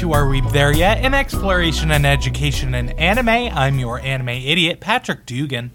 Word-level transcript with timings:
and 0.00 0.10
welcome 0.10 0.10
to 0.10 0.12
Are 0.12 0.28
We 0.28 0.40
There 0.52 0.72
Yet? 0.72 0.98
An 1.04 1.14
exploration 1.14 1.90
and 1.90 2.06
education 2.06 2.74
in 2.74 2.90
anime. 2.90 3.28
I'm 3.28 3.78
your 3.78 3.98
anime 4.00 4.28
idiot, 4.30 4.80
Patrick 4.80 5.26
Dugan. 5.26 5.70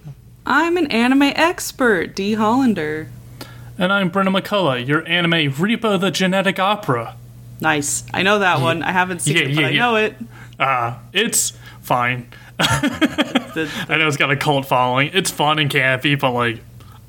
I'm 0.45 0.77
an 0.77 0.87
anime 0.91 1.21
expert, 1.23 2.15
Dee 2.15 2.33
Hollander. 2.33 3.09
And 3.77 3.91
I'm 3.91 4.09
Brenna 4.11 4.35
McCullough, 4.39 4.85
your 4.87 5.05
anime 5.07 5.51
Repo 5.53 5.99
the 5.99 6.11
Genetic 6.11 6.59
Opera. 6.59 7.15
Nice. 7.61 8.03
I 8.13 8.23
know 8.23 8.39
that 8.39 8.61
one. 8.61 8.83
I 8.83 8.91
haven't 8.91 9.19
seen 9.19 9.37
Yeah, 9.37 9.43
it, 9.43 9.49
yeah, 9.49 9.55
but 9.55 9.65
I 9.65 9.69
yeah. 9.69 9.79
know 9.79 9.95
it. 9.95 10.15
Uh, 10.59 10.97
it's 11.13 11.51
fine. 11.81 12.27
The, 12.57 13.69
I 13.89 13.97
know 13.97 14.07
it's 14.07 14.17
got 14.17 14.31
a 14.31 14.35
cult 14.37 14.65
following. 14.65 15.11
It's 15.13 15.31
fun 15.31 15.59
and 15.59 15.69
campy, 15.69 16.19
but 16.19 16.31
like, 16.31 16.57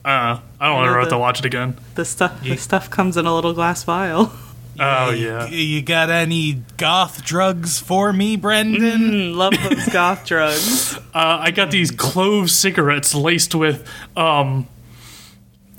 uh, 0.04 0.40
I 0.60 0.66
don't 0.66 0.80
know 0.82 0.84
ever 0.84 0.98
have 1.00 1.04
the- 1.08 1.16
to 1.16 1.18
watch 1.18 1.38
it 1.40 1.44
again. 1.44 1.76
the 1.94 2.04
stuff 2.04 2.42
the 2.42 2.56
stuff 2.56 2.90
comes 2.90 3.16
in 3.16 3.26
a 3.26 3.34
little 3.34 3.52
glass 3.54 3.84
vial. 3.84 4.32
Oh, 4.78 5.10
yeah. 5.10 5.46
You 5.46 5.82
got 5.82 6.10
any 6.10 6.62
goth 6.76 7.24
drugs 7.24 7.78
for 7.78 8.12
me, 8.12 8.36
Brendan? 8.36 8.82
Mm, 8.82 9.34
love 9.36 9.54
those 9.62 9.88
goth 9.88 10.24
drugs. 10.26 10.98
Uh, 11.16 11.38
I 11.40 11.50
got 11.50 11.70
these 11.70 11.90
clove 11.90 12.50
cigarettes 12.50 13.14
laced 13.14 13.54
with 13.54 13.88
um, 14.18 14.68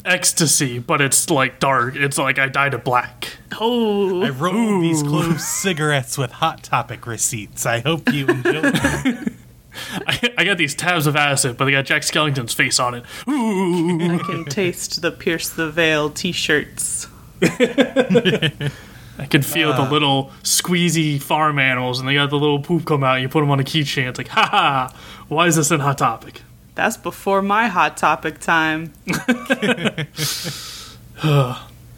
ecstasy, 0.03 0.79
but 0.79 0.99
it's 0.99 1.29
like 1.29 1.59
dark. 1.59 1.95
It's 1.95 2.17
like 2.17 2.39
I 2.39 2.47
dyed 2.47 2.73
it 2.73 2.83
black. 2.83 3.37
Oh, 3.59 4.23
I 4.23 4.29
wrote 4.29 4.81
these 4.81 5.03
clove 5.03 5.39
cigarettes 5.39 6.17
with 6.17 6.31
Hot 6.31 6.63
Topic 6.63 7.05
receipts. 7.05 7.67
I 7.67 7.81
hope 7.81 8.11
you 8.11 8.25
enjoy 8.25 8.61
them. 8.61 9.37
I, 10.07 10.33
I 10.39 10.43
got 10.43 10.57
these 10.57 10.73
tabs 10.73 11.05
of 11.05 11.15
acid, 11.15 11.55
but 11.57 11.65
they 11.65 11.71
got 11.71 11.85
Jack 11.85 12.01
Skellington's 12.01 12.53
face 12.53 12.79
on 12.79 12.95
it. 12.95 13.03
Ooh. 13.29 14.15
I 14.15 14.17
can 14.17 14.45
taste 14.45 15.01
the 15.01 15.11
Pierce 15.11 15.49
the 15.49 15.69
Veil 15.69 16.09
t-shirts. 16.09 17.07
I 19.19 19.25
can 19.29 19.41
feel 19.41 19.73
the 19.73 19.89
little 19.89 20.31
squeezy 20.43 21.19
farm 21.21 21.57
animals, 21.59 21.99
and 21.99 22.07
they 22.07 22.13
got 22.13 22.29
the 22.29 22.37
little 22.37 22.59
poop 22.61 22.85
come 22.85 23.03
out. 23.03 23.15
And 23.15 23.23
you 23.23 23.29
put 23.29 23.41
them 23.41 23.49
on 23.49 23.59
a 23.59 23.63
keychain. 23.63 24.07
It's 24.07 24.17
like, 24.19 24.27
ha 24.27 24.45
ha! 24.45 24.95
Why 25.27 25.47
is 25.47 25.55
this 25.55 25.71
in 25.71 25.79
Hot 25.79 25.97
Topic? 25.97 26.41
That's 26.75 26.97
before 26.97 27.41
my 27.41 27.67
hot 27.67 27.97
topic 27.97 28.37
time. 28.39 28.93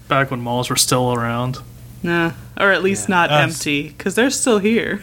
Back 0.08 0.32
when 0.32 0.42
malls 0.42 0.70
were 0.70 0.76
still 0.78 1.14
around. 1.14 1.58
Nah, 2.02 2.32
or 2.58 2.72
at 2.72 2.82
least 2.82 3.10
not 3.10 3.30
Us. 3.30 3.42
empty, 3.44 3.90
because 3.90 4.16
they're 4.16 4.30
still 4.30 4.60
here. 4.60 5.02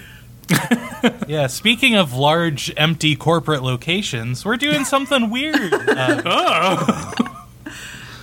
yeah, 1.28 1.46
speaking 1.46 1.94
of 1.94 2.14
large, 2.14 2.72
empty 2.76 3.14
corporate 3.16 3.62
locations, 3.62 4.44
we're 4.46 4.56
doing 4.56 4.84
something 4.86 5.28
weird. 5.30 5.74
Uh, 5.74 6.22
Oh, 6.24 7.44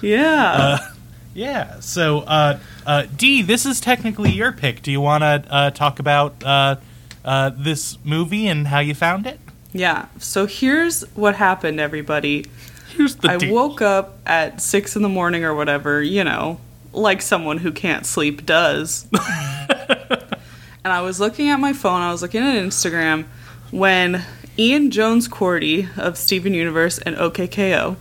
Yeah. 0.01 0.79
Yeah, 1.33 1.79
so, 1.79 2.19
uh, 2.19 2.59
uh, 2.85 3.05
Dee, 3.15 3.41
this 3.41 3.65
is 3.65 3.81
technically 3.81 4.31
your 4.31 4.51
pick. 4.51 4.81
Do 4.83 4.91
you 4.91 5.01
want 5.01 5.23
to 5.23 5.43
uh, 5.49 5.69
talk 5.71 5.99
about 5.99 6.43
uh, 6.43 6.75
uh, 7.25 7.51
this 7.57 7.97
movie 8.03 8.47
and 8.47 8.67
how 8.67 8.79
you 8.79 8.93
found 8.93 9.25
it? 9.25 9.39
yeah. 9.73 10.05
So 10.19 10.45
here's 10.45 11.01
what 11.15 11.35
happened, 11.35 11.79
everybody. 11.79 12.45
here's 12.95 13.15
the 13.15 13.31
I 13.31 13.37
deal. 13.37 13.53
woke 13.53 13.81
up 13.81 14.19
at 14.25 14.61
six 14.61 14.95
in 14.95 15.01
the 15.01 15.09
morning 15.09 15.43
or 15.43 15.55
whatever, 15.55 16.01
you 16.01 16.23
know, 16.23 16.59
like 16.91 17.21
someone 17.23 17.57
who 17.57 17.71
can't 17.71 18.05
sleep 18.05 18.45
does. 18.45 19.07
and 20.83 20.93
I 20.93 21.01
was 21.01 21.19
looking 21.19 21.49
at 21.49 21.59
my 21.59 21.73
phone, 21.73 22.01
I 22.01 22.11
was 22.11 22.21
looking 22.21 22.43
at 22.43 22.55
Instagram 22.63 23.25
when 23.71 24.23
Ian 24.59 24.91
Jones-Quartey 24.91 25.97
of 25.97 26.17
Steven 26.17 26.53
Universe 26.53 26.99
and 26.99 27.15
OKKO, 27.15 27.95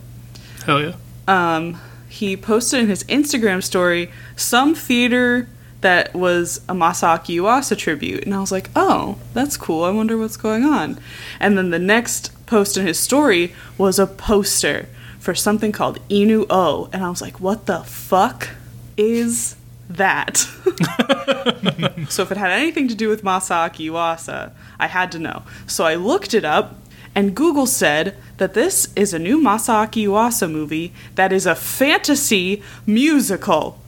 Hell 0.65 0.81
yeah. 0.81 0.93
um, 1.27 1.79
he 2.13 2.37
posted 2.37 2.79
in 2.79 2.87
his 2.87 3.03
Instagram 3.05 3.63
story 3.63 4.11
some 4.35 4.75
theater 4.75 5.49
that 5.81 6.13
was 6.13 6.57
a 6.69 6.73
Masaaki 6.73 7.37
Yuasa 7.37 7.75
tribute. 7.75 8.23
And 8.23 8.35
I 8.35 8.39
was 8.39 8.51
like, 8.51 8.69
oh, 8.75 9.17
that's 9.33 9.57
cool. 9.57 9.83
I 9.83 9.89
wonder 9.89 10.15
what's 10.15 10.37
going 10.37 10.63
on. 10.63 10.99
And 11.39 11.57
then 11.57 11.71
the 11.71 11.79
next 11.79 12.45
post 12.45 12.77
in 12.77 12.85
his 12.85 12.99
story 12.99 13.55
was 13.79 13.97
a 13.97 14.05
poster 14.05 14.87
for 15.17 15.33
something 15.33 15.71
called 15.71 16.07
Inu 16.07 16.45
O. 16.51 16.87
And 16.93 17.03
I 17.03 17.09
was 17.09 17.19
like, 17.19 17.39
what 17.39 17.65
the 17.65 17.79
fuck 17.79 18.49
is 18.95 19.55
that? 19.89 20.37
so 22.09 22.21
if 22.21 22.31
it 22.31 22.37
had 22.37 22.51
anything 22.51 22.87
to 22.89 22.95
do 22.95 23.09
with 23.09 23.23
Masaaki 23.23 23.89
Yuasa, 23.89 24.51
I 24.79 24.85
had 24.85 25.11
to 25.13 25.19
know. 25.19 25.41
So 25.65 25.83
I 25.83 25.95
looked 25.95 26.35
it 26.35 26.45
up, 26.45 26.75
and 27.15 27.35
Google 27.35 27.65
said 27.65 28.15
that 28.37 28.53
this 28.53 28.91
is 28.95 29.13
a 29.13 29.19
new 29.19 29.39
Masaaki 29.39 30.07
Yuasa 30.07 30.51
movie 30.51 30.93
that 31.15 31.31
is 31.31 31.45
a 31.45 31.55
fantasy 31.55 32.63
musical. 32.85 33.79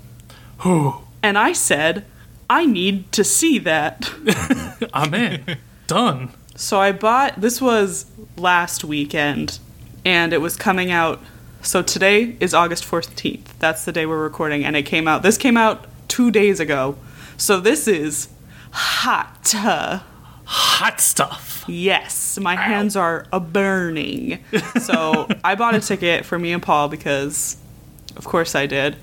And 1.24 1.38
I 1.38 1.54
said, 1.54 2.06
I 2.50 2.66
need 2.66 3.12
to 3.14 3.24
see 3.24 3.58
that. 3.60 4.10
I'm 4.94 5.14
in. 5.14 5.58
Done. 5.88 6.32
So 6.56 6.80
I 6.80 6.92
bought 6.92 7.42
this 7.42 7.62
was 7.62 8.06
last 8.38 8.84
weekend 8.84 9.60
and 10.06 10.32
it 10.34 10.40
was 10.40 10.56
coming 10.56 10.92
out 10.92 11.20
so 11.62 11.82
today 11.82 12.38
is 12.40 12.54
August 12.54 12.84
14th. 12.84 13.58
That's 13.58 13.86
the 13.86 13.92
day 13.92 14.06
we're 14.06 14.22
recording 14.22 14.64
and 14.64 14.76
it 14.76 14.84
came 14.84 15.08
out 15.08 15.24
this 15.24 15.38
came 15.38 15.58
out 15.58 15.88
2 16.10 16.30
days 16.32 16.60
ago. 16.60 16.96
So 17.38 17.60
this 17.60 17.88
is 17.88 18.30
hot. 18.72 19.54
Hot 20.46 21.02
stuff. 21.02 21.64
Yes, 21.68 22.38
my 22.40 22.56
hands 22.56 22.96
are 22.96 23.26
a 23.34 23.40
burning. 23.40 24.40
So 24.82 25.28
I 25.44 25.56
bought 25.56 25.74
a 25.76 25.80
ticket 25.80 26.24
for 26.26 26.38
me 26.38 26.52
and 26.54 26.62
Paul 26.62 26.88
because 26.90 27.58
of 28.16 28.26
course 28.26 28.54
I 28.56 28.66
did. 28.68 28.96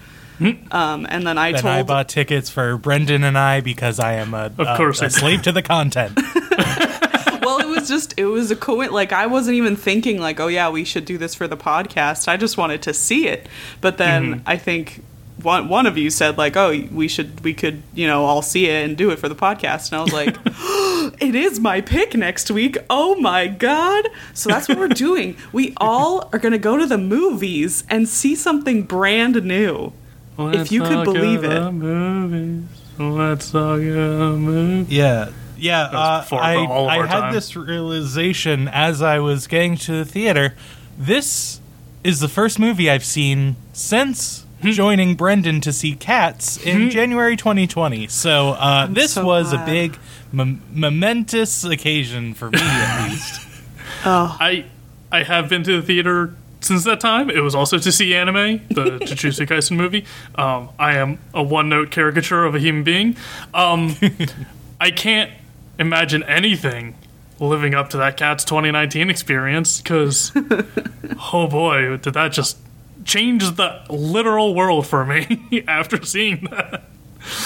Um, 0.72 1.06
and 1.08 1.24
then 1.24 1.38
I 1.38 1.48
And 1.48 1.58
told 1.58 1.72
I 1.72 1.82
bought 1.84 2.08
tickets 2.08 2.50
for 2.50 2.76
Brendan 2.76 3.22
and 3.22 3.38
I 3.38 3.60
because 3.60 4.00
I 4.00 4.14
am 4.14 4.34
a, 4.34 4.50
a- 4.58 4.76
course 4.76 5.00
a 5.00 5.04
I 5.04 5.08
did. 5.08 5.14
slave 5.14 5.42
to 5.42 5.52
the 5.52 5.62
content. 5.62 6.16
well, 7.42 7.60
it 7.60 7.68
was 7.68 7.88
just 7.88 8.14
it 8.16 8.24
was 8.26 8.50
a 8.50 8.56
co 8.56 8.74
like 8.74 9.12
I 9.12 9.26
wasn't 9.26 9.56
even 9.56 9.76
thinking 9.76 10.18
like, 10.20 10.40
oh 10.40 10.48
yeah, 10.48 10.68
we 10.70 10.84
should 10.84 11.04
do 11.04 11.16
this 11.18 11.34
for 11.34 11.46
the 11.46 11.56
podcast. 11.56 12.26
I 12.28 12.36
just 12.36 12.56
wanted 12.56 12.82
to 12.82 12.92
see 12.94 13.28
it. 13.28 13.46
But 13.80 13.98
then 13.98 14.42
I 14.46 14.56
think 14.56 15.02
one 15.42 15.68
one 15.68 15.86
of 15.86 15.98
you 15.98 16.10
said 16.10 16.38
like, 16.38 16.56
oh, 16.56 16.70
we 16.90 17.08
should 17.08 17.42
we 17.42 17.54
could 17.54 17.82
you 17.94 18.06
know 18.06 18.24
all 18.24 18.42
see 18.42 18.68
it 18.68 18.84
and 18.84 18.96
do 18.96 19.10
it 19.10 19.18
for 19.18 19.28
the 19.28 19.34
podcast. 19.34 19.90
And 19.90 20.00
I 20.00 20.02
was 20.02 20.12
like, 20.12 20.36
it 21.20 21.34
is 21.34 21.60
my 21.60 21.80
pick 21.80 22.14
next 22.14 22.50
week. 22.50 22.78
Oh 22.90 23.16
my 23.16 23.46
god! 23.46 24.08
So 24.34 24.48
that's 24.48 24.68
what 24.68 24.78
we're 24.78 24.88
doing. 24.88 25.36
We 25.52 25.74
all 25.76 26.28
are 26.32 26.38
gonna 26.38 26.58
go 26.58 26.76
to 26.76 26.86
the 26.86 26.98
movies 26.98 27.84
and 27.88 28.08
see 28.08 28.34
something 28.34 28.82
brand 28.84 29.42
new. 29.44 29.92
If 30.38 30.72
you 30.72 30.82
could 30.82 31.04
believe 31.04 31.44
it. 31.44 31.70
Movies. 31.72 32.64
Let's 32.98 33.50
talk 33.50 33.80
about 33.80 34.38
movies. 34.38 34.90
Yeah. 34.90 35.30
Yeah, 35.62 35.82
uh, 35.82 36.26
I, 36.32 36.56
I 36.56 37.06
had 37.06 37.20
time. 37.20 37.34
this 37.34 37.54
realization 37.54 38.66
as 38.66 39.00
I 39.00 39.20
was 39.20 39.46
getting 39.46 39.76
to 39.76 39.92
the 39.92 40.04
theater. 40.04 40.56
This 40.98 41.60
is 42.02 42.18
the 42.18 42.26
first 42.26 42.58
movie 42.58 42.90
I've 42.90 43.04
seen 43.04 43.54
since. 43.72 44.41
joining 44.72 45.14
Brendan 45.14 45.60
to 45.62 45.72
see 45.72 45.94
Cats 45.94 46.56
in 46.64 46.90
January 46.90 47.36
2020. 47.36 48.08
So 48.08 48.50
uh, 48.50 48.86
this 48.86 49.12
so 49.14 49.24
was 49.24 49.50
glad. 49.50 49.62
a 49.62 49.70
big, 49.70 49.98
mom- 50.32 50.62
momentous 50.72 51.64
occasion 51.64 52.34
for 52.34 52.50
me, 52.50 52.58
at 52.60 53.08
least. 53.10 53.48
Oh, 54.04 54.36
I 54.40 54.66
I 55.10 55.22
have 55.22 55.48
been 55.48 55.62
to 55.64 55.80
the 55.80 55.82
theater 55.82 56.34
since 56.60 56.84
that 56.84 57.00
time. 57.00 57.28
It 57.30 57.40
was 57.40 57.54
also 57.54 57.78
to 57.78 57.92
see 57.92 58.14
anime, 58.14 58.60
the 58.68 58.98
Jujutsu 59.02 59.46
Kaisen 59.46 59.76
movie. 59.76 60.04
Um, 60.36 60.70
I 60.78 60.96
am 60.96 61.18
a 61.34 61.42
one 61.42 61.68
note 61.68 61.90
caricature 61.90 62.44
of 62.44 62.54
a 62.54 62.58
human 62.58 62.84
being. 62.84 63.16
Um, 63.52 63.96
I 64.80 64.90
can't 64.90 65.30
imagine 65.78 66.22
anything 66.24 66.94
living 67.40 67.74
up 67.74 67.90
to 67.90 67.96
that 67.96 68.16
Cats 68.16 68.44
2019 68.44 69.10
experience 69.10 69.80
because, 69.80 70.30
oh 71.32 71.48
boy, 71.48 71.96
did 71.96 72.14
that 72.14 72.30
just 72.32 72.56
change 73.04 73.52
the 73.56 73.82
literal 73.90 74.54
world 74.54 74.86
for 74.86 75.04
me 75.04 75.64
after 75.68 76.02
seeing 76.04 76.44
that. 76.50 76.84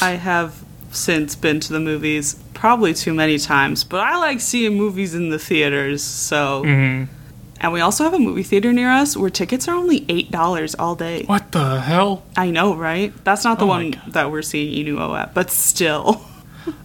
I 0.00 0.12
have 0.12 0.64
since 0.90 1.34
been 1.34 1.60
to 1.60 1.72
the 1.72 1.80
movies 1.80 2.42
probably 2.54 2.94
too 2.94 3.12
many 3.12 3.38
times, 3.38 3.84
but 3.84 4.00
I 4.00 4.16
like 4.16 4.40
seeing 4.40 4.76
movies 4.76 5.14
in 5.14 5.28
the 5.30 5.38
theaters. 5.38 6.02
So, 6.02 6.62
Mm-hmm. 6.64 7.12
and 7.60 7.72
we 7.72 7.80
also 7.80 8.04
have 8.04 8.14
a 8.14 8.18
movie 8.18 8.42
theater 8.42 8.72
near 8.72 8.90
us 8.90 9.16
where 9.16 9.28
tickets 9.30 9.68
are 9.68 9.74
only 9.74 10.04
eight 10.08 10.30
dollars 10.30 10.74
all 10.74 10.94
day. 10.94 11.24
What 11.24 11.52
the 11.52 11.80
hell? 11.80 12.24
I 12.36 12.50
know, 12.50 12.74
right? 12.74 13.12
That's 13.24 13.44
not 13.44 13.58
the 13.58 13.64
Oh 13.66 13.68
one 13.68 14.00
that 14.08 14.30
we're 14.30 14.42
seeing 14.42 14.86
Inuo 14.86 15.18
at, 15.18 15.34
but 15.34 15.50
still. 15.50 16.22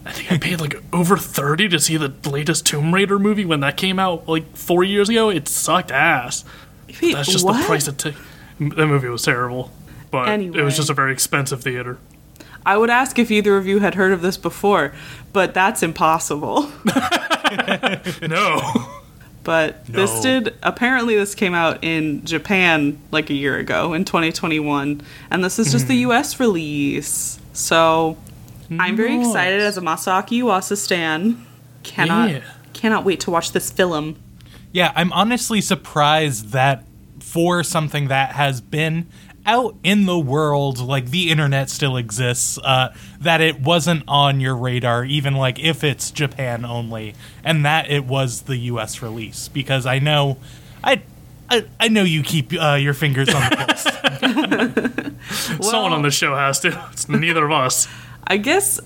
I 0.04 0.12
think 0.12 0.30
I 0.30 0.38
paid 0.38 0.60
like 0.60 0.76
over 0.92 1.16
30 1.16 1.70
to 1.70 1.80
see 1.80 1.96
the 1.96 2.12
latest 2.30 2.66
Tomb 2.66 2.94
Raider 2.94 3.18
movie 3.18 3.44
when 3.44 3.60
that 3.60 3.76
came 3.76 3.98
out 3.98 4.28
like 4.28 4.56
four 4.56 4.84
years 4.84 5.08
ago. 5.08 5.28
It 5.28 5.48
sucked 5.48 5.90
ass. 5.90 6.44
That's 7.00 7.28
just 7.32 7.44
What? 7.44 7.58
the 7.58 7.64
price 7.64 7.88
it 7.88 7.98
took. 7.98 8.14
That 8.70 8.86
movie 8.86 9.08
was 9.08 9.22
terrible. 9.22 9.70
But 10.10 10.28
it 10.40 10.62
was 10.62 10.76
just 10.76 10.90
a 10.90 10.94
very 10.94 11.12
expensive 11.12 11.62
theater. 11.62 11.98
I 12.66 12.76
would 12.76 12.90
ask 12.90 13.18
if 13.18 13.30
either 13.30 13.56
of 13.56 13.66
you 13.66 13.80
had 13.80 13.94
heard 13.94 14.12
of 14.12 14.20
this 14.22 14.36
before, 14.36 14.92
but 15.32 15.54
that's 15.54 15.82
impossible. 15.82 16.70
No. 18.22 18.60
But 19.44 19.84
this 19.86 20.20
did 20.20 20.54
apparently 20.62 21.16
this 21.16 21.34
came 21.34 21.52
out 21.54 21.82
in 21.82 22.24
Japan 22.24 22.98
like 23.10 23.28
a 23.28 23.34
year 23.34 23.58
ago 23.58 23.92
in 23.92 24.04
2021 24.04 25.02
and 25.30 25.44
this 25.44 25.58
is 25.58 25.72
just 25.72 25.88
the 25.88 26.00
Mm-hmm. 26.04 26.12
US 26.12 26.38
release. 26.38 27.40
So 27.52 28.16
I'm 28.78 28.96
very 28.96 29.18
excited 29.18 29.60
as 29.60 29.76
a 29.76 29.80
Masaaki 29.80 30.42
Yuasa 30.42 30.76
stan. 30.76 31.44
Cannot 31.82 32.30
Yeah. 32.30 32.40
cannot 32.72 33.04
wait 33.04 33.20
to 33.20 33.30
watch 33.30 33.52
this 33.52 33.70
film. 33.70 34.16
Yeah, 34.70 34.92
I'm 34.94 35.12
honestly 35.12 35.60
surprised 35.60 36.50
that 36.52 36.84
for 37.32 37.64
something 37.64 38.08
that 38.08 38.32
has 38.32 38.60
been 38.60 39.06
out 39.46 39.74
in 39.82 40.04
the 40.04 40.18
world, 40.18 40.78
like 40.78 41.06
the 41.06 41.30
internet 41.30 41.70
still 41.70 41.96
exists, 41.96 42.58
uh, 42.58 42.94
that 43.20 43.40
it 43.40 43.58
wasn't 43.58 44.04
on 44.06 44.38
your 44.38 44.54
radar, 44.54 45.06
even 45.06 45.34
like 45.34 45.58
if 45.58 45.82
it's 45.82 46.10
Japan 46.10 46.66
only, 46.66 47.14
and 47.42 47.64
that 47.64 47.90
it 47.90 48.04
was 48.04 48.42
the 48.42 48.56
U.S. 48.56 49.00
release. 49.00 49.48
Because 49.48 49.86
I 49.86 49.98
know, 49.98 50.36
I, 50.84 51.00
I, 51.48 51.64
I 51.80 51.88
know 51.88 52.02
you 52.02 52.22
keep 52.22 52.52
uh, 52.52 52.74
your 52.74 52.92
fingers 52.92 53.30
on 53.30 53.40
the 53.48 53.56
pulse. 53.56 53.84
Someone 55.70 55.94
on 55.94 56.02
the 56.02 56.10
show 56.10 56.36
has 56.36 56.60
to. 56.60 56.88
It's 56.92 57.08
neither 57.08 57.46
of 57.46 57.50
us. 57.50 57.88
I 58.26 58.36
guess 58.36 58.78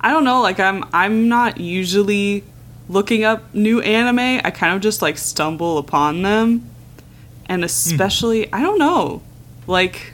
I 0.00 0.12
don't 0.12 0.22
know, 0.22 0.40
like 0.40 0.60
I'm 0.60 0.84
I'm 0.92 1.28
not 1.28 1.58
usually 1.58 2.44
looking 2.88 3.24
up 3.24 3.52
new 3.52 3.80
anime. 3.80 4.40
I 4.44 4.52
kind 4.52 4.76
of 4.76 4.82
just 4.82 5.02
like 5.02 5.18
stumble 5.18 5.78
upon 5.78 6.22
them. 6.22 6.69
And 7.50 7.64
especially 7.64 8.50
I 8.52 8.62
don't 8.62 8.78
know. 8.78 9.22
Like 9.66 10.12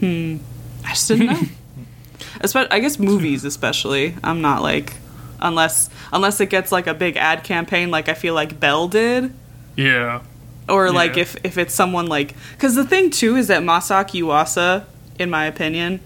hmm 0.00 0.36
I 0.84 0.90
just 0.90 1.08
didn't 1.08 1.26
know. 1.26 1.40
Espe- 2.40 2.68
I 2.70 2.78
guess 2.80 2.98
movies 2.98 3.44
especially. 3.44 4.14
I'm 4.22 4.40
not 4.40 4.62
like 4.62 4.94
unless 5.40 5.90
unless 6.12 6.40
it 6.40 6.50
gets 6.50 6.70
like 6.72 6.86
a 6.86 6.94
big 6.94 7.16
ad 7.16 7.44
campaign 7.44 7.90
like 7.90 8.08
I 8.08 8.14
feel 8.14 8.34
like 8.34 8.58
Belle 8.60 8.88
did 8.88 9.32
Yeah. 9.76 10.20
or 10.68 10.90
like 10.90 11.16
Yeah. 11.16 11.22
if 11.22 11.36
if 11.44 11.58
it's 11.58 11.74
someone 11.74 12.06
like 12.06 12.34
because 12.52 12.74
the 12.74 12.84
thing 12.84 13.10
too 13.10 13.36
is 13.36 13.48
that 13.48 13.62
Masaaki 13.62 14.22
Yuasa, 14.22 14.84
in 15.18 15.30
my 15.30 15.46
opinion, 15.46 16.00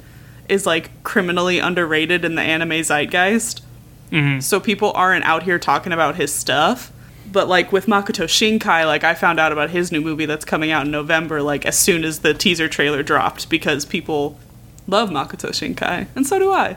is 0.48 0.64
like 0.66 0.90
criminally 1.02 1.58
underrated 1.58 2.24
in 2.24 2.34
the 2.34 2.42
anime 2.42 2.82
zeitgeist. 2.82 3.62
Mhm. 4.10 4.42
So 4.42 4.58
people 4.58 4.92
aren't 4.94 5.24
out 5.24 5.42
here 5.42 5.58
talking 5.58 5.92
about 5.92 6.16
his 6.16 6.32
stuff. 6.32 6.90
But 7.30 7.48
like 7.48 7.72
with 7.72 7.86
Makoto 7.86 8.24
Shinkai, 8.24 8.86
like 8.86 9.04
I 9.04 9.14
found 9.14 9.38
out 9.38 9.52
about 9.52 9.70
his 9.70 9.92
new 9.92 10.00
movie 10.00 10.26
that's 10.26 10.44
coming 10.44 10.70
out 10.70 10.86
in 10.86 10.90
November, 10.90 11.42
like 11.42 11.66
as 11.66 11.78
soon 11.78 12.04
as 12.04 12.20
the 12.20 12.34
teaser 12.34 12.68
trailer 12.68 13.02
dropped, 13.02 13.50
because 13.50 13.84
people 13.84 14.38
love 14.86 15.10
Makoto 15.10 15.50
Shinkai, 15.50 16.06
and 16.16 16.26
so 16.26 16.38
do 16.38 16.50
I. 16.50 16.76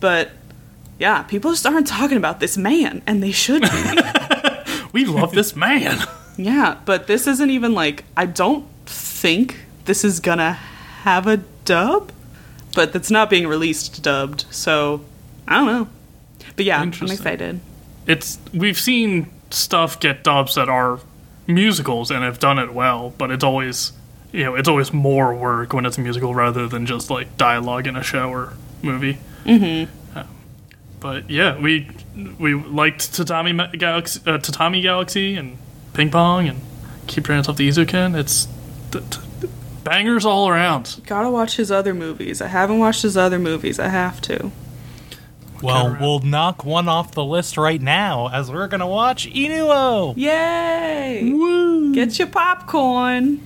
But 0.00 0.32
yeah, 0.98 1.22
people 1.22 1.50
just 1.50 1.66
aren't 1.66 1.86
talking 1.86 2.18
about 2.18 2.40
this 2.40 2.56
man, 2.56 3.02
and 3.06 3.22
they 3.22 3.32
should 3.32 3.62
be. 3.62 3.68
We 4.92 5.04
love 5.04 5.32
this 5.32 5.54
man. 5.54 5.98
Yeah, 6.36 6.78
but 6.84 7.06
this 7.06 7.26
isn't 7.26 7.50
even 7.50 7.74
like 7.74 8.04
I 8.16 8.26
don't 8.26 8.66
think 8.86 9.56
this 9.84 10.04
is 10.04 10.20
gonna 10.20 10.52
have 10.52 11.26
a 11.26 11.38
dub, 11.64 12.12
but 12.74 12.94
it's 12.94 13.10
not 13.10 13.30
being 13.30 13.46
released 13.46 14.02
dubbed, 14.02 14.46
so 14.50 15.04
I 15.46 15.56
don't 15.56 15.66
know. 15.66 15.88
But 16.56 16.64
yeah, 16.64 16.80
I'm 16.80 16.88
excited. 16.88 17.60
It's 18.06 18.38
we've 18.52 18.78
seen 18.78 19.30
stuff 19.50 20.00
get 20.00 20.24
dubs 20.24 20.54
that 20.54 20.68
are 20.68 21.00
musicals 21.46 22.10
and 22.10 22.22
have 22.22 22.38
done 22.38 22.58
it 22.58 22.72
well, 22.72 23.12
but 23.18 23.30
it's 23.30 23.44
always 23.44 23.92
you 24.32 24.44
know 24.44 24.54
it's 24.54 24.68
always 24.68 24.92
more 24.92 25.34
work 25.34 25.72
when 25.72 25.84
it's 25.86 25.98
a 25.98 26.00
musical 26.00 26.34
rather 26.34 26.68
than 26.68 26.86
just 26.86 27.10
like 27.10 27.36
dialogue 27.36 27.86
in 27.86 27.96
a 27.96 28.02
show 28.02 28.30
or 28.30 28.54
movie. 28.82 29.18
Mm-hmm. 29.44 29.90
but 31.00 31.28
yeah, 31.30 31.58
we 31.58 31.88
we 32.38 32.54
liked 32.54 33.14
Tatami 33.14 33.52
Galaxy, 33.76 34.20
uh, 34.26 34.38
Tatami 34.38 34.82
Galaxy, 34.82 35.36
and 35.36 35.58
Ping 35.94 36.10
Pong, 36.10 36.48
and 36.48 36.60
Keep 37.06 37.28
Your 37.28 37.34
Hands 37.34 37.48
Off 37.48 37.56
the 37.56 37.68
Eizouken. 37.68 38.18
It's 38.18 38.46
th- 38.92 39.04
th- 39.10 39.52
bangers 39.82 40.24
all 40.26 40.48
around. 40.48 41.00
Gotta 41.06 41.30
watch 41.30 41.56
his 41.56 41.70
other 41.70 41.94
movies. 41.94 42.42
I 42.42 42.48
haven't 42.48 42.78
watched 42.78 43.02
his 43.02 43.16
other 43.16 43.38
movies. 43.38 43.78
I 43.78 43.88
have 43.88 44.20
to. 44.22 44.52
Well, 45.62 45.96
we'll 46.00 46.20
knock 46.20 46.64
one 46.64 46.88
off 46.88 47.12
the 47.12 47.24
list 47.24 47.56
right 47.56 47.80
now 47.80 48.28
as 48.28 48.50
we're 48.50 48.68
going 48.68 48.80
to 48.80 48.86
watch 48.86 49.28
Inuo. 49.28 50.14
Yay! 50.16 51.30
Woo! 51.32 51.94
Get 51.94 52.18
your 52.18 52.28
popcorn. 52.28 53.40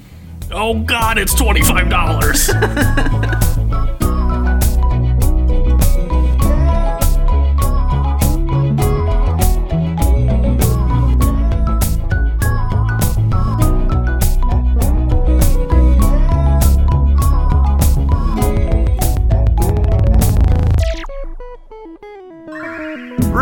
Oh, 0.53 0.81
God, 0.81 1.19
it's 1.19 1.35
$25. 1.35 3.51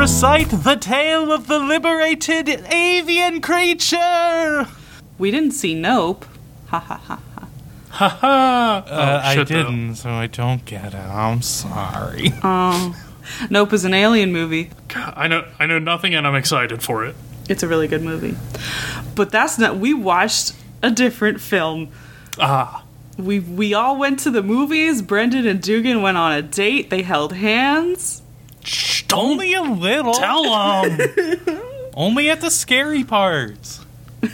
Recite 0.03 0.49
the 0.51 0.75
tale 0.75 1.31
of 1.31 1.47
the 1.47 1.61
liberated 1.61 2.49
avian 2.73 3.41
creature. 3.41 4.67
We 5.17 5.31
didn't 5.31 5.53
see 5.53 5.77
Nope. 5.77 6.25
Ha 6.67 6.81
ha 6.81 6.97
ha. 6.97 7.21
Ha 7.91 8.09
ha! 8.09 8.85
Uh, 8.85 9.21
I 9.23 9.31
Oh, 9.31 9.35
shit, 9.37 9.47
though. 9.49 9.63
didn't, 9.63 9.95
so 9.95 10.11
I 10.11 10.27
don't 10.27 10.65
get 10.65 10.87
it. 10.87 10.97
I'm 10.97 11.41
sorry. 11.41 12.33
Oh, 12.43 12.97
Nope 13.49 13.73
is 13.73 13.85
an 13.85 13.95
alien 13.95 14.33
movie. 14.33 14.71
God, 14.89 15.15
I 15.17 15.29
know, 15.29 15.47
I 15.61 15.67
know 15.67 15.79
nothing, 15.79 16.17
and 16.17 16.27
I'm 16.27 16.35
excited 16.35 16.83
for 16.83 17.05
it. 17.07 17.15
It's 17.49 17.63
a 17.63 17.69
really 17.69 17.87
good 17.87 18.03
movie. 18.03 18.37
But 19.15 19.31
that's 19.31 19.57
not. 19.57 19.77
We 19.77 19.95
watched 19.95 20.53
a 20.83 20.91
different 20.91 21.41
film. 21.41 21.91
Ah, 22.41 22.83
We 23.19 23.39
we 23.39 23.73
all 23.73 23.97
went 23.97 24.19
to 24.21 24.33
the 24.33 24.43
movies. 24.43 25.01
Brendan 25.01 25.47
and 25.47 25.63
Dugan 25.63 26.03
went 26.03 26.17
on 26.17 26.33
a 26.33 26.43
date. 26.43 26.91
They 26.91 27.03
held 27.03 27.35
hands. 27.35 28.22
Shh, 29.13 29.17
don't 29.17 29.31
Only 29.33 29.55
a 29.55 29.63
little. 29.63 30.15
tell 30.15 30.43
them. 30.43 31.61
Only 31.95 32.31
at 32.31 32.41
the 32.41 32.51
scary 32.51 33.05
parts. 33.05 33.81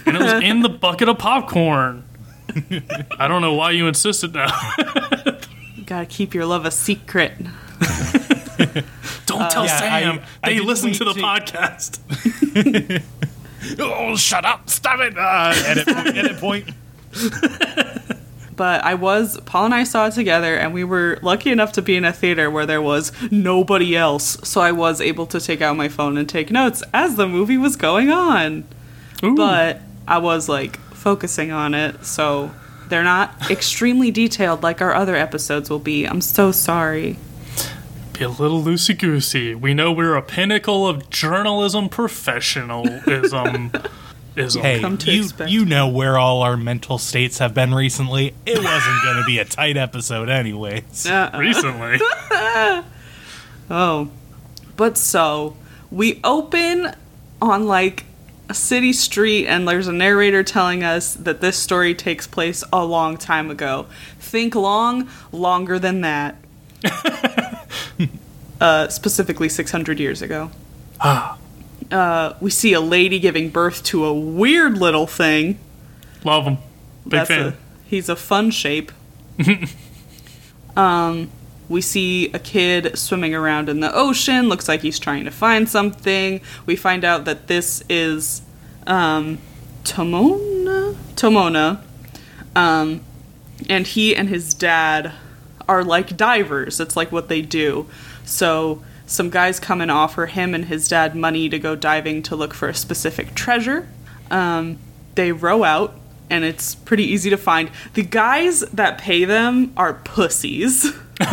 and 0.06 0.16
it 0.16 0.20
was 0.23 0.32
in 0.42 0.61
the 0.61 0.68
bucket 0.68 1.08
of 1.08 1.18
popcorn. 1.18 2.04
I 3.18 3.28
don't 3.28 3.42
know 3.42 3.54
why 3.54 3.73
you 3.73 3.87
insisted 3.88 4.35
now. 4.35 4.49
You 5.76 5.85
gotta 5.85 6.06
keep 6.06 6.35
your 6.35 6.47
love 6.47 6.64
a 6.64 6.70
secret. 6.70 7.32
Don't 9.26 9.50
tell 9.50 9.64
Yeah, 9.66 9.78
Sam. 9.78 10.18
I- 10.18 10.23
I 10.42 10.49
they 10.49 10.54
didn't 10.54 10.66
listen 10.68 10.92
to 10.92 11.04
the 11.04 11.12
to- 11.14 11.20
podcast. 11.20 12.00
Oh, 13.78 14.16
shut 14.16 14.44
up! 14.44 14.70
Stop 14.70 15.00
it! 15.00 15.18
Uh, 15.18 15.52
edit 15.66 15.87
point. 15.88 16.16
Edit 16.16 16.38
point. 16.38 16.70
But 18.58 18.82
I 18.82 18.94
was 18.94 19.40
Paul 19.42 19.66
and 19.66 19.74
I 19.74 19.84
saw 19.84 20.08
it 20.08 20.14
together, 20.14 20.56
and 20.56 20.74
we 20.74 20.82
were 20.82 21.20
lucky 21.22 21.50
enough 21.50 21.70
to 21.74 21.82
be 21.82 21.96
in 21.96 22.04
a 22.04 22.12
theater 22.12 22.50
where 22.50 22.66
there 22.66 22.82
was 22.82 23.12
nobody 23.30 23.96
else. 23.96 24.36
So 24.42 24.60
I 24.60 24.72
was 24.72 25.00
able 25.00 25.26
to 25.26 25.40
take 25.40 25.62
out 25.62 25.76
my 25.76 25.88
phone 25.88 26.18
and 26.18 26.28
take 26.28 26.50
notes 26.50 26.82
as 26.92 27.14
the 27.14 27.28
movie 27.28 27.56
was 27.56 27.76
going 27.76 28.10
on. 28.10 28.64
Ooh. 29.22 29.36
But 29.36 29.80
I 30.08 30.18
was 30.18 30.48
like 30.48 30.76
focusing 30.92 31.52
on 31.52 31.72
it, 31.72 32.04
so 32.04 32.50
they're 32.88 33.04
not 33.04 33.48
extremely 33.48 34.10
detailed 34.10 34.64
like 34.64 34.82
our 34.82 34.92
other 34.92 35.14
episodes 35.14 35.70
will 35.70 35.78
be. 35.78 36.04
I'm 36.04 36.20
so 36.20 36.50
sorry. 36.50 37.16
be 38.12 38.24
a 38.24 38.28
little 38.28 38.60
loosey 38.60 38.98
goosey. 38.98 39.54
We 39.54 39.72
know 39.72 39.92
we're 39.92 40.16
a 40.16 40.22
pinnacle 40.22 40.84
of 40.84 41.10
journalism 41.10 41.88
professionalism. 41.88 43.70
Ism. 44.40 44.62
Hey, 44.62 44.80
Come 44.80 44.97
to 44.99 45.12
you 45.12 45.23
expect. 45.25 45.50
you 45.50 45.64
know 45.64 45.88
where 45.88 46.18
all 46.18 46.42
our 46.42 46.57
mental 46.57 46.99
states 46.99 47.38
have 47.38 47.54
been 47.54 47.75
recently. 47.75 48.35
It 48.47 48.59
wasn't 48.59 49.02
going 49.04 49.16
to 49.16 49.25
be 49.26 49.38
a 49.38 49.45
tight 49.45 49.76
episode, 49.76 50.28
anyways. 50.28 51.07
Uh-uh. 51.07 51.38
Recently, 51.38 51.99
Oh. 53.71 54.11
But 54.76 54.97
so, 54.97 55.57
we 55.90 56.21
open 56.23 56.95
on 57.42 57.66
like 57.66 58.04
a 58.49 58.54
city 58.54 58.92
street, 58.92 59.47
and 59.47 59.66
there's 59.68 59.88
a 59.88 59.92
narrator 59.92 60.42
telling 60.42 60.83
us 60.85 61.14
that 61.14 61.40
this 61.40 61.57
story 61.59 61.95
takes 61.95 62.26
place 62.26 62.62
a 62.73 62.85
long 62.85 63.16
time 63.16 63.50
ago. 63.50 63.87
Think 64.21 64.54
long, 64.54 65.09
longer 65.33 65.78
than 65.78 66.00
that. 66.02 66.37
uh, 68.61 68.88
specifically 68.88 69.49
600 69.49 69.99
years 70.00 70.23
ago. 70.23 70.50
ah, 71.00 71.37
Uh, 71.90 72.35
we 72.40 72.50
see 72.50 72.73
a 72.73 72.80
lady 72.80 73.18
giving 73.18 73.50
birth 73.50 73.83
to 73.85 74.04
a 74.04 74.12
weird 74.12 74.76
little 74.78 75.07
thing. 75.07 75.59
love 76.25 76.45
him. 76.45 76.59
Big 77.04 77.12
That's 77.12 77.28
fan. 77.28 77.47
A, 77.49 77.54
he's 77.85 78.09
a 78.09 78.16
fun 78.16 78.50
shape. 78.50 78.92
um, 80.76 81.30
we 81.68 81.80
see 81.80 82.30
a 82.33 82.38
kid 82.38 82.99
swimming 82.99 83.35
around 83.35 83.68
in 83.68 83.80
the 83.80 83.95
ocean. 83.95 84.49
Looks 84.49 84.68
like 84.68 84.80
he's 84.83 84.99
trying 84.99 85.25
to 85.25 85.30
find 85.30 85.68
something. 85.68 86.40
We 86.66 86.76
find 86.76 87.04
out 87.04 87.25
that 87.25 87.47
this 87.47 87.83
is 87.88 88.42
um, 88.87 89.38
Tomona. 89.85 90.95
Tomona. 91.14 91.83
Um, 92.54 93.02
and 93.68 93.87
he 93.87 94.14
and 94.14 94.28
his 94.28 94.54
dad 94.54 95.12
are 95.68 95.85
like 95.85 96.16
divers. 96.16 96.80
It's 96.80 96.97
like 96.97 97.12
what 97.12 97.28
they 97.28 97.42
do. 97.42 97.87
So 98.25 98.83
some 99.08 99.30
guys 99.30 99.58
come 99.58 99.80
and 99.80 99.90
offer 99.90 100.26
him 100.26 100.54
and 100.54 100.66
his 100.66 100.86
dad 100.86 101.16
money 101.16 101.48
to 101.48 101.58
go 101.58 101.74
diving 101.74 102.22
to 102.24 102.36
look 102.36 102.54
for 102.54 102.68
a 102.68 102.74
specific 102.74 103.34
treasure. 103.34 103.88
Um, 104.30 104.78
they 105.14 105.32
row 105.32 105.64
out, 105.64 105.94
and 106.30 106.44
it's 106.44 106.74
pretty 106.74 107.04
easy 107.04 107.30
to 107.30 107.36
find. 107.36 107.70
The 107.94 108.02
guys 108.04 108.60
that 108.60 108.98
pay 108.98 109.24
them 109.24 109.72
are 109.76 109.94
pussies. 109.94 110.92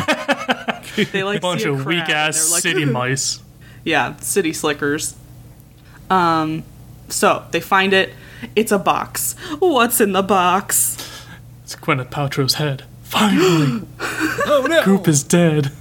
They 1.11 1.23
like 1.23 1.39
a 1.39 1.41
bunch 1.41 1.65
a 1.65 1.73
of 1.73 1.85
weak 1.85 2.07
ass 2.07 2.53
like, 2.53 2.61
city 2.61 2.85
mice. 2.85 3.41
Yeah, 3.83 4.15
city 4.17 4.53
slickers. 4.53 5.13
Um, 6.09 6.63
so 7.09 7.43
they 7.51 7.59
find 7.59 7.91
it. 7.91 8.13
It's 8.55 8.71
a 8.71 8.79
box. 8.79 9.33
What's 9.59 9.99
in 9.99 10.13
the 10.13 10.21
box? 10.23 10.95
It's 11.63 11.75
Gwyneth 11.75 12.11
Paltrow's 12.11 12.53
head. 12.55 12.85
Finally, 13.03 13.85
Oh 13.99 14.65
no! 14.69 14.85
Goop 14.85 15.07
is 15.07 15.21
dead. 15.23 15.71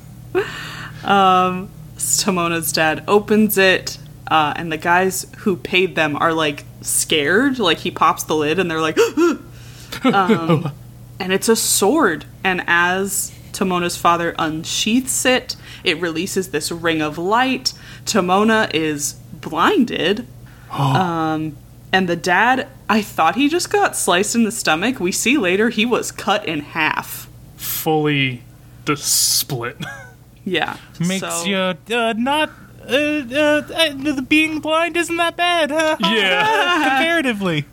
Tomona's 2.05 2.73
dad 2.73 3.05
opens 3.09 3.59
it, 3.59 3.99
uh, 4.29 4.53
and 4.57 4.71
the 4.71 4.77
guys 4.77 5.27
who 5.39 5.57
paid 5.57 5.95
them 5.97 6.17
are 6.17 6.33
like 6.33 6.65
scared. 6.81 7.59
Like 7.59 7.79
he 7.79 7.91
pops 7.91 8.25
the 8.25 8.35
lid, 8.35 8.59
and 8.59 8.71
they're 8.71 8.81
like, 8.81 8.99
um, 10.05 10.73
and 11.21 11.33
it's 11.33 11.49
a 11.49 11.57
sword. 11.57 12.25
And 12.43 12.63
as 12.67 13.33
Tomona's 13.53 13.97
father 13.97 14.35
unsheaths 14.39 15.25
it, 15.25 15.57
it 15.83 16.01
releases 16.01 16.51
this 16.51 16.71
ring 16.71 17.01
of 17.01 17.19
light. 17.19 17.73
Tomona 18.05 18.71
is 18.75 19.15
blinded. 19.33 20.27
um, 20.71 21.57
and 21.93 22.09
the 22.09 22.17
dad, 22.17 22.69
I 22.89 23.03
thought 23.03 23.37
he 23.37 23.49
just 23.49 23.71
got 23.71 23.97
sliced 23.97 24.35
in 24.35 24.45
the 24.45 24.53
stomach. 24.53 24.99
We 24.99 25.13
see 25.13 25.39
later 25.39 25.71
he 25.71 25.87
was 25.87 26.11
cut 26.11 26.45
in 26.47 26.61
half. 26.61 27.29
Fully 27.57 28.43
the 28.85 28.97
split. 28.97 29.77
Yeah. 30.45 30.77
Makes 31.01 31.21
so- 31.21 31.45
you 31.45 31.57
uh, 31.97 32.15
not. 32.17 32.51
Uh, 32.87 33.23
uh, 33.33 33.63
uh, 33.75 34.21
being 34.21 34.61
blind 34.61 34.95
isn't 34.97 35.17
that 35.17 35.37
bad, 35.39 35.71
huh? 35.71 35.97
Yeah. 36.01 36.89
Comparatively. 36.99 37.65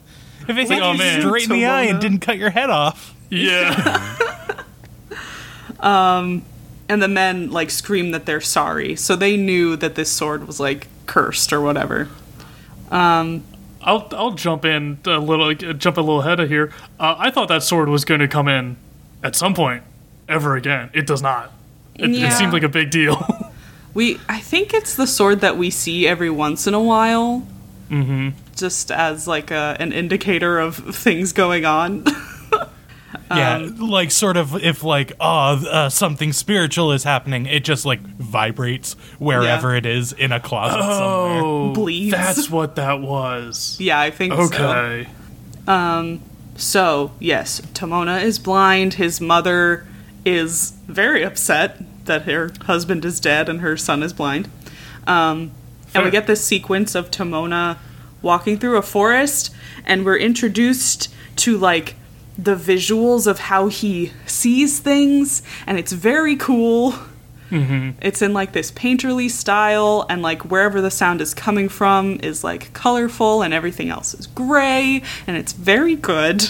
If 0.47 0.57
it 0.57 0.69
hit 0.69 0.81
oh, 0.81 0.93
you 0.93 0.97
man. 0.97 1.21
straight 1.21 1.43
in 1.43 1.49
the 1.49 1.65
eye 1.65 1.83
and 1.83 1.99
didn't 1.99 2.19
cut 2.19 2.37
your 2.37 2.49
head 2.49 2.69
off. 2.69 3.13
Yeah. 3.29 4.63
um, 5.81 6.43
and 6.87 7.01
the 7.01 7.07
men 7.07 7.51
like 7.51 7.69
scream 7.71 8.11
that 8.11 8.25
they're 8.25 8.41
sorry 8.41 8.95
so 8.95 9.15
they 9.15 9.37
knew 9.37 9.75
that 9.77 9.95
this 9.95 10.11
sword 10.11 10.45
was 10.45 10.59
like 10.59 10.87
cursed 11.05 11.53
or 11.53 11.61
whatever 11.61 12.09
Um, 12.89 13.43
I'll 13.81 14.07
I'll 14.11 14.31
jump 14.31 14.65
in 14.65 14.99
a 15.05 15.17
little, 15.19 15.53
jump 15.53 15.97
a 15.97 16.01
little 16.01 16.21
ahead 16.21 16.39
of 16.39 16.49
here. 16.49 16.71
Uh, 16.99 17.15
I 17.17 17.31
thought 17.31 17.47
that 17.47 17.63
sword 17.63 17.89
was 17.89 18.05
going 18.05 18.19
to 18.19 18.27
come 18.27 18.47
in 18.47 18.77
at 19.23 19.35
some 19.35 19.53
point 19.53 19.83
ever 20.29 20.55
again. 20.55 20.89
It 20.93 21.07
does 21.07 21.21
not. 21.21 21.51
It, 21.95 22.09
Yeah. 22.11 22.27
it 22.27 22.31
seems 22.33 22.53
like 22.53 22.63
a 22.63 22.69
big 22.69 22.89
deal. 22.91 23.25
we 23.93 24.17
i 24.29 24.39
think 24.39 24.73
it's 24.73 24.95
the 24.95 25.05
sword 25.05 25.41
that 25.41 25.57
we 25.57 25.69
see 25.69 26.07
every 26.07 26.29
once 26.29 26.65
in 26.65 26.73
a 26.73 26.81
while 26.81 27.45
mm-hmm. 27.89 28.29
just 28.55 28.89
as 28.89 29.27
like 29.27 29.51
a, 29.51 29.75
an 29.81 29.91
indicator 29.91 30.59
of 30.59 30.75
things 30.95 31.33
going 31.33 31.65
on 31.65 32.05
Yeah, 33.29 33.55
Um, 33.57 33.77
like 33.77 34.11
sort 34.11 34.35
of 34.37 34.55
if 34.63 34.83
like 34.83 35.11
oh 35.19 35.65
uh, 35.69 35.89
something 35.89 36.31
spiritual 36.33 36.91
is 36.93 37.03
happening, 37.05 37.45
it 37.45 37.63
just 37.65 37.85
like 37.85 37.99
vibrates 38.01 38.93
wherever 39.19 39.71
Yeah. 39.71 39.77
it 39.79 39.85
is 39.85 40.11
in 40.13 40.31
a 40.33 40.39
closet 40.39 40.79
somewhere. 40.81 41.41
oh, 41.43 41.73
Bleeds. 41.73 42.11
That's 42.11 42.49
what 42.49 42.75
that 42.75 42.99
was. 43.01 43.77
yeah 43.79 43.99
i 43.99 44.11
think 44.11 44.33
so 44.33 44.41
Okay. 44.43 45.07
so 46.55 47.11
yes 47.19 47.61
tomona 47.73 48.21
is 48.23 48.39
blind 48.39 48.93
his 48.95 49.19
mother 49.21 49.85
is 50.25 50.71
very 50.87 51.23
upset 51.23 51.81
that 52.05 52.23
her 52.23 52.51
husband 52.63 53.05
is 53.05 53.19
dead 53.19 53.49
and 53.49 53.61
her 53.61 53.75
son 53.77 54.03
is 54.03 54.13
blind 54.13 54.49
um, 55.07 55.51
and 55.93 56.05
we 56.05 56.11
get 56.11 56.27
this 56.27 56.43
sequence 56.43 56.95
of 56.95 57.11
Tomona 57.11 57.77
walking 58.21 58.57
through 58.57 58.77
a 58.77 58.81
forest, 58.81 59.53
and 59.85 60.05
we're 60.05 60.17
introduced 60.17 61.13
to 61.37 61.57
like 61.57 61.95
the 62.37 62.55
visuals 62.55 63.27
of 63.27 63.39
how 63.39 63.67
he 63.67 64.11
sees 64.25 64.79
things, 64.79 65.41
and 65.67 65.77
it's 65.77 65.91
very 65.91 66.35
cool. 66.35 66.93
It's 68.01 68.21
in 68.21 68.31
like 68.31 68.53
this 68.53 68.71
painterly 68.71 69.29
style, 69.29 70.05
and 70.09 70.21
like 70.21 70.49
wherever 70.49 70.79
the 70.79 70.91
sound 70.91 71.19
is 71.19 71.33
coming 71.33 71.67
from 71.67 72.19
is 72.23 72.43
like 72.43 72.71
colorful, 72.73 73.41
and 73.41 73.53
everything 73.53 73.89
else 73.89 74.13
is 74.13 74.27
gray, 74.27 75.01
and 75.27 75.35
it's 75.35 75.51
very 75.51 75.95
good. 75.97 76.45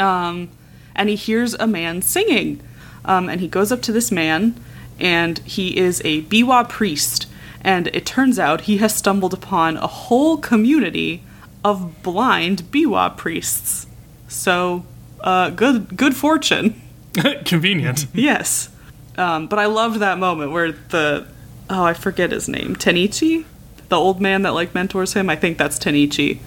Um, 0.00 0.48
and 0.94 1.08
he 1.08 1.16
hears 1.16 1.54
a 1.54 1.66
man 1.66 2.02
singing, 2.02 2.60
um, 3.04 3.28
and 3.28 3.40
he 3.40 3.48
goes 3.48 3.72
up 3.72 3.82
to 3.82 3.92
this 3.92 4.10
man, 4.10 4.58
and 4.98 5.38
he 5.40 5.76
is 5.76 6.00
a 6.04 6.22
Biwa 6.22 6.68
priest, 6.68 7.26
and 7.60 7.88
it 7.88 8.06
turns 8.06 8.38
out 8.38 8.62
he 8.62 8.78
has 8.78 8.94
stumbled 8.94 9.34
upon 9.34 9.76
a 9.76 9.86
whole 9.86 10.36
community 10.36 11.22
of 11.64 12.02
blind 12.02 12.62
Biwa 12.70 13.16
priests. 13.16 13.86
So, 14.28 14.84
uh, 15.20 15.50
good 15.50 15.96
good 15.96 16.14
fortune. 16.16 16.80
Convenient. 17.44 18.06
Yes. 18.12 18.68
Um, 19.16 19.46
but 19.46 19.58
I 19.58 19.66
loved 19.66 20.00
that 20.00 20.18
moment 20.18 20.52
where 20.52 20.72
the 20.72 21.26
oh 21.70 21.84
I 21.84 21.94
forget 21.94 22.32
his 22.32 22.48
name 22.48 22.76
Tenichi, 22.76 23.44
the 23.88 23.96
old 23.96 24.20
man 24.20 24.42
that 24.42 24.54
like 24.54 24.74
mentors 24.74 25.14
him. 25.14 25.30
I 25.30 25.36
think 25.36 25.56
that's 25.58 25.78
Tenichi. 25.78 26.38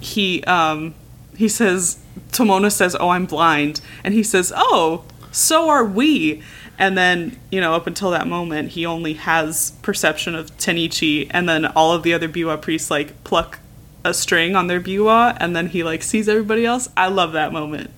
He 0.00 0.42
um 0.44 0.94
he 1.36 1.48
says 1.48 1.98
Tomona 2.34 2.70
says 2.70 2.96
oh 2.98 3.08
I'm 3.08 3.26
blind, 3.26 3.80
and 4.02 4.12
he 4.12 4.22
says 4.22 4.52
oh 4.54 5.04
so 5.32 5.68
are 5.68 5.84
we. 5.84 6.42
And 6.76 6.98
then 6.98 7.38
you 7.50 7.60
know 7.60 7.74
up 7.74 7.86
until 7.86 8.10
that 8.10 8.26
moment 8.26 8.70
he 8.70 8.84
only 8.84 9.14
has 9.14 9.72
perception 9.82 10.34
of 10.34 10.56
Tenichi, 10.58 11.28
and 11.30 11.48
then 11.48 11.64
all 11.66 11.92
of 11.92 12.02
the 12.02 12.12
other 12.12 12.28
Biwa 12.28 12.60
priests 12.60 12.90
like 12.90 13.22
pluck 13.24 13.60
a 14.04 14.12
string 14.12 14.54
on 14.54 14.66
their 14.66 14.80
Biwa, 14.80 15.36
and 15.40 15.56
then 15.56 15.68
he 15.68 15.82
like 15.82 16.02
sees 16.02 16.28
everybody 16.28 16.66
else. 16.66 16.88
I 16.96 17.08
love 17.08 17.32
that 17.32 17.52
moment. 17.52 17.90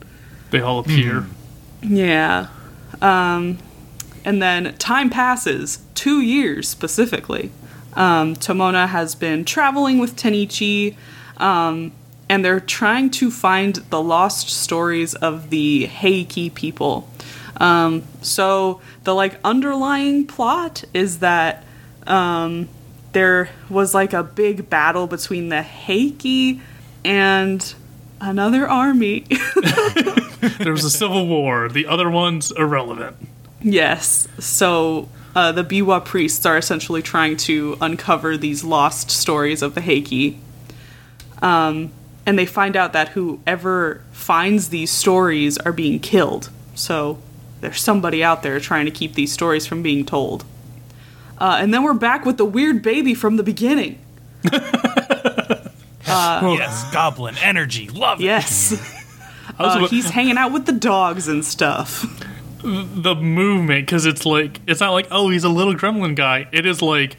They 0.51 0.61
all 0.61 0.79
appear. 0.79 1.27
Yeah. 1.83 2.49
Um, 3.03 3.59
and 4.25 4.41
then 4.41 4.75
time 4.79 5.11
passes, 5.11 5.81
two 5.95 6.21
years 6.21 6.69
specifically. 6.69 7.51
Um, 7.95 8.37
Tomona 8.37 8.89
has 8.89 9.15
been 9.15 9.45
traveling 9.45 9.99
with 9.99 10.17
Tenichi, 10.17 10.97
um, 11.39 11.93
and 12.29 12.45
they're 12.45 12.61
trying 12.61 13.11
to 13.11 13.31
find 13.31 13.77
the 13.77 14.03
lost 14.03 14.49
stories 14.49 15.15
of 15.15 15.51
the 15.51 15.87
Heike 15.87 16.55
people. 16.55 17.09
Um, 17.59 18.03
so 18.23 18.81
the 19.05 19.15
like 19.15 19.39
underlying 19.45 20.27
plot 20.27 20.85
is 20.93 21.21
that 21.21 21.65
um, 22.07 22.69
there 23.13 23.49
was 23.71 23.95
like 23.95 24.13
a 24.13 24.23
big 24.23 24.69
battle 24.69 25.07
between 25.07 25.49
the 25.49 25.63
Heike 25.63 26.61
and 27.05 27.75
another 28.21 28.69
army. 28.69 29.27
There 30.59 30.73
was 30.73 30.85
a 30.85 30.91
civil 30.91 31.27
war. 31.27 31.69
The 31.69 31.87
other 31.87 32.09
one's 32.09 32.53
irrelevant. 32.53 33.17
Yes. 33.63 34.29
So 34.39 35.09
uh, 35.35 35.53
the 35.53 35.65
Biwa 35.65 36.05
priests 36.05 36.47
are 36.47 36.57
essentially 36.57 37.03
trying 37.03 37.37
to 37.39 37.77
uncover 37.81 38.37
these 38.37 38.63
lost 38.63 39.11
stories 39.11 39.63
of 39.63 39.75
the 39.75 39.81
Heike. 39.81 40.37
Um, 41.43 41.91
and 42.27 42.37
they 42.39 42.45
find 42.45 42.77
out 42.77 42.93
that 42.93 43.11
whoever 43.11 44.03
finds 44.11 44.69
these 44.69 44.91
stories 44.91 45.57
are 45.59 45.73
being 45.73 46.01
killed. 46.01 46.51
So 46.75 47.19
there's 47.61 47.81
somebody 47.81 48.23
out 48.23 48.43
there 48.43 48.59
trying 48.61 48.85
to 48.87 48.91
keep 48.91 49.15
these 49.15 49.33
stories 49.33 49.67
from 49.67 49.83
being 49.83 50.05
told. 50.05 50.45
Uh, 51.39 51.59
and 51.61 51.73
then 51.73 51.85
we're 51.85 51.95
back 51.95 52.27
with 52.27 52.37
the 52.37 52.45
weird 52.45 52.83
baby 52.83 53.15
from 53.15 53.37
the 53.37 53.43
beginning. 53.43 53.99
yes, 56.07 56.93
goblin 56.93 57.37
energy, 57.39 57.89
love 57.89 58.21
it. 58.21 58.25
Yes. 58.25 58.93
Uh, 59.59 59.87
he's 59.87 60.11
hanging 60.11 60.37
out 60.37 60.53
with 60.53 60.67
the 60.67 60.73
dogs 60.73 61.29
and 61.29 61.45
stuff. 61.45 62.05
the 62.63 63.15
movement 63.15 63.87
because 63.87 64.05
it's 64.05 64.27
like 64.27 64.61
it's 64.67 64.81
not 64.81 64.91
like 64.93 65.07
oh 65.11 65.31
he's 65.31 65.45
a 65.45 65.49
little 65.49 65.75
gremlin 65.75 66.15
guy. 66.15 66.49
It 66.53 66.67
is 66.67 66.83
like 66.83 67.17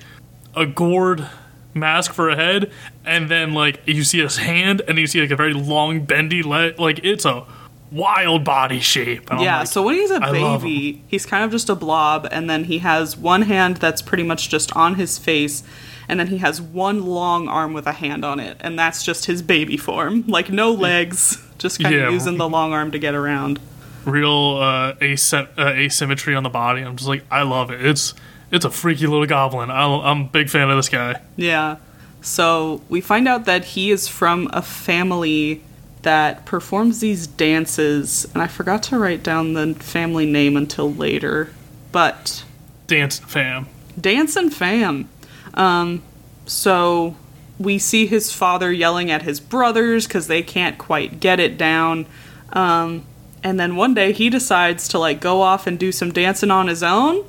a 0.56 0.66
gourd 0.66 1.28
mask 1.74 2.14
for 2.14 2.30
a 2.30 2.36
head, 2.36 2.72
and 3.06 3.30
then 3.30 3.54
like 3.54 3.82
you 3.86 4.04
see 4.04 4.20
his 4.22 4.38
hand, 4.38 4.82
and 4.88 4.98
you 4.98 5.08
see 5.08 5.22
like 5.22 5.32
a 5.32 5.36
very 5.36 5.54
long 5.54 6.06
bendy 6.06 6.44
leg. 6.44 6.80
Like 6.80 7.00
it's 7.04 7.26
a 7.26 7.46
wild 7.92 8.44
body 8.44 8.80
shape. 8.82 9.30
And 9.32 9.40
Yeah, 9.40 9.60
like, 9.60 9.68
so 9.68 9.82
when 9.84 9.96
he's 9.96 10.12
a 10.12 10.22
I 10.22 10.32
baby, 10.32 11.04
he's 11.08 11.26
kind 11.26 11.44
of 11.44 11.52
just 11.52 11.70
a 11.70 11.76
blob, 11.76 12.28
and 12.32 12.50
then 12.50 12.66
he 12.66 12.80
has 12.80 13.16
one 13.16 13.44
hand 13.44 13.78
that's 13.78 14.02
pretty 14.02 14.24
much 14.24 14.50
just 14.50 14.76
on 14.76 14.96
his 14.96 15.18
face, 15.18 15.64
and 16.10 16.20
then 16.20 16.28
he 16.28 16.40
has 16.40 16.62
one 16.62 17.06
long 17.06 17.48
arm 17.48 17.74
with 17.74 17.88
a 17.88 17.94
hand 17.94 18.26
on 18.26 18.40
it, 18.42 18.58
and 18.60 18.78
that's 18.78 19.04
just 19.04 19.26
his 19.26 19.42
baby 19.42 19.78
form. 19.78 20.26
Like, 20.28 20.50
no 20.52 20.72
legs, 20.74 21.42
just 21.60 21.80
kind 21.82 21.96
Yeah. 21.96 22.08
of 22.08 22.14
using 22.14 22.38
the 22.38 22.50
long 22.50 22.74
arm 22.74 22.92
to 22.92 23.00
get 23.00 23.16
around. 23.16 23.60
real 24.06 24.58
uh, 24.62 24.94
asym- 24.96 25.48
uh, 25.58 25.68
asymmetry 25.70 26.36
on 26.36 26.44
the 26.44 26.50
body. 26.50 26.82
I'm 26.82 26.96
just 26.98 27.08
like 27.08 27.24
I 27.32 27.44
love 27.44 27.72
it. 27.72 27.86
It's 27.86 28.14
it's 28.52 28.66
a 28.66 28.70
freaky 28.70 29.08
little 29.08 29.26
goblin. 29.26 29.70
I, 29.70 29.86
I'm 29.86 30.22
a 30.22 30.26
big 30.26 30.50
fan 30.50 30.70
of 30.70 30.78
this 30.78 30.90
guy. 30.90 31.22
Yeah. 31.36 31.78
So 32.22 32.82
we 32.90 33.02
find 33.02 33.28
out 33.28 33.46
that 33.46 33.64
he 33.64 33.92
is 33.92 34.08
from 34.08 34.50
a 34.52 34.62
family 34.62 35.62
that 36.02 36.46
performs 36.46 37.00
these 37.00 37.28
dances, 37.28 38.26
and 38.34 38.42
I 38.42 38.48
forgot 38.48 38.84
to 38.84 39.00
write 39.00 39.24
down 39.24 39.54
the 39.54 39.74
family 39.76 40.26
name 40.26 40.56
until 40.56 40.94
later, 40.94 41.52
but 41.92 42.44
Dance 42.88 43.20
fam. 43.20 43.68
Dance 44.00 44.36
and 44.36 44.54
fam. 44.54 45.10
Um, 45.54 46.04
so 46.46 47.16
we 47.60 47.80
see 47.80 48.08
his 48.08 48.32
father 48.32 48.72
yelling 48.72 49.12
at 49.12 49.24
his 49.24 49.40
brothers 49.40 50.08
because 50.08 50.28
they 50.28 50.42
can't 50.42 50.78
quite 50.78 51.20
get 51.20 51.40
it 51.40 51.58
down. 51.58 52.06
Um, 52.54 53.04
and 53.44 53.60
then 53.60 53.76
one 53.76 53.94
day 53.94 54.14
he 54.14 54.30
decides 54.30 54.88
to 54.90 55.00
like 55.00 55.20
go 55.20 55.42
off 55.42 55.68
and 55.68 55.78
do 55.78 55.92
some 55.92 56.12
dancing 56.12 56.52
on 56.52 56.68
his 56.68 56.84
own, 56.84 57.26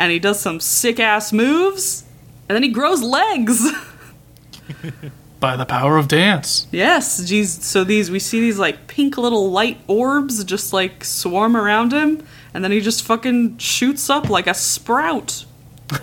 and 0.00 0.10
he 0.10 0.18
does 0.18 0.40
some 0.40 0.60
sick 0.60 0.98
ass 0.98 1.30
moves, 1.30 2.04
and 2.48 2.56
then 2.56 2.62
he 2.62 2.70
grows 2.70 3.02
legs. 3.02 3.70
By 5.40 5.56
the 5.56 5.66
power 5.66 5.98
of 5.98 6.08
dance. 6.08 6.66
yes, 6.70 7.22
geez. 7.24 7.64
So 7.64 7.84
these 7.84 8.10
we 8.10 8.18
see 8.18 8.40
these 8.40 8.58
like 8.58 8.86
pink 8.86 9.18
little 9.18 9.50
light 9.50 9.78
orbs 9.86 10.42
just 10.44 10.72
like 10.72 11.04
swarm 11.04 11.54
around 11.54 11.92
him, 11.92 12.26
and 12.54 12.64
then 12.64 12.72
he 12.72 12.80
just 12.80 13.02
fucking 13.04 13.58
shoots 13.58 14.08
up 14.08 14.30
like 14.30 14.46
a 14.46 14.54
sprout. 14.54 15.44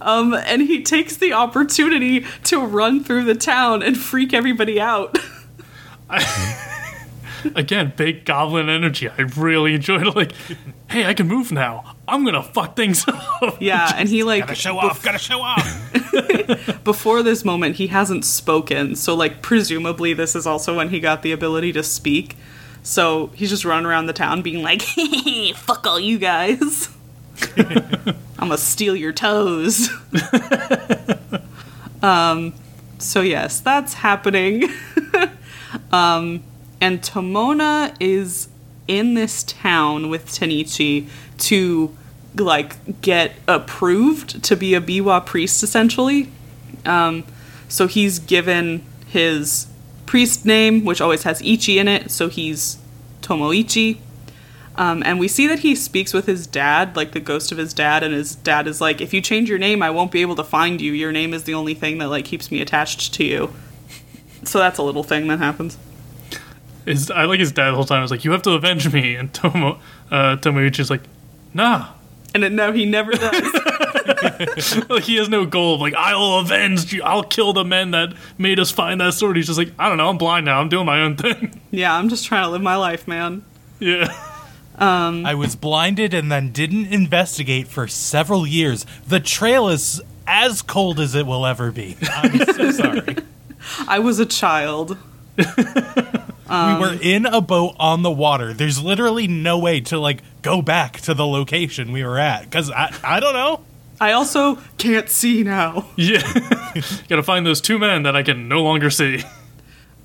um, 0.00 0.32
and 0.32 0.62
he 0.62 0.82
takes 0.82 1.16
the 1.16 1.34
opportunity 1.34 2.24
to 2.44 2.60
run 2.60 3.04
through 3.04 3.24
the 3.24 3.34
town 3.34 3.82
and 3.82 3.98
freak 3.98 4.32
everybody 4.32 4.80
out. 4.80 5.18
Again, 7.54 7.92
big 7.96 8.24
goblin 8.24 8.70
energy. 8.70 9.10
I 9.10 9.22
really 9.22 9.74
enjoyed 9.74 10.06
it. 10.06 10.16
Like, 10.16 10.32
hey, 10.88 11.04
I 11.04 11.12
can 11.12 11.28
move 11.28 11.52
now. 11.52 11.93
I'm 12.06 12.24
gonna 12.24 12.42
fuck 12.42 12.76
things 12.76 13.06
up. 13.08 13.60
yeah, 13.60 13.92
and 13.96 14.08
he 14.08 14.22
like 14.22 14.42
Gotta 14.42 14.54
show 14.54 14.78
off. 14.78 15.02
Gotta 15.02 15.18
show 15.18 15.40
off. 15.40 15.64
before 16.84 17.22
this 17.22 17.44
moment 17.44 17.76
he 17.76 17.88
hasn't 17.88 18.24
spoken 18.24 18.94
so 18.94 19.14
like 19.14 19.42
presumably 19.42 20.12
this 20.12 20.36
is 20.36 20.46
also 20.46 20.76
when 20.76 20.90
he 20.90 21.00
got 21.00 21.22
the 21.22 21.32
ability 21.32 21.72
to 21.72 21.82
speak 21.82 22.36
so 22.82 23.28
he's 23.34 23.50
just 23.50 23.64
running 23.64 23.86
around 23.86 24.06
the 24.06 24.12
town 24.12 24.42
being 24.42 24.62
like 24.62 24.82
fuck 25.56 25.86
all 25.86 25.98
you 25.98 26.18
guys 26.18 26.88
i'm 27.56 28.14
gonna 28.38 28.58
steal 28.58 28.94
your 28.94 29.12
toes 29.12 29.88
um 32.02 32.52
so 32.98 33.22
yes 33.22 33.60
that's 33.60 33.94
happening 33.94 34.64
um 35.90 36.42
and 36.80 37.02
tomona 37.02 37.94
is 37.98 38.48
in 38.86 39.14
this 39.14 39.42
town 39.44 40.10
with 40.10 40.26
Tenichi 40.26 41.08
to 41.38 41.96
like 42.36 43.00
get 43.00 43.32
approved 43.46 44.42
to 44.42 44.56
be 44.56 44.74
a 44.74 44.80
biwa 44.80 45.24
priest 45.24 45.62
essentially 45.62 46.28
um, 46.84 47.24
so 47.68 47.86
he's 47.86 48.18
given 48.18 48.84
his 49.06 49.66
priest 50.06 50.44
name, 50.44 50.84
which 50.84 51.00
always 51.00 51.22
has 51.24 51.40
Ichi 51.42 51.78
in 51.78 51.88
it, 51.88 52.10
so 52.10 52.28
he's 52.28 52.78
Tomoichi. 53.22 53.98
Um, 54.76 55.02
and 55.04 55.20
we 55.20 55.28
see 55.28 55.46
that 55.46 55.60
he 55.60 55.74
speaks 55.76 56.12
with 56.12 56.26
his 56.26 56.46
dad, 56.46 56.96
like 56.96 57.12
the 57.12 57.20
ghost 57.20 57.52
of 57.52 57.58
his 57.58 57.72
dad, 57.72 58.02
and 58.02 58.12
his 58.12 58.34
dad 58.34 58.66
is 58.66 58.80
like, 58.80 59.00
"If 59.00 59.14
you 59.14 59.20
change 59.20 59.48
your 59.48 59.58
name, 59.58 59.82
I 59.82 59.90
won't 59.90 60.10
be 60.10 60.20
able 60.20 60.34
to 60.36 60.44
find 60.44 60.80
you. 60.80 60.92
Your 60.92 61.12
name 61.12 61.32
is 61.32 61.44
the 61.44 61.54
only 61.54 61.74
thing 61.74 61.98
that 61.98 62.08
like 62.08 62.24
keeps 62.24 62.50
me 62.50 62.60
attached 62.60 63.14
to 63.14 63.24
you." 63.24 63.52
So 64.42 64.58
that's 64.58 64.78
a 64.78 64.82
little 64.82 65.04
thing 65.04 65.28
that 65.28 65.38
happens. 65.38 65.78
His, 66.84 67.10
I 67.10 67.24
like 67.24 67.40
his 67.40 67.52
dad 67.52 67.70
the 67.70 67.76
whole 67.76 67.84
time. 67.84 68.00
I 68.00 68.02
was 68.02 68.10
like, 68.10 68.24
you 68.24 68.32
have 68.32 68.42
to 68.42 68.50
avenge 68.50 68.92
me. 68.92 69.14
And 69.16 69.32
Tomo, 69.32 69.78
uh, 70.10 70.36
Tomoichi's 70.36 70.90
like, 70.90 71.00
nah. 71.54 71.88
And 72.34 72.42
then, 72.42 72.56
no, 72.56 72.72
he 72.72 72.84
never 72.84 73.12
does. 73.16 73.52
Like, 74.88 75.04
he 75.04 75.16
has 75.16 75.28
no 75.30 75.46
goal 75.46 75.76
of 75.76 75.80
like, 75.80 75.94
I'll 75.94 76.40
avenge 76.40 76.92
you. 76.92 77.02
I'll 77.02 77.22
kill 77.22 77.52
the 77.54 77.64
men 77.64 77.92
that 77.92 78.12
made 78.36 78.58
us 78.60 78.70
find 78.70 79.00
that 79.00 79.14
sword. 79.14 79.36
He's 79.36 79.46
just 79.46 79.58
like, 79.58 79.72
I 79.78 79.88
don't 79.88 79.96
know. 79.96 80.08
I'm 80.10 80.18
blind 80.18 80.44
now. 80.44 80.60
I'm 80.60 80.68
doing 80.68 80.84
my 80.84 81.00
own 81.00 81.16
thing. 81.16 81.58
yeah, 81.70 81.94
I'm 81.96 82.08
just 82.10 82.26
trying 82.26 82.44
to 82.44 82.50
live 82.50 82.60
my 82.60 82.76
life, 82.76 83.08
man. 83.08 83.44
yeah. 83.78 84.14
Um, 84.76 85.24
I 85.24 85.34
was 85.34 85.56
blinded 85.56 86.12
and 86.12 86.30
then 86.30 86.50
didn't 86.52 86.86
investigate 86.92 87.68
for 87.68 87.86
several 87.88 88.46
years. 88.46 88.84
The 89.06 89.20
trail 89.20 89.68
is 89.68 90.02
as 90.26 90.60
cold 90.62 91.00
as 91.00 91.14
it 91.14 91.26
will 91.26 91.46
ever 91.46 91.70
be. 91.72 91.96
I'm 92.08 92.38
so 92.52 92.70
sorry. 92.72 93.16
I 93.88 94.00
was 94.00 94.18
a 94.18 94.26
child. 94.26 94.98
We 96.48 96.78
were 96.78 96.98
in 97.00 97.26
a 97.26 97.40
boat 97.40 97.74
on 97.78 98.02
the 98.02 98.10
water. 98.10 98.52
There's 98.52 98.82
literally 98.82 99.26
no 99.26 99.58
way 99.58 99.80
to 99.82 99.98
like 99.98 100.20
go 100.42 100.60
back 100.62 101.00
to 101.02 101.14
the 101.14 101.26
location 101.26 101.92
we 101.92 102.04
were 102.04 102.18
at 102.18 102.44
because 102.44 102.70
I 102.70 102.94
I 103.02 103.20
don't 103.20 103.34
know. 103.34 103.64
I 104.00 104.12
also 104.12 104.56
can't 104.76 105.08
see 105.08 105.42
now. 105.42 105.86
Yeah. 105.96 106.20
Gotta 107.08 107.22
find 107.22 107.46
those 107.46 107.60
two 107.60 107.78
men 107.78 108.02
that 108.02 108.16
I 108.16 108.22
can 108.22 108.48
no 108.48 108.62
longer 108.62 108.90
see. 108.90 109.22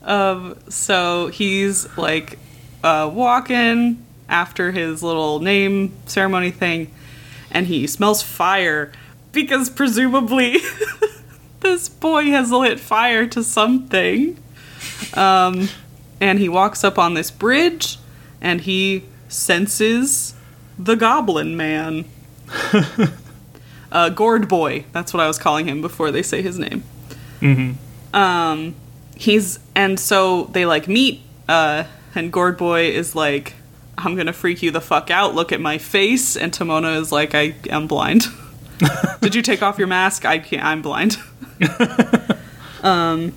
Um, 0.04 0.58
so 0.70 1.28
he's 1.28 1.98
like 1.98 2.38
uh, 2.84 3.10
walking 3.14 4.06
after 4.30 4.72
his 4.72 5.02
little 5.04 5.40
name 5.40 5.94
ceremony 6.06 6.52
thing, 6.52 6.94
and 7.52 7.68
he 7.68 7.88
smells 7.88 8.22
fire 8.22 8.92
because 9.32 9.70
presumably 9.70 10.58
this 11.60 11.90
boy 11.90 12.26
has 12.26 12.52
lit 12.52 12.80
fire 12.80 13.26
to 13.28 13.44
something. 13.44 14.38
Um, 15.16 15.70
and 16.22 16.40
he 16.40 16.50
walks 16.50 16.84
up 16.84 16.98
on 16.98 17.14
this 17.14 17.32
bridge, 17.32 17.98
and 18.42 18.62
he 18.62 19.04
senses 19.28 20.34
the 20.78 20.96
Goblin 20.96 21.56
Man. 21.56 22.06
uh, 23.92 24.10
Gourd 24.10 24.48
Boy. 24.48 24.86
That's 24.92 25.14
what 25.14 25.22
I 25.22 25.28
was 25.28 25.38
calling 25.38 25.68
him 25.68 25.82
before 25.82 26.12
they 26.12 26.24
say 26.24 26.42
his 26.42 26.58
name. 26.58 26.84
Um, 28.14 28.76
he's 29.20 29.60
and 29.76 30.00
so 30.00 30.46
they 30.46 30.66
like 30.66 30.88
meet 30.88 31.22
uh 31.50 31.84
and 32.16 32.32
gourd 32.32 32.58
boy 32.58 32.86
is 32.86 33.16
like 33.16 33.54
i'm 33.98 34.16
gonna 34.16 34.32
freak 34.32 34.64
you 34.64 34.72
the 34.72 34.82
fuck 34.82 35.12
out. 35.12 35.36
Look 35.36 35.52
at 35.52 35.60
my 35.60 35.78
face. 35.78 36.38
And 36.38 36.54
Tomona 36.54 37.00
is 37.00 37.12
like 37.12 37.36
i 37.36 37.54
am 37.70 37.86
blind. 37.86 38.28
Did 39.22 39.36
you 39.36 39.42
take 39.42 39.62
off 39.62 39.78
your 39.78 39.88
mask? 39.88 40.26
I 40.26 40.40
can't 40.40 40.64
i'm 40.64 40.82
blind. 40.82 41.18
Um 42.82 43.34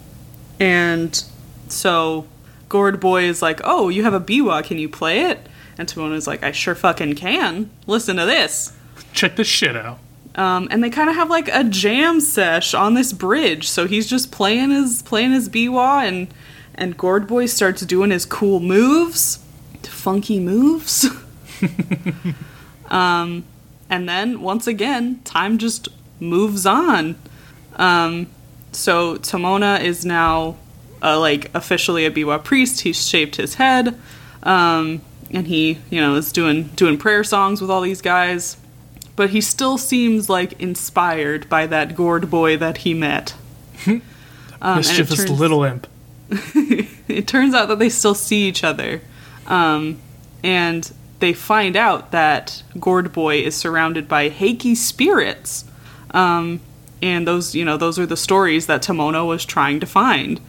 and 0.61 1.25
so 1.67 2.29
gourd 2.73 2.99
boy 2.99 3.23
is 3.25 3.43
like 3.43 3.61
oh 3.65 3.89
you 3.89 4.03
have 4.03 4.15
a 4.15 4.21
biwa 4.21 4.65
can 4.65 4.79
you 4.79 4.89
play 4.89 5.17
it 5.31 5.39
and 5.79 5.89
tomona 5.89 6.15
is 6.15 6.27
like 6.27 6.43
i 6.43 6.51
sure 6.51 6.75
fucking 6.75 7.15
can 7.15 7.71
listen 7.87 8.17
to 8.17 8.25
this 8.25 8.73
Check 9.13 9.37
this 9.37 9.47
shit 9.47 9.77
out. 9.77 9.99
um, 10.37 10.69
and 10.71 10.83
they 10.83 10.91
kind 10.91 11.11
of 11.11 11.17
have 11.17 11.29
like 11.29 11.49
a 11.49 11.65
jam 11.65 12.21
sesh 12.21 12.73
on 12.75 12.95
this 12.95 13.13
bridge. 13.13 13.69
So 13.69 13.87
he's 13.87 14.09
just 14.09 14.33
playing 14.33 14.71
his 14.71 15.03
playing 15.03 15.33
his 15.33 15.49
biwa, 15.49 16.07
and 16.07 16.29
and 16.75 16.97
Gourd 16.97 17.27
Boy 17.27 17.47
starts 17.47 17.83
doing 17.83 18.11
his 18.11 18.25
cool 18.25 18.61
moves, 18.61 19.45
funky 19.83 20.41
moves. 20.41 21.07
um, 22.91 23.45
and 23.91 24.09
then 24.09 24.41
once 24.41 24.67
again, 24.67 25.21
time 25.25 25.59
just 25.59 25.89
moves 26.19 26.65
on. 26.65 27.17
Um, 27.77 28.29
so 28.73 29.17
Tomona 29.19 29.83
is 29.83 30.07
now 30.07 30.57
uh, 31.03 31.19
like 31.19 31.51
officially 31.55 32.07
a 32.07 32.11
biwa 32.11 32.43
priest. 32.43 32.83
He's 32.83 33.07
shaved 33.07 33.37
his 33.37 33.55
head, 33.55 33.99
um, 34.43 35.03
and 35.31 35.47
he 35.47 35.79
you 35.91 36.01
know 36.01 36.15
is 36.15 36.33
doing 36.33 36.65
doing 36.77 36.99
prayer 36.99 37.25
songs 37.25 37.61
with 37.61 37.71
all 37.71 37.81
these 37.81 38.01
guys 38.03 38.57
but 39.17 39.31
he 39.31 39.41
still 39.41 39.79
seems 39.79 40.29
like 40.29 40.61
inspired 40.61 41.49
by 41.49 41.67
that 41.67 41.95
gourd 41.95 42.31
boy 42.31 42.57
that 42.57 42.79
he 42.79 42.95
met. 42.95 43.35
Um, 43.87 44.01
and 44.61 44.87
it 44.87 44.89
Mischievous 44.89 45.19
turns- 45.19 45.31
little 45.41 45.65
imp. 45.65 45.87
it 46.31 47.27
turns 47.27 47.55
out 47.55 47.69
that 47.69 47.79
they 47.79 47.89
still 47.89 48.15
see 48.15 48.49
each 48.49 48.65
other. 48.65 49.03
Um, 49.47 50.01
and 50.43 50.91
they 51.19 51.33
find 51.33 51.77
out 51.77 52.11
that 52.13 52.63
Gourd 52.79 53.13
Boy 53.13 53.39
is 53.43 53.55
surrounded 53.55 54.09
by 54.09 54.29
Heike 54.29 54.77
spirits. 54.77 55.65
Um, 56.13 56.61
and 57.03 57.27
those, 57.27 57.55
you 57.55 57.65
know, 57.65 57.77
those 57.77 57.99
are 57.99 58.07
the 58.07 58.17
stories 58.17 58.67
that 58.67 58.83
Tomona 58.83 59.27
was 59.27 59.45
trying 59.45 59.81
to 59.81 59.87
find. 59.87 60.41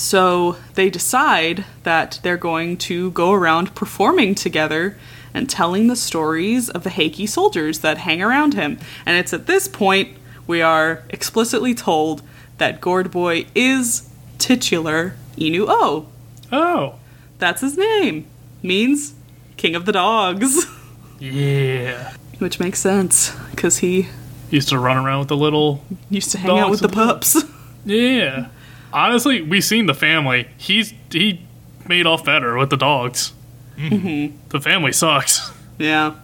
So 0.00 0.56
they 0.74 0.88
decide 0.90 1.64
that 1.82 2.20
they're 2.22 2.36
going 2.38 2.78
to 2.78 3.10
go 3.10 3.32
around 3.32 3.74
performing 3.74 4.34
together 4.34 4.96
and 5.34 5.48
telling 5.48 5.86
the 5.88 5.94
stories 5.96 6.70
of 6.70 6.84
the 6.84 6.90
Heike 6.90 7.28
soldiers 7.28 7.80
that 7.80 7.98
hang 7.98 8.22
around 8.22 8.54
him. 8.54 8.78
And 9.04 9.16
it's 9.18 9.32
at 9.32 9.46
this 9.46 9.68
point 9.68 10.16
we 10.46 10.62
are 10.62 11.02
explicitly 11.10 11.74
told 11.74 12.22
that 12.58 12.80
Gourd 12.80 13.10
Boy 13.10 13.46
is 13.54 14.08
titular 14.38 15.14
Inu 15.36 15.66
O. 15.68 16.08
Oh. 16.50 16.94
That's 17.38 17.60
his 17.60 17.76
name. 17.76 18.26
Means 18.62 19.14
King 19.56 19.74
of 19.74 19.84
the 19.86 19.92
Dogs. 19.92 20.66
Yeah. 21.22 22.14
Which 22.38 22.58
makes 22.58 22.78
sense, 22.78 23.36
because 23.50 23.76
he 23.80 24.08
Used 24.50 24.70
to 24.70 24.78
run 24.78 24.96
around 24.96 25.18
with 25.18 25.28
the 25.28 25.36
little. 25.36 25.84
used 26.08 26.30
to 26.30 26.38
hang 26.38 26.58
out 26.58 26.70
with 26.70 26.80
Dogs 26.80 26.94
the 26.94 27.00
of 27.02 27.06
the- 27.08 27.12
pups. 27.44 27.44
Yeah. 27.84 28.48
Honestly, 28.92 29.42
we 29.42 29.60
seen 29.60 29.86
the 29.86 29.94
family. 29.94 30.48
He's 30.56 30.92
he 31.10 31.46
made 31.86 32.06
off 32.06 32.24
better 32.24 32.56
with 32.56 32.70
the 32.70 32.76
dogs. 32.76 33.32
Mm-hmm. 33.76 34.36
The 34.48 34.60
family 34.60 34.92
sucks. 34.92 35.50
Yeah. 35.78 36.14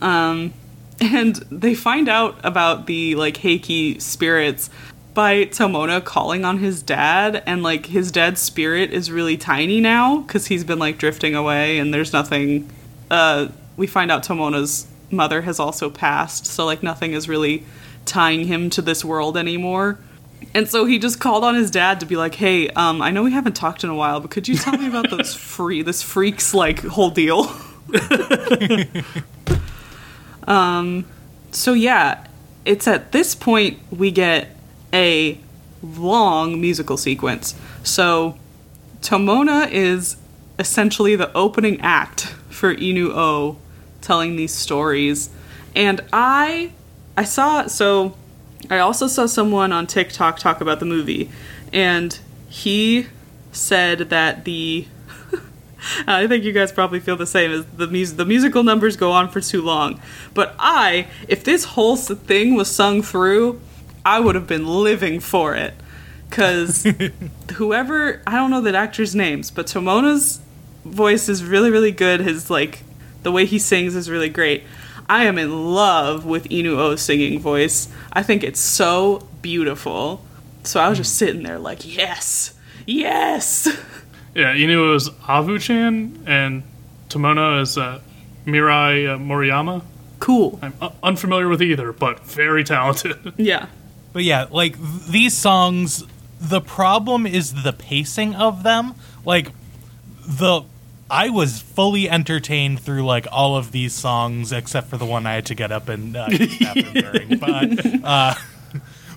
Um, 0.00 0.52
and 1.00 1.36
they 1.50 1.74
find 1.74 2.08
out 2.08 2.38
about 2.44 2.86
the 2.86 3.14
like 3.14 3.38
Heike 3.38 4.00
spirits 4.00 4.70
by 5.14 5.46
Tomona 5.46 6.04
calling 6.04 6.44
on 6.44 6.58
his 6.58 6.82
dad, 6.82 7.42
and 7.46 7.62
like 7.62 7.86
his 7.86 8.12
dad's 8.12 8.40
spirit 8.40 8.92
is 8.92 9.10
really 9.10 9.38
tiny 9.38 9.80
now 9.80 10.18
because 10.18 10.48
he's 10.48 10.64
been 10.64 10.78
like 10.78 10.98
drifting 10.98 11.34
away, 11.34 11.78
and 11.78 11.92
there's 11.92 12.12
nothing. 12.12 12.70
Uh, 13.10 13.48
we 13.76 13.86
find 13.86 14.10
out 14.10 14.22
Tomona's 14.22 14.86
mother 15.10 15.42
has 15.42 15.58
also 15.58 15.88
passed, 15.88 16.46
so 16.46 16.66
like 16.66 16.82
nothing 16.82 17.12
is 17.12 17.28
really 17.28 17.64
tying 18.04 18.46
him 18.46 18.68
to 18.70 18.82
this 18.82 19.04
world 19.04 19.36
anymore. 19.36 19.98
And 20.54 20.68
so 20.68 20.86
he 20.86 20.98
just 20.98 21.20
called 21.20 21.44
on 21.44 21.54
his 21.54 21.70
dad 21.70 22.00
to 22.00 22.06
be 22.06 22.16
like, 22.16 22.34
"Hey, 22.34 22.68
um, 22.70 23.02
I 23.02 23.10
know 23.10 23.22
we 23.22 23.32
haven't 23.32 23.56
talked 23.56 23.84
in 23.84 23.90
a 23.90 23.94
while, 23.94 24.20
but 24.20 24.30
could 24.30 24.48
you 24.48 24.56
tell 24.56 24.76
me 24.76 24.88
about 24.88 25.10
those 25.10 25.34
free 25.54 25.82
this 25.82 26.02
freaks 26.02 26.54
like 26.54 26.80
whole 26.80 27.10
deal?" 27.10 27.54
um, 30.46 31.04
so 31.50 31.72
yeah, 31.72 32.26
it's 32.64 32.88
at 32.88 33.12
this 33.12 33.34
point 33.34 33.78
we 33.90 34.10
get 34.10 34.56
a 34.92 35.38
long 35.82 36.60
musical 36.60 36.96
sequence. 36.96 37.54
So 37.82 38.36
Tomona 39.00 39.70
is 39.70 40.16
essentially 40.58 41.16
the 41.16 41.32
opening 41.36 41.80
act 41.80 42.34
for 42.48 42.74
Inu 42.74 43.10
O 43.10 43.58
telling 44.00 44.36
these 44.36 44.54
stories. 44.54 45.30
And 45.74 46.00
I 46.12 46.72
I 47.16 47.24
saw 47.24 47.66
so 47.66 48.16
I 48.70 48.78
also 48.78 49.06
saw 49.06 49.26
someone 49.26 49.72
on 49.72 49.86
TikTok 49.86 50.38
talk 50.38 50.60
about 50.60 50.80
the 50.80 50.86
movie 50.86 51.30
and 51.72 52.18
he 52.48 53.06
said 53.52 54.10
that 54.10 54.44
the 54.44 54.86
I 56.06 56.26
think 56.26 56.44
you 56.44 56.52
guys 56.52 56.72
probably 56.72 57.00
feel 57.00 57.16
the 57.16 57.26
same 57.26 57.52
as 57.52 57.66
the 57.66 57.86
mus- 57.86 58.12
the 58.12 58.24
musical 58.24 58.62
numbers 58.62 58.96
go 58.96 59.12
on 59.12 59.28
for 59.28 59.40
too 59.40 59.62
long. 59.62 60.00
But 60.34 60.54
I, 60.58 61.08
if 61.28 61.44
this 61.44 61.64
whole 61.64 61.96
thing 61.96 62.54
was 62.54 62.70
sung 62.70 63.02
through, 63.02 63.60
I 64.04 64.20
would 64.20 64.34
have 64.34 64.46
been 64.46 64.66
living 64.66 65.20
for 65.20 65.54
it. 65.54 65.74
Cuz 66.30 66.86
whoever, 67.54 68.22
I 68.26 68.32
don't 68.32 68.50
know 68.50 68.60
the 68.60 68.76
actors' 68.76 69.14
names, 69.14 69.50
but 69.50 69.66
Tomona's 69.66 70.40
voice 70.84 71.28
is 71.28 71.44
really 71.44 71.70
really 71.70 71.92
good. 71.92 72.20
His 72.20 72.50
like 72.50 72.82
the 73.22 73.32
way 73.32 73.44
he 73.44 73.58
sings 73.58 73.94
is 73.96 74.08
really 74.10 74.28
great. 74.28 74.64
I 75.08 75.24
am 75.24 75.38
in 75.38 75.72
love 75.74 76.24
with 76.24 76.48
Inu 76.48 76.76
O's 76.78 77.02
singing 77.02 77.38
voice. 77.38 77.88
I 78.12 78.22
think 78.22 78.42
it's 78.42 78.60
so 78.60 79.28
beautiful. 79.42 80.24
So 80.64 80.80
I 80.80 80.88
was 80.88 80.98
just 80.98 81.16
sitting 81.16 81.42
there 81.42 81.58
like, 81.58 81.84
yes, 81.96 82.54
yes. 82.86 83.68
Yeah, 84.34 84.54
Inu 84.54 84.94
is 84.94 85.08
Avu-chan, 85.08 86.24
and 86.26 86.62
Tomona 87.08 87.62
is 87.62 87.78
uh, 87.78 88.02
Mirai 88.44 89.14
uh, 89.14 89.18
Moriyama. 89.18 89.82
Cool. 90.20 90.58
I'm 90.60 90.74
uh, 90.78 90.90
unfamiliar 91.02 91.48
with 91.48 91.62
either, 91.62 91.90
but 91.94 92.20
very 92.20 92.62
talented. 92.62 93.32
Yeah. 93.38 93.68
But 94.12 94.24
yeah, 94.24 94.44
like 94.50 94.76
these 95.08 95.32
songs, 95.32 96.04
the 96.38 96.60
problem 96.60 97.26
is 97.26 97.62
the 97.62 97.72
pacing 97.72 98.34
of 98.34 98.62
them. 98.62 98.94
Like 99.24 99.52
the 100.26 100.64
I 101.10 101.30
was 101.30 101.60
fully 101.60 102.08
entertained 102.08 102.80
through 102.80 103.04
like 103.04 103.26
all 103.30 103.56
of 103.56 103.72
these 103.72 103.92
songs 103.92 104.52
except 104.52 104.88
for 104.88 104.96
the 104.96 105.06
one 105.06 105.26
I 105.26 105.34
had 105.34 105.46
to 105.46 105.54
get 105.54 105.70
up 105.70 105.88
and 105.88 106.16
uh, 106.16 106.26
eat 106.30 106.58
the 106.58 106.64
bathroom 106.64 106.92
during. 107.38 107.38
But 107.38 108.04
uh, 108.04 108.34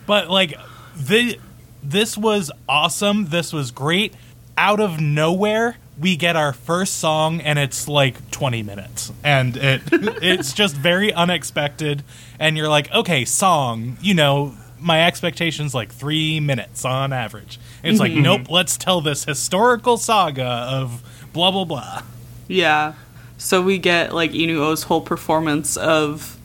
but 0.05 0.29
like 0.29 0.55
the 0.95 1.39
this 1.81 2.17
was 2.17 2.51
awesome. 2.67 3.27
This 3.27 3.51
was 3.53 3.71
great. 3.71 4.13
Out 4.57 4.79
of 4.79 4.99
nowhere, 4.99 5.77
we 5.99 6.15
get 6.15 6.35
our 6.35 6.53
first 6.53 6.97
song, 6.97 7.39
and 7.41 7.57
it's 7.57 7.87
like 7.87 8.29
20 8.31 8.61
minutes, 8.61 9.11
and 9.23 9.55
it 9.57 9.81
it's 9.91 10.53
just 10.53 10.75
very 10.75 11.13
unexpected. 11.13 12.03
And 12.39 12.57
you're 12.57 12.69
like, 12.69 12.91
okay, 12.93 13.25
song, 13.25 13.97
you 14.01 14.13
know, 14.13 14.55
my 14.79 15.05
expectations 15.05 15.73
like 15.73 15.93
three 15.93 16.39
minutes 16.39 16.85
on 16.85 17.13
average. 17.13 17.59
And 17.83 17.91
it's 17.91 17.99
like, 17.99 18.13
nope, 18.13 18.49
let's 18.49 18.77
tell 18.77 19.01
this 19.01 19.25
historical 19.25 19.97
saga 19.97 20.43
of 20.45 21.03
blah 21.33 21.51
blah 21.51 21.65
blah. 21.65 22.01
Yeah. 22.47 22.93
So 23.37 23.61
we 23.61 23.77
get 23.77 24.13
like 24.13 24.31
Inu 24.31 24.57
O's 24.57 24.83
whole 24.83 25.01
performance 25.01 25.77
of 25.77 26.37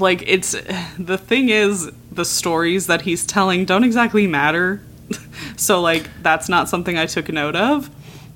like 0.00 0.22
it's 0.26 0.52
the 0.98 1.18
thing 1.18 1.48
is 1.48 1.90
the 2.10 2.24
stories 2.24 2.86
that 2.88 3.02
he's 3.02 3.24
telling 3.26 3.64
don't 3.64 3.84
exactly 3.84 4.26
matter. 4.26 4.82
so 5.56 5.80
like 5.80 6.08
that's 6.22 6.48
not 6.48 6.68
something 6.68 6.96
I 6.98 7.06
took 7.06 7.28
note 7.30 7.56
of. 7.56 7.90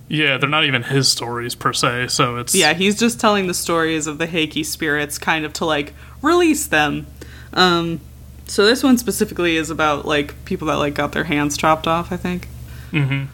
yeah, 0.08 0.38
they're 0.38 0.48
not 0.48 0.64
even 0.64 0.82
his 0.84 1.08
stories 1.08 1.54
per 1.54 1.72
se, 1.72 2.08
so 2.08 2.36
it's 2.36 2.54
Yeah, 2.54 2.74
he's 2.74 2.98
just 2.98 3.18
telling 3.20 3.46
the 3.48 3.54
stories 3.54 4.06
of 4.06 4.18
the 4.18 4.26
Heike 4.26 4.64
spirits 4.64 5.18
kind 5.18 5.44
of 5.44 5.52
to 5.54 5.64
like 5.64 5.92
release 6.22 6.66
them. 6.66 7.06
Um 7.52 8.00
so 8.46 8.64
this 8.64 8.82
one 8.82 8.96
specifically 8.96 9.56
is 9.56 9.70
about 9.70 10.06
like 10.06 10.44
people 10.44 10.68
that 10.68 10.76
like 10.76 10.94
got 10.94 11.12
their 11.12 11.24
hands 11.24 11.56
chopped 11.56 11.86
off, 11.86 12.12
I 12.12 12.16
think. 12.16 12.48
Mhm. 12.92 13.26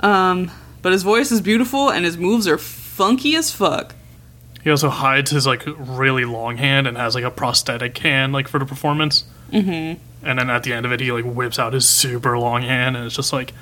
Um 0.00 0.50
but 0.82 0.92
his 0.92 1.02
voice 1.02 1.30
is 1.30 1.40
beautiful 1.40 1.90
and 1.90 2.04
his 2.04 2.16
moves 2.16 2.46
are 2.46 2.58
funky 2.58 3.34
as 3.36 3.50
fuck. 3.50 3.94
He 4.62 4.70
also 4.70 4.90
hides 4.90 5.30
his 5.30 5.46
like 5.46 5.62
really 5.66 6.24
long 6.24 6.58
hand 6.58 6.86
and 6.86 6.96
has 6.96 7.14
like 7.14 7.24
a 7.24 7.30
prosthetic 7.30 7.96
hand 7.98 8.32
like 8.32 8.48
for 8.48 8.58
the 8.58 8.66
performance. 8.66 9.24
Mm-hmm. 9.50 10.00
And 10.22 10.38
then 10.38 10.50
at 10.50 10.64
the 10.64 10.72
end 10.72 10.84
of 10.84 10.92
it, 10.92 11.00
he 11.00 11.10
like 11.12 11.24
whips 11.24 11.58
out 11.58 11.72
his 11.72 11.88
super 11.88 12.38
long 12.38 12.62
hand, 12.62 12.96
and 12.96 13.06
it's 13.06 13.16
just 13.16 13.32
like, 13.32 13.52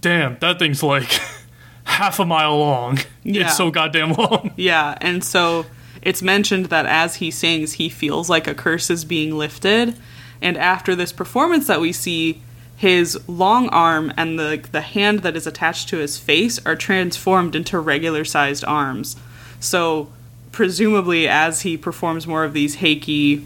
damn, 0.00 0.38
that 0.40 0.58
thing's 0.58 0.82
like 0.82 1.08
half 1.84 2.18
a 2.18 2.26
mile 2.26 2.58
long. 2.58 2.98
Yeah. 3.22 3.46
It's 3.46 3.56
so 3.56 3.70
goddamn 3.70 4.12
long. 4.12 4.52
Yeah, 4.56 4.96
and 5.00 5.24
so 5.24 5.64
it's 6.02 6.20
mentioned 6.20 6.66
that 6.66 6.84
as 6.84 7.16
he 7.16 7.30
sings, 7.30 7.74
he 7.74 7.88
feels 7.88 8.28
like 8.28 8.46
a 8.46 8.54
curse 8.54 8.90
is 8.90 9.04
being 9.04 9.36
lifted. 9.36 9.96
And 10.42 10.58
after 10.58 10.94
this 10.94 11.12
performance 11.12 11.68
that 11.68 11.80
we 11.80 11.92
see, 11.92 12.42
his 12.82 13.16
long 13.28 13.68
arm 13.68 14.12
and 14.16 14.40
the 14.40 14.60
the 14.72 14.80
hand 14.80 15.20
that 15.20 15.36
is 15.36 15.46
attached 15.46 15.88
to 15.88 15.98
his 15.98 16.18
face 16.18 16.58
are 16.66 16.74
transformed 16.74 17.54
into 17.54 17.78
regular 17.78 18.24
sized 18.24 18.64
arms. 18.64 19.14
So 19.60 20.10
presumably 20.50 21.28
as 21.28 21.60
he 21.60 21.76
performs 21.76 22.26
more 22.26 22.42
of 22.42 22.54
these 22.54 22.80
Heike 22.80 23.44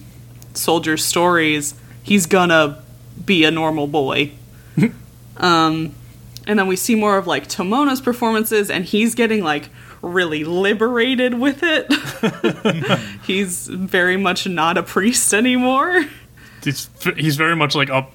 soldier 0.54 0.96
stories, 0.96 1.74
he's 2.02 2.24
gonna 2.24 2.82
be 3.26 3.44
a 3.44 3.50
normal 3.50 3.86
boy. 3.86 4.32
um 5.36 5.94
and 6.46 6.58
then 6.58 6.66
we 6.66 6.76
see 6.76 6.94
more 6.94 7.18
of 7.18 7.26
like 7.26 7.46
Tomona's 7.46 8.00
performances, 8.00 8.70
and 8.70 8.86
he's 8.86 9.14
getting 9.14 9.44
like 9.44 9.68
really 10.00 10.44
liberated 10.44 11.34
with 11.34 11.62
it. 11.62 11.92
he's 13.26 13.66
very 13.66 14.16
much 14.16 14.48
not 14.48 14.78
a 14.78 14.82
priest 14.82 15.34
anymore. 15.34 16.06
He's 16.64 16.88
he's 17.18 17.36
very 17.36 17.54
much 17.54 17.74
like 17.74 17.90
a 17.90 18.06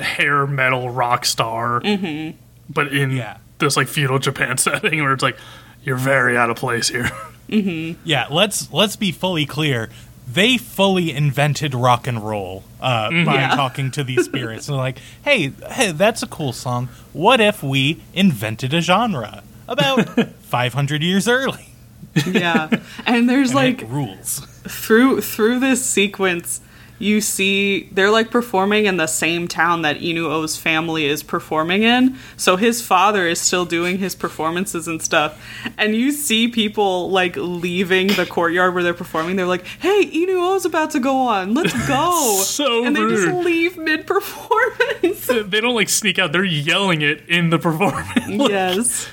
hair 0.00 0.46
metal 0.46 0.90
rock 0.90 1.24
star, 1.24 1.80
mm-hmm. 1.80 2.36
but 2.68 2.88
in 2.92 3.12
Yeah. 3.12 3.38
this 3.58 3.76
like 3.76 3.88
feudal 3.88 4.18
Japan 4.18 4.56
setting 4.58 5.02
where 5.02 5.12
it's 5.12 5.22
like 5.22 5.36
you're 5.84 5.96
very 5.96 6.36
out 6.36 6.50
of 6.50 6.56
place 6.56 6.88
here. 6.88 7.10
Yeah, 8.04 8.26
let's 8.30 8.72
let's 8.72 8.96
be 8.96 9.10
fully 9.12 9.46
clear. 9.46 9.88
They 10.30 10.58
fully 10.58 11.10
invented 11.10 11.74
rock 11.74 12.06
and 12.06 12.22
roll 12.22 12.62
uh, 12.82 13.08
by 13.10 13.34
Yeah. 13.36 13.56
talking 13.56 13.90
to 13.92 14.04
these 14.04 14.26
spirits. 14.26 14.66
They're 14.68 14.76
like, 14.76 14.98
"Hey, 15.24 15.52
hey, 15.70 15.92
that's 15.92 16.22
a 16.22 16.26
cool 16.26 16.52
song. 16.52 16.88
What 17.14 17.40
if 17.40 17.62
we 17.62 18.02
invented 18.12 18.74
a 18.74 18.82
genre 18.82 19.42
about 19.66 20.06
500 20.42 21.02
years 21.02 21.26
early?" 21.26 21.68
Yeah, 22.26 22.68
and 23.06 23.28
there's 23.30 23.50
And 23.50 23.56
like 23.56 23.82
rules. 23.88 24.40
through 24.68 25.22
through 25.22 25.60
this 25.60 25.82
sequence 25.84 26.60
you 26.98 27.20
see 27.20 27.88
they're 27.92 28.10
like 28.10 28.30
performing 28.30 28.86
in 28.86 28.96
the 28.96 29.06
same 29.06 29.46
town 29.48 29.82
that 29.82 29.98
Inu 29.98 30.24
O's 30.24 30.56
family 30.56 31.04
is 31.06 31.22
performing 31.22 31.82
in. 31.82 32.16
So 32.36 32.56
his 32.56 32.84
father 32.84 33.26
is 33.26 33.40
still 33.40 33.64
doing 33.64 33.98
his 33.98 34.14
performances 34.14 34.88
and 34.88 35.00
stuff. 35.00 35.40
And 35.76 35.94
you 35.94 36.10
see 36.12 36.48
people 36.48 37.10
like 37.10 37.36
leaving 37.36 38.08
the 38.08 38.26
courtyard 38.26 38.74
where 38.74 38.82
they're 38.82 38.94
performing. 38.94 39.36
They're 39.36 39.46
like, 39.46 39.66
"Hey, 39.66 40.04
Inu 40.06 40.54
O's 40.54 40.64
about 40.64 40.90
to 40.92 41.00
go 41.00 41.16
on. 41.16 41.54
Let's 41.54 41.72
go." 41.88 42.40
So 42.42 42.84
and 42.84 42.96
they 42.96 43.00
just 43.08 43.28
leave 43.44 43.76
mid 43.76 44.06
performance. 44.06 45.26
they 45.26 45.60
don't 45.60 45.74
like 45.74 45.88
sneak 45.88 46.18
out; 46.18 46.32
they're 46.32 46.44
yelling 46.44 47.02
it 47.02 47.22
in 47.28 47.50
the 47.50 47.58
performance. 47.58 48.26
yes. 48.26 49.08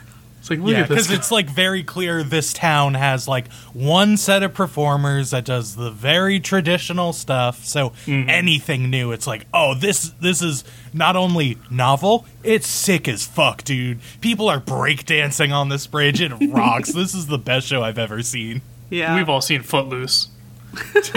It's 0.45 0.51
like 0.51 0.59
look 0.59 0.73
Yeah, 0.73 0.85
because 0.85 1.09
it's 1.09 1.31
like 1.31 1.49
very 1.49 1.83
clear 1.83 2.21
this 2.21 2.53
town 2.53 2.93
has 2.93 3.27
like 3.27 3.51
one 3.73 4.15
set 4.15 4.43
of 4.43 4.53
performers 4.53 5.31
that 5.31 5.43
does 5.43 5.75
the 5.75 5.89
very 5.89 6.39
traditional 6.39 7.13
stuff. 7.13 7.65
So 7.65 7.93
anything 8.05 8.91
new, 8.91 9.11
it's 9.11 9.25
like, 9.25 9.47
oh, 9.55 9.73
this 9.73 10.11
this 10.21 10.43
is 10.43 10.63
not 10.93 11.15
only 11.15 11.57
novel, 11.71 12.27
it's 12.43 12.67
sick 12.67 13.07
as 13.07 13.25
fuck, 13.25 13.63
dude. 13.63 13.97
People 14.21 14.47
are 14.47 14.59
breakdancing 14.59 15.51
on 15.51 15.69
this 15.69 15.87
bridge. 15.87 16.21
It 16.21 16.29
rocks. 16.51 16.93
this 16.93 17.15
is 17.15 17.25
the 17.25 17.39
best 17.39 17.65
show 17.65 17.81
I've 17.81 17.97
ever 17.97 18.21
seen. 18.21 18.61
Yeah. 18.91 19.15
We've 19.15 19.27
all 19.27 19.41
seen 19.41 19.63
Footloose. 19.63 20.27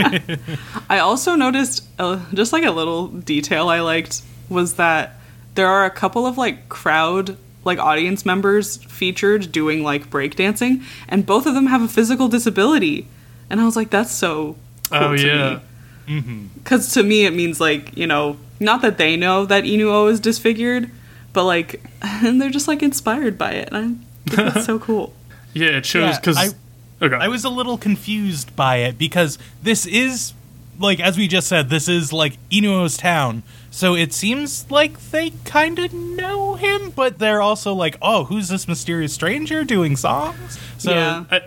I 0.88 1.00
also 1.00 1.34
noticed 1.34 1.86
uh, 1.98 2.24
just 2.32 2.54
like 2.54 2.64
a 2.64 2.70
little 2.70 3.08
detail 3.08 3.68
I 3.68 3.80
liked 3.80 4.22
was 4.48 4.76
that 4.76 5.16
there 5.54 5.68
are 5.68 5.84
a 5.84 5.90
couple 5.90 6.24
of 6.24 6.38
like 6.38 6.70
crowd 6.70 7.36
like 7.68 7.78
audience 7.78 8.26
members 8.26 8.76
featured 8.85 9.52
doing 9.52 9.83
like 9.85 10.11
breakdancing 10.11 10.83
and 11.09 11.24
both 11.24 11.46
of 11.46 11.54
them 11.54 11.66
have 11.66 11.83
a 11.83 11.88
physical 11.88 12.26
disability 12.28 13.07
and 13.50 13.61
I 13.61 13.64
was 13.64 13.76
like 13.76 13.90
that's 13.90 14.11
so 14.12 14.57
oh, 14.90 14.98
cool 14.98 14.98
Oh 15.12 15.16
to 15.16 15.26
yeah. 15.26 15.61
Mm-hmm. 16.09 16.42
me 16.44 16.48
cuz 16.64 16.92
to 16.94 17.02
me 17.02 17.24
it 17.26 17.35
means 17.35 17.61
like 17.61 17.96
you 17.96 18.07
know 18.07 18.37
not 18.61 18.83
that 18.83 18.98
they 18.98 19.16
know 19.16 19.44
that 19.46 19.64
Inuo 19.64 20.11
is 20.11 20.18
disfigured 20.20 20.90
but 21.33 21.44
like 21.44 21.81
and 22.02 22.40
they're 22.42 22.50
just 22.50 22.66
like 22.68 22.83
inspired 22.83 23.37
by 23.38 23.52
it 23.52 23.68
and 23.72 23.76
I 23.76 24.31
think 24.35 24.52
that's 24.54 24.66
so 24.66 24.78
cool 24.88 25.14
Yeah, 25.54 25.78
it 25.78 25.87
shows 25.87 26.02
Yeah, 26.14 26.18
because 26.20 26.37
I- 26.38 27.04
okay. 27.04 27.16
I 27.16 27.28
was 27.28 27.44
a 27.44 27.50
little 27.50 27.78
confused 27.78 28.54
by 28.57 28.76
it 28.78 28.98
because 28.98 29.38
this 29.62 29.87
is 29.87 30.33
like 30.81 31.00
as 31.00 31.16
we 31.18 31.26
just 31.26 31.48
said, 31.48 31.70
this 31.70 31.88
is 31.88 32.12
like 32.12 32.35
Inuo's 32.50 32.96
town, 32.96 33.42
so 33.70 33.94
it 33.94 34.12
seems 34.12 34.70
like 34.70 34.98
they 35.11 35.31
kind 35.44 35.78
of 35.78 35.92
know 35.92 36.54
him, 36.54 36.90
but 36.90 37.18
they're 37.18 37.42
also 37.42 37.74
like, 37.74 37.96
oh, 38.00 38.24
who's 38.24 38.48
this 38.48 38.66
mysterious 38.66 39.12
stranger 39.12 39.64
doing 39.64 39.96
songs? 39.96 40.59
So 40.78 40.92
Yeah. 40.92 41.24
I, 41.31 41.42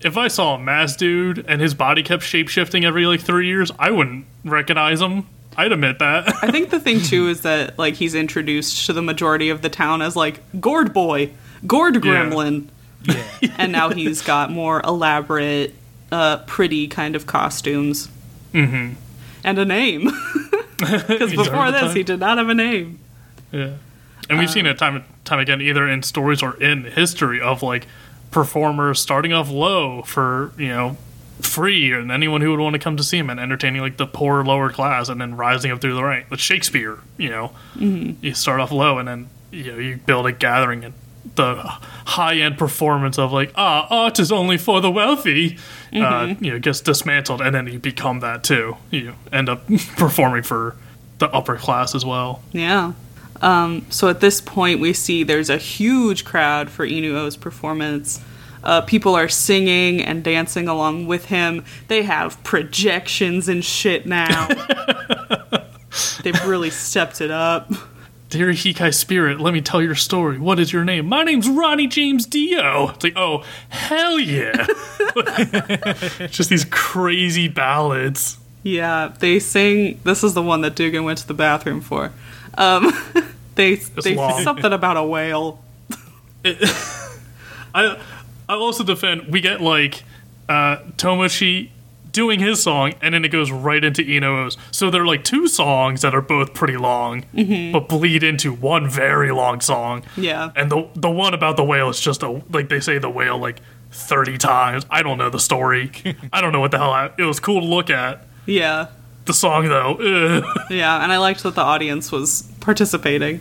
if 0.00 0.16
I 0.18 0.28
saw 0.28 0.54
a 0.54 0.58
mass 0.58 0.96
dude 0.96 1.44
and 1.48 1.60
his 1.60 1.74
body 1.74 2.02
kept 2.02 2.22
shape 2.22 2.48
shifting 2.48 2.84
every 2.84 3.06
like 3.06 3.22
three 3.22 3.46
years, 3.46 3.72
I 3.78 3.90
wouldn't 3.90 4.26
recognize 4.44 5.00
him. 5.00 5.26
I'd 5.56 5.72
admit 5.72 5.98
that. 6.00 6.28
I 6.42 6.50
think 6.50 6.70
the 6.70 6.80
thing 6.80 7.00
too 7.00 7.28
is 7.28 7.40
that 7.42 7.78
like 7.78 7.94
he's 7.94 8.14
introduced 8.14 8.86
to 8.86 8.92
the 8.92 9.02
majority 9.02 9.48
of 9.48 9.62
the 9.62 9.70
town 9.70 10.02
as 10.02 10.14
like 10.14 10.40
Gourd 10.60 10.92
Boy, 10.92 11.30
Gourd 11.66 11.94
Gremlin, 11.94 12.68
yeah. 13.04 13.54
and 13.56 13.72
now 13.72 13.90
he's 13.90 14.20
got 14.20 14.50
more 14.50 14.80
elaborate, 14.82 15.74
uh, 16.12 16.38
pretty 16.38 16.86
kind 16.88 17.16
of 17.16 17.26
costumes 17.26 18.08
mm-hmm. 18.52 18.94
and 19.42 19.58
a 19.58 19.64
name. 19.64 20.10
Because 21.06 21.32
before 21.34 21.70
this, 21.70 21.94
he 21.94 22.02
did 22.02 22.20
not 22.20 22.38
have 22.38 22.48
a 22.48 22.54
name. 22.54 22.98
Yeah, 23.52 23.74
and 24.28 24.38
we've 24.38 24.50
seen 24.50 24.66
it 24.66 24.78
time 24.78 24.96
and 24.96 25.04
time 25.24 25.38
again, 25.38 25.60
either 25.60 25.88
in 25.88 26.02
stories 26.02 26.42
or 26.42 26.60
in 26.62 26.84
history 26.84 27.40
of 27.40 27.62
like 27.62 27.86
performers 28.30 28.98
starting 28.98 29.32
off 29.32 29.48
low 29.48 30.02
for 30.02 30.52
you 30.58 30.68
know 30.68 30.96
free 31.40 31.92
and 31.92 32.10
anyone 32.10 32.40
who 32.40 32.50
would 32.50 32.60
want 32.60 32.74
to 32.74 32.78
come 32.78 32.96
to 32.96 33.02
see 33.02 33.18
him 33.18 33.30
and 33.30 33.38
entertaining 33.38 33.80
like 33.80 33.96
the 33.96 34.06
poor 34.06 34.44
lower 34.44 34.70
class 34.70 35.08
and 35.08 35.20
then 35.20 35.36
rising 35.36 35.70
up 35.70 35.80
through 35.80 35.94
the 35.94 36.02
rank. 36.02 36.30
Like 36.30 36.40
Shakespeare, 36.40 36.98
you 37.16 37.28
know, 37.28 37.52
mm-hmm. 37.74 38.24
you 38.24 38.34
start 38.34 38.60
off 38.60 38.72
low 38.72 38.98
and 38.98 39.08
then 39.08 39.28
you 39.50 39.72
know 39.72 39.78
you 39.78 39.96
build 39.96 40.26
a 40.26 40.32
gathering 40.32 40.84
and 40.84 40.94
the 41.36 41.56
high 41.56 42.36
end 42.36 42.58
performance 42.58 43.18
of 43.18 43.32
like 43.32 43.52
ah 43.56 43.86
art 43.90 44.18
is 44.18 44.30
only 44.30 44.58
for 44.58 44.80
the 44.80 44.90
wealthy, 44.90 45.58
uh, 45.94 46.34
you 46.40 46.52
know, 46.52 46.58
gets 46.58 46.80
dismantled 46.80 47.40
and 47.40 47.54
then 47.54 47.66
you 47.66 47.78
become 47.78 48.20
that 48.20 48.44
too. 48.44 48.76
You 48.90 49.14
end 49.32 49.48
up 49.48 49.66
performing 49.96 50.42
for 50.42 50.76
the 51.18 51.30
upper 51.30 51.56
class 51.56 51.94
as 51.94 52.04
well. 52.04 52.42
Yeah. 52.52 52.92
Um, 53.42 53.84
so 53.90 54.08
at 54.08 54.20
this 54.20 54.40
point, 54.40 54.80
we 54.80 54.92
see 54.92 55.22
there's 55.22 55.50
a 55.50 55.58
huge 55.58 56.24
crowd 56.24 56.70
for 56.70 56.86
Inuo's 56.86 57.36
performance. 57.36 58.20
Uh, 58.62 58.80
people 58.80 59.14
are 59.14 59.28
singing 59.28 60.00
and 60.00 60.24
dancing 60.24 60.68
along 60.68 61.06
with 61.06 61.26
him. 61.26 61.64
They 61.88 62.02
have 62.02 62.42
projections 62.44 63.48
and 63.48 63.62
shit 63.64 64.06
now. 64.06 64.48
They've 66.22 66.44
really 66.46 66.70
stepped 66.70 67.20
it 67.20 67.30
up. 67.30 67.70
Dear 68.34 68.52
Heike 68.52 68.92
Spirit, 68.92 69.38
let 69.40 69.54
me 69.54 69.60
tell 69.60 69.80
your 69.80 69.94
story. 69.94 70.40
What 70.40 70.58
is 70.58 70.72
your 70.72 70.84
name? 70.84 71.06
My 71.06 71.22
name's 71.22 71.48
Ronnie 71.48 71.86
James 71.86 72.26
Dio. 72.26 72.88
It's 72.88 73.04
like, 73.04 73.16
oh, 73.16 73.44
hell 73.68 74.18
yeah. 74.18 74.66
Just 76.30 76.50
these 76.50 76.66
crazy 76.68 77.46
ballads. 77.46 78.38
Yeah, 78.64 79.14
they 79.20 79.38
sing. 79.38 80.00
This 80.02 80.24
is 80.24 80.34
the 80.34 80.42
one 80.42 80.62
that 80.62 80.74
Dugan 80.74 81.04
went 81.04 81.20
to 81.20 81.28
the 81.28 81.34
bathroom 81.34 81.80
for. 81.80 82.10
Um, 82.58 82.92
they 83.54 83.76
they 83.76 84.16
long. 84.16 84.42
something 84.42 84.72
about 84.72 84.96
a 84.96 85.04
whale. 85.04 85.62
I 86.44 87.96
I'll 88.48 88.62
also 88.62 88.82
defend 88.82 89.28
we 89.28 89.42
get 89.42 89.60
like 89.60 90.02
uh 90.48 90.78
Tomoshi 90.96 91.70
doing 92.14 92.40
his 92.40 92.62
song 92.62 92.94
and 93.02 93.12
then 93.12 93.24
it 93.24 93.28
goes 93.28 93.50
right 93.50 93.84
into 93.84 94.00
Ino's. 94.02 94.56
So 94.70 94.90
they're 94.90 95.04
like 95.04 95.24
two 95.24 95.46
songs 95.46 96.00
that 96.00 96.14
are 96.14 96.22
both 96.22 96.54
pretty 96.54 96.78
long, 96.78 97.24
but 97.72 97.88
bleed 97.88 98.22
into 98.22 98.54
one 98.54 98.88
very 98.88 99.30
long 99.32 99.60
song. 99.60 100.04
Yeah. 100.16 100.50
And 100.56 100.70
the 100.70 100.88
the 100.94 101.10
one 101.10 101.34
about 101.34 101.58
the 101.58 101.64
whale 101.64 101.90
is 101.90 102.00
just 102.00 102.22
a 102.22 102.42
like 102.50 102.70
they 102.70 102.80
say 102.80 102.98
the 102.98 103.10
whale 103.10 103.36
like 103.36 103.60
30 103.90 104.38
times. 104.38 104.86
I 104.90 105.02
don't 105.02 105.18
know 105.18 105.28
the 105.28 105.38
story. 105.38 105.90
I 106.32 106.40
don't 106.40 106.52
know 106.52 106.60
what 106.60 106.70
the 106.70 106.78
hell 106.78 106.90
I, 106.90 107.10
it 107.18 107.24
was 107.24 107.38
cool 107.40 107.60
to 107.60 107.66
look 107.66 107.90
at. 107.90 108.24
Yeah, 108.46 108.86
The 109.26 109.34
song 109.34 109.68
though. 109.68 109.94
ugh. 110.44 110.44
yeah, 110.70 111.02
and 111.02 111.12
I 111.12 111.18
liked 111.18 111.42
that 111.42 111.54
the 111.54 111.62
audience 111.62 112.10
was 112.12 112.42
participating. 112.60 113.40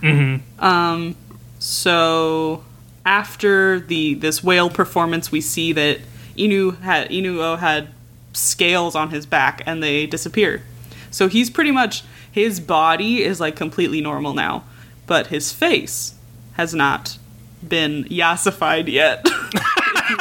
Mm-hmm. 0.00 0.64
Um, 0.64 1.16
so 1.58 2.64
after 3.04 3.80
the 3.80 4.14
this 4.14 4.42
whale 4.44 4.70
performance, 4.70 5.30
we 5.32 5.40
see 5.40 5.72
that 5.72 5.98
Inu 6.36 6.80
had 6.80 7.08
Inuo 7.10 7.58
had 7.58 7.88
scales 8.32 8.94
on 8.94 9.10
his 9.10 9.26
back, 9.26 9.62
and 9.66 9.82
they 9.82 10.06
disappear. 10.06 10.62
So 11.10 11.28
he's 11.28 11.50
pretty 11.50 11.70
much 11.70 12.02
his 12.30 12.60
body 12.60 13.22
is 13.22 13.40
like 13.40 13.56
completely 13.56 14.00
normal 14.00 14.32
now, 14.34 14.64
but 15.06 15.26
his 15.28 15.52
face 15.52 16.14
has 16.54 16.74
not 16.74 17.18
been 17.66 18.04
yassified 18.04 18.88
yet. 18.88 19.20
if 19.26 20.10
you 20.10 20.16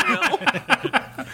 will. 1.17 1.25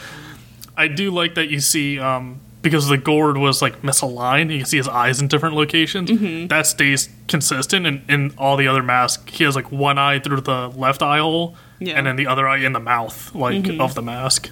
I 0.77 0.87
do 0.87 1.09
like 1.11 1.35
that 1.35 1.49
you 1.49 1.59
see 1.59 1.99
um 1.99 2.39
because 2.61 2.87
the 2.89 2.97
gourd 2.97 3.37
was 3.37 3.61
like 3.61 3.81
misaligned, 3.81 4.51
you 4.51 4.57
can 4.59 4.65
see 4.65 4.77
his 4.77 4.87
eyes 4.87 5.21
in 5.21 5.27
different 5.27 5.55
locations. 5.55 6.09
Mm-hmm. 6.09 6.47
That 6.47 6.65
stays 6.67 7.07
consistent, 7.27 7.85
and 7.87 8.01
in 8.09 8.33
all 8.37 8.57
the 8.57 8.67
other 8.67 8.83
masks, 8.83 9.23
he 9.33 9.43
has 9.45 9.55
like 9.55 9.71
one 9.71 9.97
eye 9.97 10.19
through 10.19 10.41
the 10.41 10.67
left 10.69 11.01
eye 11.01 11.19
hole, 11.19 11.55
Yeah. 11.79 11.89
Mm-hmm. 11.89 11.97
and 11.97 12.07
then 12.07 12.15
the 12.17 12.27
other 12.27 12.47
eye 12.47 12.57
in 12.57 12.73
the 12.73 12.79
mouth, 12.79 13.33
like 13.33 13.67
of 13.79 13.93
the 13.95 14.01
mask. 14.01 14.49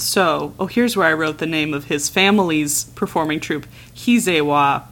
So, 0.00 0.54
oh, 0.58 0.66
here's 0.66 0.96
where 0.96 1.06
I 1.06 1.12
wrote 1.12 1.38
the 1.38 1.46
name 1.46 1.74
of 1.74 1.84
his 1.84 2.08
family's 2.08 2.84
performing 2.84 3.40
troupe, 3.40 3.66
Hizewa. 3.94 4.84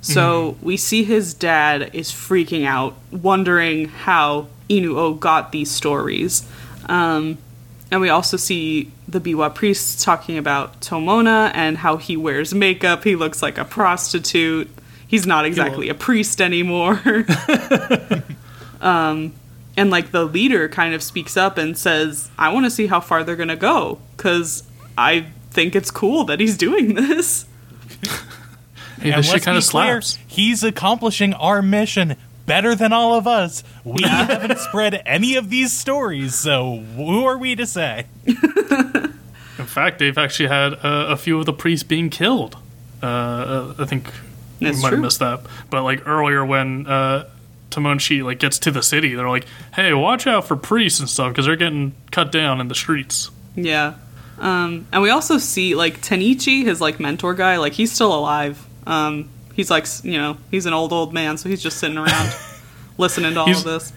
So 0.00 0.56
we 0.62 0.76
see 0.76 1.04
his 1.04 1.34
dad 1.34 1.90
is 1.92 2.10
freaking 2.10 2.64
out, 2.64 2.94
wondering 3.10 3.88
how 3.88 4.46
Inuo 4.70 5.18
got 5.18 5.52
these 5.52 5.70
stories. 5.70 6.48
Um, 6.86 7.38
and 7.90 8.00
we 8.00 8.08
also 8.08 8.36
see 8.36 8.90
the 9.06 9.20
Biwa 9.20 9.54
priests 9.54 10.04
talking 10.04 10.38
about 10.38 10.80
Tomona 10.80 11.50
and 11.54 11.78
how 11.78 11.96
he 11.96 12.16
wears 12.16 12.54
makeup. 12.54 13.04
He 13.04 13.16
looks 13.16 13.42
like 13.42 13.58
a 13.58 13.64
prostitute. 13.64 14.70
He's 15.06 15.26
not 15.26 15.46
exactly 15.46 15.88
a 15.88 15.94
priest 15.94 16.40
anymore. 16.40 17.00
um, 18.80 19.32
and 19.78 19.90
like 19.90 20.10
the 20.10 20.24
leader 20.24 20.68
kind 20.68 20.92
of 20.94 21.02
speaks 21.02 21.36
up 21.36 21.56
and 21.56 21.78
says, 21.78 22.30
I 22.38 22.52
want 22.52 22.66
to 22.66 22.70
see 22.70 22.86
how 22.88 23.00
far 23.00 23.24
they're 23.24 23.36
going 23.36 23.48
to 23.48 23.56
go 23.56 23.98
because 24.16 24.62
I 24.98 25.26
think 25.50 25.74
it's 25.74 25.90
cool 25.90 26.24
that 26.24 26.40
he's 26.40 26.56
doing 26.58 26.94
this. 26.94 27.46
Hey, 29.00 29.12
And 29.12 29.20
this 29.22 29.30
shit 29.30 29.42
kind 29.44 29.54
be 29.54 29.58
of 29.64 29.70
clear, 29.70 30.00
slaps. 30.02 30.18
he's 30.26 30.64
accomplishing 30.64 31.32
our 31.34 31.62
mission 31.62 32.16
better 32.46 32.74
than 32.74 32.92
all 32.92 33.14
of 33.16 33.28
us. 33.28 33.62
We 33.84 34.02
haven't 34.06 34.58
spread 34.58 35.00
any 35.06 35.36
of 35.36 35.50
these 35.50 35.72
stories, 35.72 36.34
so 36.34 36.78
who 36.96 37.24
are 37.24 37.38
we 37.38 37.54
to 37.54 37.64
say? 37.64 38.06
In 38.26 39.66
fact, 39.66 40.00
they've 40.00 40.18
actually 40.18 40.48
had 40.48 40.72
uh, 40.74 41.06
a 41.10 41.16
few 41.16 41.38
of 41.38 41.46
the 41.46 41.52
priests 41.52 41.84
being 41.84 42.10
killed. 42.10 42.56
Uh, 43.00 43.06
Uh, 43.06 43.74
I 43.78 43.84
think 43.84 44.10
That's 44.60 44.78
we 44.78 44.82
might 44.82 44.88
true. 44.88 44.96
have 44.96 45.00
missed 45.04 45.20
that, 45.20 45.42
but 45.70 45.84
like 45.84 46.06
earlier 46.08 46.44
when 46.44 46.86
uh, 46.88 47.28
Tomonchi 47.70 48.22
like 48.24 48.38
gets 48.38 48.58
to 48.60 48.70
the 48.70 48.82
city, 48.82 49.14
they're 49.14 49.28
like, 49.28 49.46
"Hey, 49.74 49.92
watch 49.94 50.26
out 50.26 50.46
for 50.46 50.56
priests 50.56 51.00
and 51.00 51.08
stuff 51.08 51.30
because 51.32 51.46
they're 51.46 51.56
getting 51.56 51.94
cut 52.10 52.32
down 52.32 52.60
in 52.60 52.68
the 52.68 52.74
streets." 52.74 53.30
Yeah. 53.54 53.94
Um, 54.38 54.86
and 54.92 55.02
we 55.02 55.10
also 55.10 55.38
see 55.38 55.74
like 55.74 56.00
Tenichi, 56.00 56.64
his 56.64 56.80
like 56.80 57.00
mentor 57.00 57.34
guy, 57.34 57.56
like 57.56 57.72
he's 57.72 57.90
still 57.92 58.14
alive. 58.14 58.64
Um, 58.86 59.28
he's 59.54 59.70
like, 59.70 59.86
you 60.04 60.16
know, 60.18 60.36
he's 60.50 60.64
an 60.66 60.72
old, 60.72 60.92
old 60.92 61.12
man, 61.12 61.36
so 61.38 61.48
he's 61.48 61.62
just 61.62 61.78
sitting 61.78 61.98
around 61.98 62.34
listening 62.98 63.34
to 63.34 63.40
all 63.40 63.46
He's- 63.46 63.58
of 63.58 63.64
this. 63.64 63.92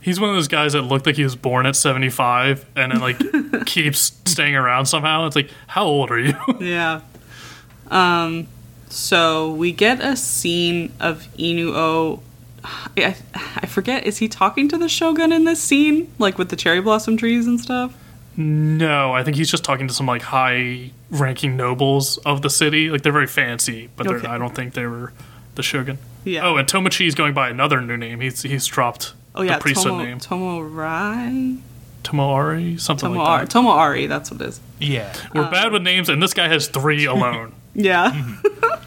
He's 0.00 0.18
one 0.18 0.30
of 0.30 0.34
those 0.36 0.48
guys 0.48 0.72
that 0.72 0.82
looked 0.82 1.06
like 1.06 1.14
he 1.14 1.22
was 1.22 1.36
born 1.36 1.64
at 1.64 1.76
75 1.76 2.66
and 2.74 2.90
then 2.90 3.00
like 3.00 3.20
keeps 3.66 4.12
staying 4.24 4.56
around 4.56 4.86
somehow. 4.86 5.26
It's 5.26 5.36
like, 5.36 5.48
how 5.68 5.84
old 5.84 6.10
are 6.10 6.18
you? 6.18 6.34
Yeah. 6.60 7.02
Um, 7.88 8.48
so 8.88 9.52
we 9.52 9.70
get 9.72 10.00
a 10.00 10.16
scene 10.16 10.92
of 10.98 11.22
Inuo. 11.38 12.20
I, 12.64 13.16
I 13.56 13.66
forget, 13.66 14.04
is 14.06 14.18
he 14.18 14.28
talking 14.28 14.68
to 14.68 14.78
the 14.78 14.88
Shogun 14.88 15.32
in 15.32 15.44
this 15.44 15.60
scene? 15.62 16.12
Like 16.18 16.38
with 16.38 16.48
the 16.50 16.56
cherry 16.56 16.80
blossom 16.80 17.16
trees 17.16 17.46
and 17.46 17.60
stuff? 17.60 17.94
no, 18.34 19.12
I 19.12 19.22
think 19.24 19.36
he's 19.36 19.50
just 19.50 19.62
talking 19.62 19.86
to 19.88 19.92
some 19.94 20.06
like 20.06 20.22
high 20.22 20.90
ranking 21.10 21.54
nobles 21.56 22.16
of 22.18 22.40
the 22.40 22.48
city. 22.48 22.88
Like 22.88 23.02
they're 23.02 23.12
very 23.12 23.26
fancy, 23.26 23.90
but 23.96 24.06
Okay. 24.06 24.26
I 24.26 24.38
don't 24.38 24.54
think 24.54 24.72
they 24.74 24.86
were 24.86 25.12
the 25.54 25.62
shogun. 25.62 25.98
Yeah. 26.24 26.46
Oh, 26.46 26.56
and 26.56 26.66
Tomochi 26.66 27.06
is 27.06 27.14
going 27.14 27.34
by 27.34 27.50
another 27.50 27.80
new 27.82 27.96
name. 27.98 28.20
He's 28.20 28.40
he's 28.42 28.64
dropped 28.66 29.12
Oh, 29.34 29.42
yeah. 29.42 29.56
the 29.56 29.60
priesthood 29.60 29.92
Tomo, 29.92 30.04
name. 30.04 30.18
Tomorai? 30.18 31.60
Tomoari, 32.04 32.80
something 32.80 33.10
Tomoari. 33.10 33.16
like 33.18 33.48
that. 33.50 33.58
Tomoari, 33.58 34.08
that's 34.08 34.30
what 34.30 34.40
it 34.40 34.48
is. 34.48 34.60
Yeah. 34.80 35.12
We're 35.34 35.50
bad 35.50 35.70
with 35.72 35.82
names, 35.82 36.08
and 36.08 36.22
this 36.22 36.32
guy 36.34 36.48
has 36.48 36.68
three 36.68 37.04
alone. 37.14 37.52
Yeah. 37.74 38.36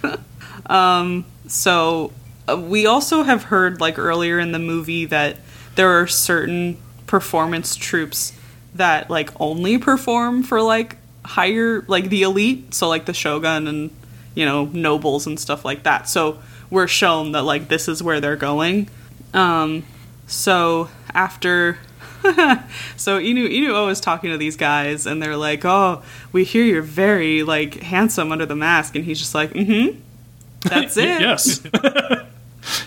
um, 0.65 1.25
so 1.47 2.11
we 2.57 2.85
also 2.85 3.23
have 3.23 3.43
heard, 3.43 3.81
like 3.81 3.97
earlier 3.97 4.39
in 4.39 4.51
the 4.51 4.59
movie, 4.59 5.05
that 5.05 5.37
there 5.75 5.99
are 5.99 6.07
certain 6.07 6.77
performance 7.07 7.75
troops 7.75 8.33
that 8.75 9.09
like 9.09 9.29
only 9.39 9.77
perform 9.77 10.43
for 10.43 10.61
like 10.61 10.97
higher, 11.25 11.83
like 11.87 12.09
the 12.09 12.23
elite. 12.23 12.73
So 12.73 12.87
like 12.87 13.05
the 13.05 13.13
shogun 13.13 13.67
and 13.67 13.89
you 14.35 14.45
know 14.45 14.65
nobles 14.65 15.27
and 15.27 15.39
stuff 15.39 15.63
like 15.65 15.83
that. 15.83 16.07
So 16.09 16.39
we're 16.69 16.87
shown 16.87 17.31
that 17.33 17.43
like 17.43 17.67
this 17.67 17.87
is 17.87 18.03
where 18.03 18.19
they're 18.19 18.35
going. 18.35 18.89
Um, 19.33 19.85
so 20.27 20.89
after 21.13 21.77
So 22.97 23.19
Inu 23.19 23.47
Inuo 23.49 23.91
is 23.91 23.99
talking 23.99 24.31
to 24.31 24.37
these 24.37 24.57
guys, 24.57 25.05
and 25.05 25.21
they're 25.21 25.37
like, 25.37 25.63
"Oh, 25.63 26.01
we 26.31 26.43
hear 26.43 26.63
you're 26.63 26.81
very 26.81 27.43
like 27.43 27.81
handsome 27.81 28.31
under 28.31 28.45
the 28.47 28.55
mask," 28.55 28.95
and 28.95 29.05
he's 29.05 29.19
just 29.19 29.35
like, 29.35 29.51
"Mm-hmm, 29.53 29.99
that's 30.61 30.97
it. 30.97 31.21
yes. 31.21 31.61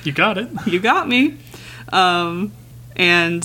you 0.05 0.13
got 0.13 0.39
it. 0.39 0.49
you 0.67 0.81
got 0.81 1.09
me." 1.09 1.37
Um, 1.93 2.53
and 2.97 3.45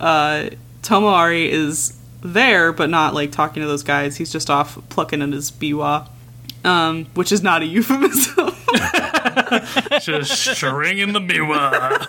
uh, 0.00 0.50
Tomoari 0.82 1.48
is 1.48 1.98
there, 2.22 2.72
but 2.72 2.90
not 2.90 3.14
like 3.14 3.32
talking 3.32 3.62
to 3.62 3.68
those 3.68 3.82
guys. 3.82 4.16
He's 4.16 4.32
just 4.32 4.50
off 4.50 4.78
plucking 4.88 5.22
at 5.22 5.30
his 5.30 5.50
biwa, 5.50 6.08
um, 6.64 7.06
which 7.14 7.32
is 7.32 7.42
not 7.42 7.62
a 7.62 7.66
euphemism. 7.76 8.46
Just 10.00 10.56
stringing 10.56 11.14
the 11.14 11.20
miwa. 11.20 12.06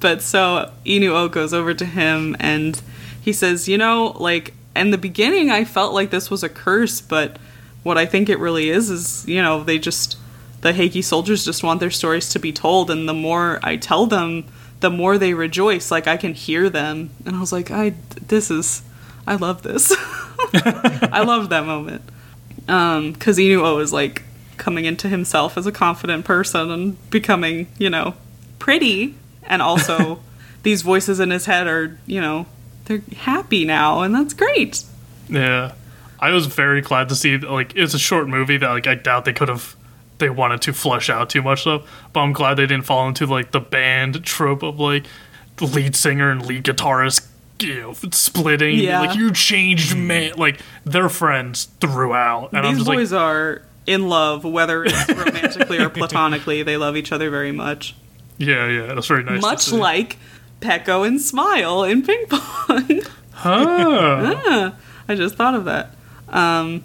But 0.00 0.22
so 0.22 0.72
Inuo 0.84 1.30
goes 1.30 1.52
over 1.54 1.74
to 1.74 1.84
him 1.84 2.34
and 2.40 2.80
he 3.20 3.32
says, 3.32 3.68
You 3.68 3.78
know, 3.78 4.16
like, 4.18 4.54
in 4.74 4.90
the 4.90 4.98
beginning, 4.98 5.50
I 5.50 5.64
felt 5.64 5.92
like 5.92 6.10
this 6.10 6.30
was 6.30 6.42
a 6.42 6.48
curse, 6.48 7.00
but 7.00 7.38
what 7.82 7.98
I 7.98 8.06
think 8.06 8.28
it 8.28 8.38
really 8.38 8.70
is 8.70 8.90
is, 8.90 9.28
you 9.28 9.42
know, 9.42 9.62
they 9.62 9.78
just, 9.78 10.16
the 10.60 10.72
Heike 10.74 11.02
soldiers 11.04 11.44
just 11.44 11.62
want 11.62 11.80
their 11.80 11.90
stories 11.90 12.28
to 12.30 12.38
be 12.38 12.52
told, 12.52 12.90
and 12.90 13.08
the 13.08 13.14
more 13.14 13.58
I 13.62 13.76
tell 13.76 14.06
them, 14.06 14.44
the 14.80 14.90
more 14.90 15.18
they 15.18 15.34
rejoice. 15.34 15.90
Like, 15.90 16.06
I 16.06 16.16
can 16.16 16.34
hear 16.34 16.68
them. 16.70 17.10
And 17.24 17.36
I 17.36 17.40
was 17.40 17.52
like, 17.52 17.70
I, 17.70 17.94
this 18.26 18.50
is, 18.50 18.82
I 19.26 19.36
love 19.36 19.62
this. 19.62 19.94
I 20.54 21.22
love 21.26 21.48
that 21.50 21.66
moment. 21.66 22.02
Um, 22.68 23.14
cause 23.14 23.36
Inuo 23.38 23.80
is 23.82 23.92
like 23.92 24.22
coming 24.56 24.84
into 24.84 25.08
himself 25.08 25.56
as 25.56 25.66
a 25.66 25.72
confident 25.72 26.24
person 26.24 26.70
and 26.70 27.10
becoming, 27.10 27.66
you 27.78 27.90
know, 27.90 28.14
pretty 28.58 29.14
and 29.42 29.60
also 29.62 30.20
these 30.62 30.82
voices 30.82 31.18
in 31.18 31.30
his 31.30 31.46
head 31.46 31.66
are 31.66 31.98
you 32.06 32.20
know 32.20 32.44
they're 32.84 33.02
happy 33.16 33.64
now 33.64 34.02
and 34.02 34.14
that's 34.14 34.34
great 34.34 34.84
Yeah. 35.28 35.72
I 36.20 36.30
was 36.32 36.44
very 36.46 36.82
glad 36.82 37.08
to 37.08 37.16
see 37.16 37.38
like 37.38 37.74
it's 37.74 37.94
a 37.94 37.98
short 37.98 38.28
movie 38.28 38.58
that 38.58 38.68
like 38.68 38.86
I 38.86 38.94
doubt 38.94 39.24
they 39.24 39.32
could 39.32 39.48
have 39.48 39.74
they 40.20 40.30
wanted 40.30 40.62
to 40.62 40.72
flesh 40.72 41.10
out 41.10 41.28
too 41.30 41.42
much 41.42 41.64
though. 41.64 41.82
But 42.12 42.20
I'm 42.20 42.32
glad 42.32 42.54
they 42.54 42.66
didn't 42.66 42.86
fall 42.86 43.08
into 43.08 43.26
like 43.26 43.50
the 43.50 43.60
band 43.60 44.24
trope 44.24 44.62
of 44.62 44.78
like 44.78 45.04
the 45.56 45.66
lead 45.66 45.96
singer 45.96 46.30
and 46.30 46.46
lead 46.46 46.64
guitarist 46.64 47.26
you 47.58 47.78
know, 47.80 47.92
splitting. 48.12 48.78
Yeah. 48.78 49.00
Like 49.00 49.16
you 49.18 49.32
changed 49.32 49.94
man 49.96 50.34
like 50.36 50.60
they're 50.84 51.08
friends 51.10 51.64
throughout. 51.80 52.52
And 52.54 52.76
these 52.76 52.86
boys 52.86 53.12
like 53.12 53.20
are 53.20 53.62
in 53.86 54.08
love 54.08 54.44
whether 54.44 54.84
it's 54.84 55.08
romantically 55.08 55.78
or 55.78 55.88
platonically 55.90 56.62
they 56.62 56.76
love 56.76 56.96
each 56.96 57.10
other 57.12 57.28
very 57.30 57.50
much 57.50 57.96
Yeah, 58.38 58.66
yeah, 58.68 58.94
that's 58.94 59.06
very 59.08 59.24
nice. 59.24 59.40
much 59.42 59.72
like 59.72 60.16
Peco 60.60 61.04
and 61.06 61.20
smile 61.20 61.82
in 61.84 62.02
ping 62.02 62.26
pong 62.28 63.00
Huh. 63.32 64.72
i 65.08 65.14
just 65.14 65.34
thought 65.34 65.54
of 65.54 65.64
that 65.64 65.94
um, 66.28 66.84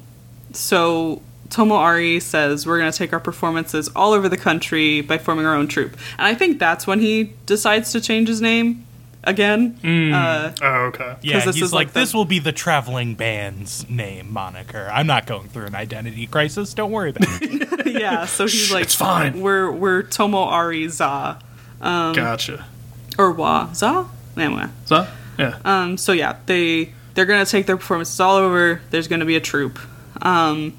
so 0.53 1.21
tomoari 1.55 2.21
says 2.21 2.65
we're 2.67 2.77
going 2.79 2.91
to 2.91 2.97
take 2.97 3.13
our 3.13 3.19
performances 3.19 3.87
all 3.95 4.11
over 4.13 4.27
the 4.29 4.37
country 4.37 5.01
by 5.01 5.17
forming 5.17 5.45
our 5.45 5.55
own 5.55 5.67
troupe 5.67 5.93
and 6.17 6.27
i 6.27 6.33
think 6.33 6.59
that's 6.59 6.85
when 6.85 6.99
he 6.99 7.31
decides 7.45 7.91
to 7.91 8.01
change 8.01 8.27
his 8.27 8.41
name 8.41 8.85
again 9.23 9.75
uh, 10.13 10.51
Oh, 10.61 10.85
okay. 10.91 11.15
Yeah, 11.21 11.33
'Cause 11.33 11.45
this 11.45 11.55
he's 11.55 11.63
is 11.65 11.73
like, 11.73 11.87
like 11.87 11.93
the- 11.93 11.99
this 12.01 12.13
will 12.13 12.25
be 12.25 12.39
the 12.39 12.51
traveling 12.51 13.15
band's 13.15 13.89
name 13.89 14.31
moniker. 14.31 14.87
I'm 14.93 15.07
not 15.07 15.25
going 15.25 15.47
through 15.49 15.65
an 15.65 15.73
identity 15.75 16.27
crisis. 16.27 16.75
Don't 16.75 16.91
worry 16.91 17.09
about 17.09 17.27
it. 17.41 17.87
yeah, 17.99 18.25
so 18.27 18.43
he's 18.43 18.67
Shh, 18.67 18.71
like, 18.71 18.83
it's 18.83 18.93
fine. 18.95 19.41
We're 19.41 19.71
we're 19.71 20.03
Tomo 20.03 20.37
Ari 20.43 20.89
Za 20.89 21.39
Um, 21.81 22.13
gotcha. 22.13 22.65
or 23.17 23.31
Wa 23.31 23.73
Za. 23.73 24.05
Anyway, 24.37 24.67
So, 24.85 25.07
yeah. 25.39 25.57
um, 25.65 25.97
so 25.97 26.11
yeah, 26.11 26.35
they 26.45 26.93
they're 27.15 27.25
gonna 27.25 27.45
take 27.47 27.65
their 27.65 27.77
performances 27.77 28.19
all 28.19 28.35
over. 28.35 28.79
There's 28.91 29.07
gonna 29.07 29.25
be 29.25 29.35
a 29.35 29.41
troupe, 29.41 29.79
um, 30.21 30.73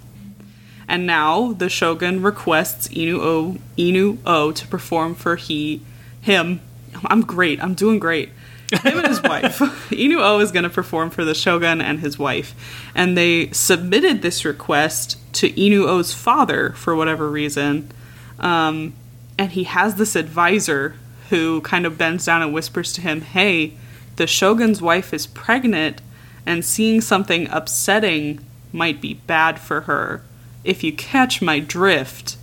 and 0.89 1.07
now 1.07 1.53
the 1.53 1.69
Shogun 1.69 2.23
requests 2.23 2.89
Inu 2.89 3.19
O 3.19 3.57
Inu 3.77 4.19
O 4.25 4.53
to 4.53 4.67
perform 4.67 5.15
for 5.15 5.37
he 5.37 5.83
him. 6.21 6.61
I'm 7.05 7.23
great. 7.23 7.63
I'm 7.63 7.75
doing 7.75 7.99
great. 7.99 8.31
Him 8.73 8.99
and 8.99 9.07
his 9.07 9.23
wife. 9.25 9.59
Inu 9.91 10.19
O 10.21 10.41
is 10.41 10.53
going 10.53 10.65
to 10.65 10.71
perform 10.71 11.11
for 11.11 11.25
the 11.25 11.35
Shogun 11.35 11.81
and 11.81 12.01
his 12.01 12.19
wife. 12.19 12.55
And 12.95 13.17
they 13.17 13.51
submitted 13.51 14.23
this 14.23 14.45
request 14.45 15.19
to 15.35 15.51
Inu 15.51 15.87
O's 15.87 16.13
father 16.13 16.73
for 16.73 16.97
whatever 16.97 17.31
reason. 17.31 17.91
Um, 18.39 18.95
and 19.39 19.53
he 19.53 19.65
has 19.65 19.97
this 19.97 20.17
advisor 20.17 20.97
who 21.31 21.61
kind 21.63 21.87
of 21.87 21.99
bends 21.99 22.25
down 22.25 22.43
and 22.43 22.53
whispers 22.53 22.93
to 22.95 23.01
him, 23.01 23.21
Hey, 23.21 23.75
the 24.17 24.27
Shogun's 24.27 24.81
wife 24.81 25.13
is 25.13 25.27
pregnant, 25.27 26.01
and 26.47 26.65
seeing 26.65 27.01
something 27.01 27.49
upsetting 27.51 28.41
might 28.73 29.01
be 29.01 29.15
bad 29.15 29.59
for 29.59 29.83
her. 29.83 30.23
If 30.67 30.83
you 30.85 30.93
catch 30.93 31.41
my 31.41 31.61
drift, 31.61 32.37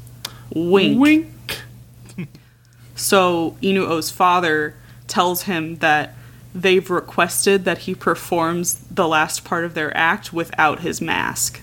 wink. 0.54 1.00
Wink. 1.00 1.30
So 2.96 3.58
Inuo's 3.62 4.12
father 4.12 4.76
tells 5.08 5.44
him 5.44 5.78
that 5.78 6.16
they've 6.54 6.90
requested 6.90 7.66
that 7.66 7.80
he 7.80 7.96
performs 7.96 8.76
the 8.92 9.08
last 9.08 9.44
part 9.44 9.66
of 9.66 9.74
their 9.74 9.96
act 9.98 10.32
without 10.32 10.82
his 10.82 11.02
mask. 11.02 11.62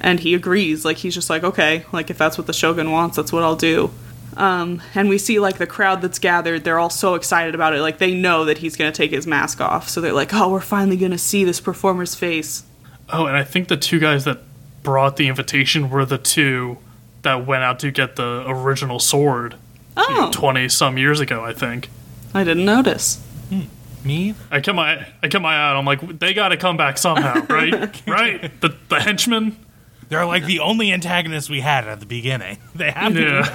And 0.00 0.20
he 0.20 0.34
agrees. 0.34 0.84
Like 0.84 0.98
he's 0.98 1.14
just 1.14 1.30
like, 1.30 1.44
okay, 1.44 1.86
like 1.92 2.10
if 2.10 2.18
that's 2.18 2.36
what 2.36 2.46
the 2.46 2.52
shogun 2.52 2.90
wants, 2.90 3.16
that's 3.16 3.32
what 3.32 3.42
I'll 3.42 3.56
do. 3.56 3.90
Um, 4.36 4.82
and 4.94 5.08
we 5.08 5.16
see 5.16 5.38
like 5.38 5.58
the 5.58 5.66
crowd 5.66 6.02
that's 6.02 6.18
gathered, 6.18 6.64
they're 6.64 6.78
all 6.78 6.90
so 6.90 7.14
excited 7.14 7.54
about 7.54 7.74
it. 7.74 7.80
Like 7.80 7.98
they 7.98 8.12
know 8.14 8.44
that 8.44 8.58
he's 8.58 8.76
gonna 8.76 8.92
take 8.92 9.12
his 9.12 9.26
mask 9.26 9.60
off. 9.60 9.88
So 9.88 10.00
they're 10.00 10.12
like, 10.12 10.34
oh, 10.34 10.50
we're 10.50 10.60
finally 10.60 10.96
gonna 10.96 11.18
see 11.18 11.44
this 11.44 11.60
performer's 11.60 12.14
face. 12.14 12.64
Oh, 13.08 13.26
and 13.26 13.36
I 13.36 13.44
think 13.44 13.68
the 13.68 13.76
two 13.76 13.98
guys 13.98 14.24
that 14.24 14.40
brought 14.84 15.16
the 15.16 15.26
invitation 15.26 15.90
were 15.90 16.04
the 16.04 16.18
two 16.18 16.78
that 17.22 17.44
went 17.44 17.64
out 17.64 17.80
to 17.80 17.90
get 17.90 18.14
the 18.14 18.44
original 18.46 19.00
sword 19.00 19.56
oh. 19.96 20.30
twenty 20.32 20.68
some 20.68 20.96
years 20.96 21.18
ago. 21.18 21.44
I 21.44 21.52
think. 21.52 21.90
I 22.32 22.44
didn't 22.44 22.64
notice. 22.64 23.20
Hmm. 23.48 23.62
Me? 24.04 24.34
I 24.50 24.60
kept 24.60 24.76
my 24.76 25.06
I 25.22 25.28
kept 25.28 25.42
my 25.42 25.54
eye 25.54 25.70
out. 25.70 25.76
I'm 25.76 25.84
like, 25.84 26.20
they 26.20 26.34
got 26.34 26.50
to 26.50 26.56
come 26.56 26.76
back 26.76 26.98
somehow, 26.98 27.44
right? 27.48 28.06
right? 28.06 28.60
The 28.60 28.76
the 28.88 29.00
henchmen. 29.00 29.56
They're 30.10 30.26
like 30.26 30.44
the 30.44 30.60
only 30.60 30.92
antagonists 30.92 31.48
we 31.50 31.62
had 31.62 31.88
at 31.88 31.98
the 31.98 32.06
beginning. 32.06 32.58
They 32.74 32.90
have 32.92 33.14
to. 33.14 33.50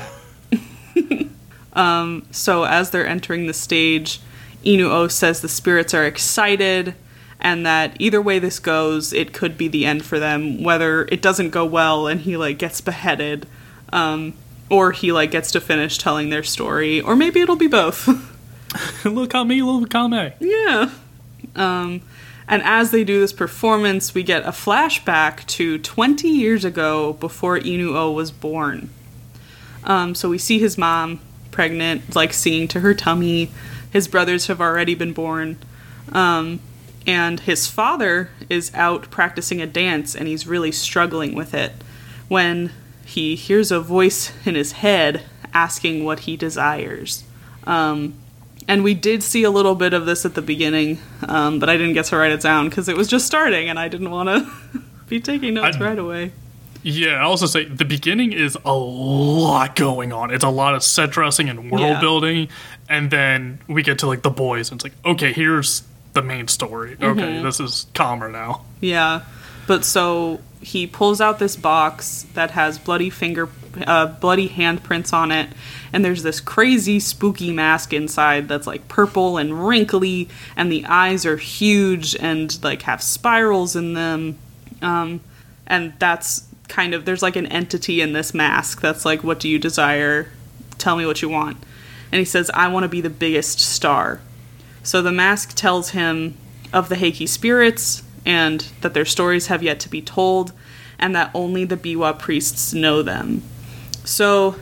Yeah. 0.52 1.24
Um, 1.74 2.26
so 2.32 2.64
as 2.64 2.90
they're 2.90 3.08
entering 3.08 3.48
the 3.48 3.54
stage, 3.54 4.20
Inuo 4.66 5.10
says 5.10 5.42
the 5.42 5.48
spirits 5.48 5.94
are 5.94 6.04
excited 6.04 6.96
and 7.40 7.66
that 7.66 7.96
either 8.00 8.22
way 8.22 8.40
this 8.40 8.60
goes, 8.60 9.14
it 9.14 9.34
could 9.34 9.58
be 9.58 9.68
the 9.68 9.86
end 9.86 10.06
for 10.06 10.20
them. 10.20 10.64
Whether 10.64 11.04
it 11.06 11.22
doesn't 11.22 11.52
go 11.52 11.66
well 11.66 12.08
and 12.08 12.22
he 12.22 12.38
like 12.38 12.58
gets 12.58 12.82
beheaded, 12.82 13.48
um, 13.94 14.34
or 14.70 14.92
he 14.92 15.12
like 15.12 15.32
gets 15.32 15.52
to 15.52 15.62
finish 15.62 15.98
telling 15.98 16.30
their 16.30 16.44
story, 16.44 17.02
or 17.02 17.16
maybe 17.16 17.42
it'll 17.42 17.56
be 17.56 17.68
both. 17.68 18.08
look 19.06 19.34
at 19.34 19.46
me, 19.46 19.62
look 19.62 19.94
at 19.96 20.08
me. 20.08 20.34
yeah. 20.40 20.92
Um, 21.56 22.02
and 22.48 22.64
as 22.64 22.92
they 22.92 23.04
do 23.04 23.20
this 23.20 23.32
performance, 23.32 24.14
we 24.14 24.24
get 24.24 24.44
a 24.44 24.50
flashback 24.50 25.46
to 25.48 25.78
20 25.78 26.28
years 26.28 26.66
ago 26.66 27.14
before 27.14 27.60
Inuo 27.60 28.14
was 28.14 28.32
born. 28.32 28.90
Um, 29.84 30.16
so 30.16 30.30
we 30.30 30.38
see 30.38 30.60
his 30.60 30.78
mom 30.78 31.20
pregnant, 31.52 32.16
like 32.16 32.34
singing 32.34 32.68
to 32.70 32.80
her 32.82 32.94
tummy. 32.94 33.52
His 33.92 34.08
brothers 34.08 34.48
have 34.48 34.60
already 34.60 34.96
been 34.96 35.14
born. 35.14 35.58
Um, 36.12 36.60
and 37.10 37.40
his 37.40 37.66
father 37.66 38.30
is 38.50 38.72
out 38.76 39.10
practicing 39.10 39.60
a 39.62 39.66
dance 39.66 40.16
and 40.16 40.28
he's 40.28 40.46
really 40.46 40.72
struggling 40.72 41.34
with 41.34 41.56
it 41.56 41.72
when 42.28 42.72
he 43.04 43.36
hears 43.36 43.72
a 43.72 43.80
voice 43.80 44.32
in 44.46 44.54
his 44.54 44.74
head 44.74 45.24
asking 45.52 46.06
what 46.06 46.20
he 46.22 46.38
desires. 46.38 47.24
Um, 47.64 48.14
and 48.68 48.84
we 48.84 48.94
did 48.94 49.24
see 49.24 49.42
a 49.44 49.50
little 49.50 49.74
bit 49.74 49.94
of 49.94 50.06
this 50.06 50.24
at 50.26 50.36
the 50.36 50.44
beginning, 50.44 51.00
um, 51.28 51.58
but 51.58 51.68
I 51.70 51.78
didn't 51.78 51.94
get 51.94 52.06
to 52.06 52.18
write 52.18 52.32
it 52.32 52.42
down 52.42 52.70
because 52.70 52.88
it 52.88 52.96
was 52.96 53.08
just 53.08 53.26
starting 53.26 53.68
and 53.70 53.80
I 53.80 53.88
didn't 53.88 54.12
want 54.12 54.30
to 54.30 54.82
be 55.08 55.20
taking 55.20 55.56
notes 55.56 55.78
I- 55.78 55.80
right 55.84 55.98
away. 56.00 56.32
Yeah, 56.84 57.16
I 57.16 57.24
also 57.24 57.46
say 57.46 57.66
the 57.66 57.84
beginning 57.84 58.32
is 58.32 58.58
a 58.64 58.74
lot 58.74 59.76
going 59.76 60.14
on. 60.14 60.32
It's 60.32 60.46
a 60.46 60.50
lot 60.50 60.76
of 60.76 60.84
set 60.84 61.10
dressing 61.12 61.50
and 61.50 61.70
world 61.70 61.84
Yeah. 61.84 62.00
building, 62.00 62.48
and 62.88 63.12
then 63.12 63.60
we 63.68 63.84
get 63.84 64.00
to 64.00 64.08
like 64.08 64.22
the 64.22 64.30
boys, 64.30 64.72
and 64.72 64.78
it's 64.78 64.86
like, 64.86 64.94
okay, 65.04 65.34
here's 65.34 65.84
the 66.14 66.22
main 66.22 66.48
story. 66.48 66.98
Okay, 67.02 67.42
this 67.44 67.60
is 67.60 67.88
calmer 67.94 68.30
now. 68.30 68.66
Yeah, 68.82 69.22
but 69.68 69.86
so 69.86 70.40
he 70.62 70.86
pulls 70.88 71.22
out 71.22 71.40
this 71.40 71.56
box 71.56 72.26
that 72.34 72.52
has 72.52 72.78
bloody 72.78 73.10
finger, 73.10 73.48
uh, 73.88 74.08
bloody 74.08 74.50
handprints 74.50 75.14
on 75.14 75.32
it, 75.32 75.50
and 75.94 76.04
there's 76.04 76.24
this 76.24 76.40
crazy 76.42 77.00
spooky 77.00 77.52
mask 77.54 77.94
inside 77.94 78.48
that's 78.48 78.68
like 78.68 78.88
purple 78.88 79.38
and 79.38 79.68
wrinkly, 79.68 80.28
and 80.58 80.72
the 80.72 80.86
eyes 80.86 81.26
are 81.26 81.38
huge 81.38 82.16
and 82.16 82.62
like 82.64 82.82
have 82.84 83.02
spirals 83.02 83.76
in 83.76 83.94
them, 83.94 84.38
um, 84.82 85.22
and 85.68 85.94
that's 86.00 86.46
kind 86.68 86.94
of 86.94 87.06
there's 87.06 87.22
like 87.24 87.36
an 87.36 87.48
entity 87.48 88.02
in 88.02 88.14
this 88.14 88.34
mask 88.34 88.82
that's 88.82 89.06
like, 89.06 89.24
what 89.24 89.40
do 89.40 89.48
you 89.48 89.58
desire? 89.60 90.28
Tell 90.78 90.96
me 90.98 91.06
what 91.06 91.22
you 91.22 91.30
want. 91.30 91.58
and 92.12 92.20
he 92.20 92.26
says, 92.26 92.50
I 92.54 92.68
want 92.70 92.84
to 92.84 92.88
be 92.90 93.02
the 93.02 93.10
biggest 93.10 93.60
star. 93.60 94.20
So 94.90 95.04
the 95.04 95.12
mask 95.12 95.54
tells 95.54 95.92
him 95.92 96.36
of 96.74 96.90
the 96.90 96.96
Heike 96.96 97.30
spirits 97.30 98.02
and 98.26 98.62
that 98.82 98.96
their 98.96 99.06
stories 99.06 99.46
have 99.46 99.62
yet 99.62 99.80
to 99.82 99.90
be 99.90 100.02
told, 100.02 100.52
and 100.98 101.16
that 101.16 101.30
only 101.36 101.64
the 101.64 101.78
Biwa 101.78 102.18
priests 102.18 102.74
know 102.74 103.04
them. 103.04 103.44
So 104.04 104.56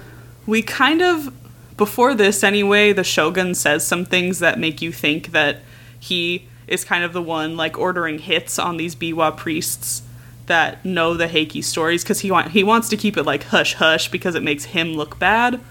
we 0.45 0.61
kind 0.61 1.01
of, 1.01 1.33
before 1.77 2.13
this 2.13 2.43
anyway, 2.43 2.91
the 2.91 3.05
Shogun 3.05 3.55
says 3.55 3.87
some 3.87 4.03
things 4.03 4.39
that 4.39 4.59
make 4.59 4.81
you 4.81 4.91
think 4.91 5.31
that 5.31 5.61
he 5.97 6.49
is 6.67 6.83
kind 6.83 7.05
of 7.05 7.13
the 7.13 7.21
one 7.21 7.55
like 7.55 7.77
ordering 7.77 8.19
hits 8.19 8.59
on 8.59 8.75
these 8.75 8.97
Biwa 8.97 9.37
priests 9.37 10.01
that 10.47 10.83
know 10.83 11.13
the 11.13 11.29
Heike 11.29 11.63
stories 11.63 12.03
because 12.03 12.19
he 12.19 12.33
he 12.49 12.65
wants 12.65 12.89
to 12.89 12.97
keep 12.97 13.15
it 13.15 13.23
like 13.23 13.43
hush 13.43 13.75
hush 13.75 14.11
because 14.11 14.35
it 14.35 14.43
makes 14.43 14.65
him 14.65 14.91
look 14.91 15.17
bad. 15.19 15.61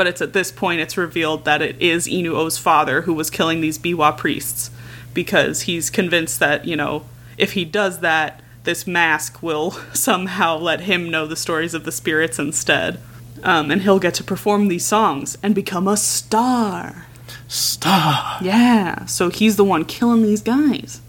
But 0.00 0.06
it's 0.06 0.22
at 0.22 0.32
this 0.32 0.50
point 0.50 0.80
it's 0.80 0.96
revealed 0.96 1.44
that 1.44 1.60
it 1.60 1.78
is 1.78 2.08
Inuo's 2.08 2.56
father 2.56 3.02
who 3.02 3.12
was 3.12 3.28
killing 3.28 3.60
these 3.60 3.78
Biwa 3.78 4.16
priests 4.16 4.70
because 5.12 5.60
he's 5.68 5.90
convinced 5.90 6.40
that 6.40 6.64
you 6.64 6.74
know 6.74 7.04
if 7.36 7.52
he 7.52 7.66
does 7.66 8.00
that, 8.00 8.40
this 8.64 8.86
mask 8.86 9.42
will 9.42 9.72
somehow 9.92 10.56
let 10.56 10.80
him 10.80 11.10
know 11.10 11.26
the 11.26 11.36
stories 11.36 11.74
of 11.74 11.84
the 11.84 11.92
spirits 11.92 12.38
instead. 12.38 12.98
Um, 13.42 13.70
and 13.70 13.82
he'll 13.82 13.98
get 13.98 14.14
to 14.14 14.24
perform 14.24 14.68
these 14.68 14.86
songs 14.86 15.36
and 15.42 15.54
become 15.54 15.86
a 15.86 15.98
star. 15.98 17.04
Star. 17.46 18.38
Yeah, 18.40 19.04
so 19.04 19.28
he's 19.28 19.56
the 19.56 19.64
one 19.64 19.84
killing 19.84 20.22
these 20.22 20.40
guys. 20.40 21.02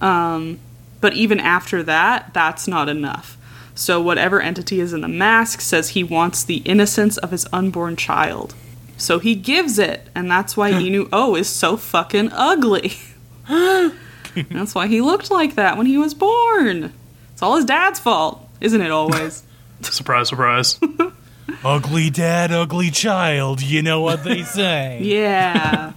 Um, 0.00 0.60
but 1.02 1.12
even 1.12 1.40
after 1.40 1.82
that, 1.82 2.32
that's 2.32 2.66
not 2.66 2.88
enough. 2.88 3.36
So 3.74 4.00
whatever 4.00 4.40
entity 4.40 4.80
is 4.80 4.92
in 4.92 5.00
the 5.00 5.08
mask 5.08 5.60
says 5.60 5.90
he 5.90 6.04
wants 6.04 6.44
the 6.44 6.58
innocence 6.58 7.16
of 7.16 7.30
his 7.30 7.46
unborn 7.52 7.96
child. 7.96 8.54
So 8.96 9.18
he 9.18 9.34
gives 9.34 9.78
it, 9.78 10.08
and 10.14 10.30
that's 10.30 10.56
why 10.56 10.70
Inu 10.72 11.08
O 11.12 11.34
is 11.34 11.48
so 11.48 11.76
fucking 11.76 12.30
ugly. 12.32 12.92
that's 13.48 14.74
why 14.74 14.86
he 14.86 15.00
looked 15.00 15.30
like 15.30 15.56
that 15.56 15.76
when 15.76 15.86
he 15.86 15.98
was 15.98 16.14
born. 16.14 16.92
It's 17.32 17.42
all 17.42 17.56
his 17.56 17.64
dad's 17.64 17.98
fault, 17.98 18.48
isn't 18.60 18.80
it 18.80 18.92
always? 18.92 19.42
Surprise, 19.80 20.28
surprise. 20.28 20.78
ugly 21.64 22.08
dad, 22.08 22.52
ugly 22.52 22.90
child. 22.90 23.60
You 23.60 23.82
know 23.82 24.00
what 24.00 24.24
they 24.24 24.42
say. 24.44 25.00
Yeah. 25.02 25.92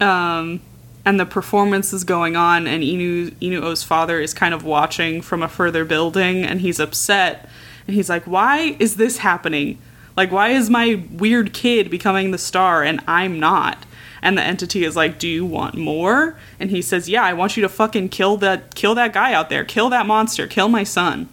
um, 0.00 0.60
and 1.06 1.18
the 1.18 1.24
performance 1.24 1.92
is 1.92 2.04
going 2.04 2.36
on, 2.36 2.66
and 2.66 2.82
Inu 2.82 3.30
Inuo's 3.40 3.84
father 3.84 4.20
is 4.20 4.34
kind 4.34 4.52
of 4.52 4.64
watching 4.64 5.22
from 5.22 5.42
a 5.42 5.48
further 5.48 5.84
building, 5.84 6.44
and 6.44 6.60
he's 6.60 6.80
upset, 6.80 7.48
and 7.86 7.94
he's 7.94 8.10
like, 8.10 8.24
"Why 8.24 8.76
is 8.78 8.96
this 8.96 9.18
happening? 9.18 9.78
Like, 10.16 10.32
why 10.32 10.48
is 10.48 10.68
my 10.68 11.02
weird 11.12 11.54
kid 11.54 11.90
becoming 11.90 12.32
the 12.32 12.38
star 12.38 12.82
and 12.82 13.00
I'm 13.06 13.38
not?" 13.38 13.86
And 14.20 14.36
the 14.36 14.42
entity 14.42 14.84
is 14.84 14.96
like, 14.96 15.18
"Do 15.18 15.28
you 15.28 15.46
want 15.46 15.76
more?" 15.76 16.36
And 16.58 16.70
he 16.70 16.82
says, 16.82 17.08
"Yeah, 17.08 17.24
I 17.24 17.32
want 17.32 17.56
you 17.56 17.62
to 17.62 17.68
fucking 17.68 18.08
kill 18.08 18.36
that 18.38 18.74
kill 18.74 18.96
that 18.96 19.12
guy 19.12 19.32
out 19.32 19.48
there, 19.48 19.64
kill 19.64 19.88
that 19.90 20.06
monster, 20.06 20.46
kill 20.46 20.68
my 20.68 20.82
son." 20.82 21.28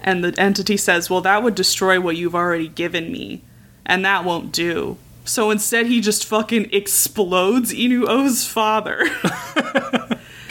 And 0.00 0.22
the 0.22 0.38
entity 0.40 0.76
says, 0.76 1.10
Well, 1.10 1.22
that 1.22 1.42
would 1.42 1.56
destroy 1.56 2.00
what 2.00 2.16
you've 2.16 2.34
already 2.34 2.68
given 2.68 3.10
me. 3.10 3.42
And 3.84 4.04
that 4.04 4.24
won't 4.24 4.52
do. 4.52 4.98
So 5.26 5.50
instead, 5.50 5.86
he 5.86 6.00
just 6.00 6.24
fucking 6.24 6.70
explodes 6.72 7.72
Inuo's 7.72 8.46
father. 8.46 9.00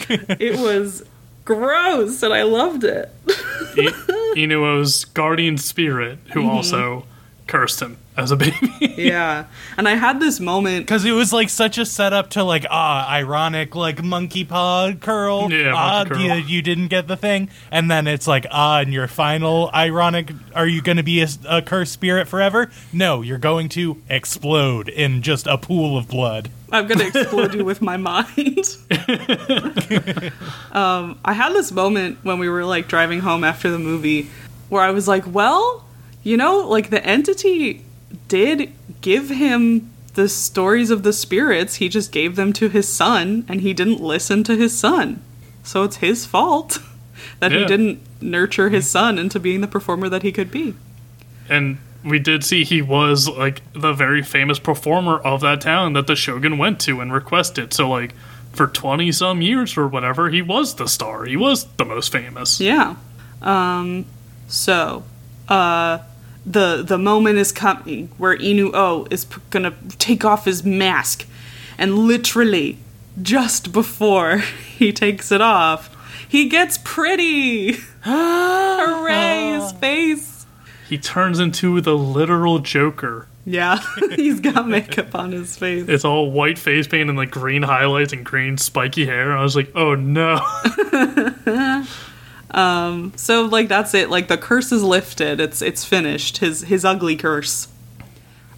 it 0.08 0.58
was 0.60 1.02
gross, 1.44 2.22
and 2.22 2.32
I 2.32 2.42
loved 2.42 2.84
it. 2.84 3.10
I- 3.28 4.32
Inuo's 4.36 5.04
guardian 5.06 5.56
spirit, 5.58 6.18
who 6.32 6.40
Mm-hmm. 6.40 6.50
also 6.50 7.06
cursed 7.46 7.80
him 7.80 7.96
as 8.16 8.30
a 8.30 8.36
baby. 8.36 8.72
yeah. 8.96 9.46
And 9.76 9.88
I 9.88 9.94
had 9.94 10.20
this 10.20 10.40
moment. 10.40 10.86
Because 10.86 11.04
it 11.04 11.12
was 11.12 11.32
like 11.32 11.48
such 11.50 11.78
a 11.78 11.84
setup 11.84 12.30
to 12.30 12.42
like 12.42 12.64
ah 12.70 13.08
ironic 13.10 13.74
like 13.74 14.02
monkey 14.02 14.44
paw 14.44 14.92
curl 15.00 15.50
Yeah, 15.50 15.72
ah 15.74 16.04
monkey 16.08 16.28
curl. 16.28 16.38
You, 16.38 16.44
you 16.44 16.62
didn't 16.62 16.88
get 16.88 17.08
the 17.08 17.16
thing 17.16 17.50
and 17.70 17.90
then 17.90 18.06
it's 18.06 18.26
like 18.26 18.46
ah 18.50 18.80
and 18.80 18.92
your 18.92 19.08
final 19.08 19.70
ironic 19.74 20.32
are 20.54 20.66
you 20.66 20.80
going 20.82 20.96
to 20.96 21.02
be 21.02 21.22
a, 21.22 21.28
a 21.48 21.62
cursed 21.62 21.92
spirit 21.92 22.28
forever 22.28 22.70
no 22.92 23.22
you're 23.22 23.38
going 23.38 23.68
to 23.70 24.02
explode 24.08 24.88
in 24.88 25.22
just 25.22 25.46
a 25.46 25.58
pool 25.58 25.96
of 25.96 26.08
blood 26.08 26.50
I'm 26.72 26.88
gonna 26.88 27.06
explode 27.06 27.54
you 27.54 27.64
with 27.64 27.80
my 27.80 27.96
mind. 27.96 28.76
um, 30.72 31.16
I 31.24 31.32
had 31.32 31.52
this 31.52 31.70
moment 31.70 32.18
when 32.24 32.40
we 32.40 32.48
were 32.48 32.64
like 32.64 32.88
driving 32.88 33.20
home 33.20 33.44
after 33.44 33.70
the 33.70 33.78
movie 33.78 34.28
where 34.68 34.82
I 34.82 34.90
was 34.90 35.06
like, 35.06 35.32
well, 35.32 35.84
you 36.24 36.36
know, 36.36 36.66
like 36.66 36.90
the 36.90 37.04
entity 37.06 37.85
did 38.28 38.72
give 39.00 39.28
him 39.30 39.90
the 40.14 40.28
stories 40.28 40.90
of 40.90 41.02
the 41.02 41.12
spirits. 41.12 41.76
He 41.76 41.88
just 41.88 42.10
gave 42.12 42.36
them 42.36 42.52
to 42.54 42.68
his 42.68 42.88
son 42.92 43.44
and 43.48 43.60
he 43.60 43.74
didn't 43.74 44.00
listen 44.00 44.42
to 44.44 44.56
his 44.56 44.76
son. 44.78 45.22
So 45.62 45.82
it's 45.82 45.96
his 45.96 46.24
fault 46.24 46.78
that 47.40 47.52
he 47.52 47.64
didn't 47.66 48.00
nurture 48.22 48.70
his 48.70 48.88
son 48.88 49.18
into 49.18 49.38
being 49.38 49.60
the 49.60 49.68
performer 49.68 50.08
that 50.08 50.22
he 50.22 50.32
could 50.32 50.50
be. 50.50 50.74
and 51.48 51.78
we 52.04 52.18
did 52.20 52.44
see 52.44 52.62
he 52.62 52.80
was 52.80 53.28
like 53.28 53.60
the 53.72 53.92
very 53.92 54.22
famous 54.22 54.60
performer 54.60 55.18
of 55.18 55.40
that 55.40 55.60
town 55.60 55.92
that 55.94 56.06
the 56.06 56.14
shogun 56.14 56.56
went 56.56 56.80
to 56.82 57.00
and 57.00 57.12
requested. 57.12 57.72
So 57.74 57.90
like 57.90 58.14
for 58.52 58.68
20 58.68 59.10
some 59.10 59.42
years 59.42 59.76
or 59.76 59.88
whatever, 59.88 60.30
he 60.30 60.40
was 60.40 60.76
the 60.76 60.86
star. 60.86 61.24
He 61.24 61.36
was 61.36 61.64
the 61.78 61.84
most 61.84 62.12
famous. 62.12 62.60
Yeah. 62.60 62.94
Um 63.42 64.06
so 64.46 65.02
uh 65.48 65.98
the 66.46 66.82
the 66.82 66.96
moment 66.96 67.38
is 67.38 67.50
coming 67.50 68.08
where 68.16 68.36
Inu 68.36 68.70
O 68.72 69.06
is 69.10 69.24
p- 69.24 69.40
going 69.50 69.64
to 69.64 69.74
take 69.98 70.24
off 70.24 70.44
his 70.44 70.64
mask 70.64 71.26
and 71.76 71.98
literally 71.98 72.78
just 73.20 73.72
before 73.72 74.38
he 74.78 74.92
takes 74.92 75.32
it 75.32 75.40
off, 75.40 75.92
he 76.28 76.48
gets 76.48 76.78
pretty. 76.84 77.72
Hooray, 78.02 79.52
his 79.54 79.72
oh. 79.72 79.76
face. 79.76 80.46
He 80.88 80.98
turns 80.98 81.40
into 81.40 81.80
the 81.80 81.96
literal 81.96 82.60
Joker. 82.60 83.26
Yeah, 83.44 83.78
he's 84.16 84.40
got 84.40 84.68
makeup 84.68 85.14
on 85.14 85.32
his 85.32 85.56
face. 85.56 85.88
It's 85.88 86.04
all 86.04 86.30
white 86.30 86.58
face 86.58 86.86
paint 86.86 87.08
and 87.08 87.18
like 87.18 87.30
green 87.30 87.62
highlights 87.62 88.12
and 88.12 88.24
green 88.24 88.58
spiky 88.58 89.06
hair. 89.06 89.36
I 89.36 89.42
was 89.42 89.54
like, 89.54 89.70
oh 89.74 89.94
no. 89.94 90.40
So 92.50 93.44
like 93.44 93.68
that's 93.68 93.94
it. 93.94 94.10
Like 94.10 94.28
the 94.28 94.38
curse 94.38 94.72
is 94.72 94.82
lifted. 94.82 95.40
It's 95.40 95.62
it's 95.62 95.84
finished. 95.84 96.38
His 96.38 96.62
his 96.62 96.84
ugly 96.84 97.16
curse. 97.16 97.68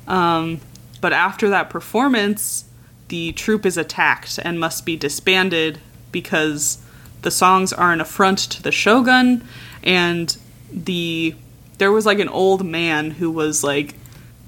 Um, 0.06 0.60
but 1.00 1.12
after 1.12 1.48
that 1.50 1.70
performance, 1.70 2.64
the 3.08 3.32
troupe 3.32 3.66
is 3.66 3.76
attacked 3.76 4.38
and 4.42 4.58
must 4.58 4.84
be 4.84 4.96
disbanded 4.96 5.80
because 6.12 6.78
the 7.22 7.30
songs 7.30 7.72
are 7.72 7.92
an 7.92 8.00
affront 8.00 8.38
to 8.38 8.62
the 8.62 8.72
shogun 8.72 9.44
and 9.82 10.36
the 10.72 11.34
there 11.78 11.92
was 11.92 12.06
like 12.06 12.18
an 12.18 12.28
old 12.28 12.64
man 12.64 13.12
who 13.12 13.30
was 13.30 13.62
like 13.62 13.94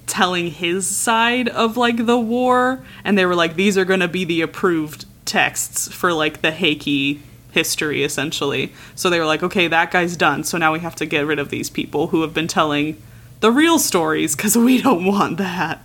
telling 0.06 0.50
his 0.50 0.86
side 0.86 1.48
of 1.48 1.76
like 1.76 2.06
the 2.06 2.18
war 2.18 2.84
and 3.04 3.16
they 3.16 3.24
were 3.24 3.34
like 3.34 3.54
these 3.54 3.78
are 3.78 3.84
going 3.84 4.00
to 4.00 4.08
be 4.08 4.24
the 4.24 4.40
approved 4.40 5.04
texts 5.24 5.92
for 5.92 6.12
like 6.12 6.42
the 6.42 6.52
Heike 6.52 7.20
history 7.52 8.04
essentially. 8.04 8.72
So 8.94 9.10
they 9.10 9.18
were 9.18 9.26
like 9.26 9.42
okay 9.42 9.68
that 9.68 9.90
guy's 9.90 10.16
done 10.16 10.44
so 10.44 10.58
now 10.58 10.72
we 10.72 10.80
have 10.80 10.96
to 10.96 11.06
get 11.06 11.26
rid 11.26 11.38
of 11.38 11.50
these 11.50 11.70
people 11.70 12.08
who 12.08 12.22
have 12.22 12.34
been 12.34 12.48
telling 12.48 13.00
the 13.40 13.50
real 13.50 13.78
stories 13.78 14.34
cuz 14.34 14.56
we 14.56 14.80
don't 14.80 15.04
want 15.04 15.36
that. 15.38 15.82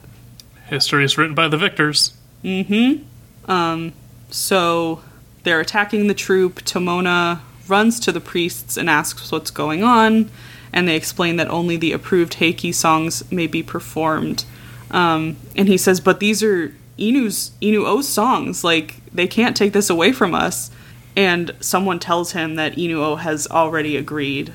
History 0.68 1.06
is 1.06 1.18
written 1.18 1.36
by 1.36 1.48
the 1.48 1.58
victors. 1.58 2.14
Mm 2.44 2.66
hmm. 2.68 3.52
Um, 3.52 3.94
so 4.30 5.02
they're 5.44 5.60
attacking 5.60 6.08
the 6.08 6.14
troop. 6.14 6.62
Tomona 6.64 7.40
runs 7.68 8.00
to 8.02 8.12
the 8.12 8.20
priests 8.20 8.78
and 8.78 8.90
asks 8.90 9.32
what's 9.32 9.52
going 9.52 9.84
on, 9.84 10.30
and 10.74 10.88
they 10.88 10.96
explain 10.96 11.38
that 11.38 11.50
only 11.50 11.78
the 11.78 11.94
approved 11.94 12.36
Heike 12.36 12.74
songs 12.74 13.30
may 13.32 13.48
be 13.48 13.64
performed. 13.64 14.44
Um, 14.92 15.38
and 15.56 15.68
he 15.68 15.78
says, 15.78 16.00
"But 16.00 16.20
these 16.20 16.44
are 16.44 16.74
Inu's 16.98 17.52
Inu 17.62 17.86
O's 17.86 18.08
songs. 18.08 18.64
Like 18.64 18.98
they 19.14 19.28
can't 19.28 19.56
take 19.56 19.74
this 19.74 19.90
away 19.90 20.12
from 20.12 20.36
us." 20.36 20.72
And 21.16 21.52
someone 21.62 22.00
tells 22.00 22.34
him 22.34 22.56
that 22.56 22.76
Inuo 22.76 23.18
has 23.20 23.48
already 23.48 23.96
agreed. 23.96 24.52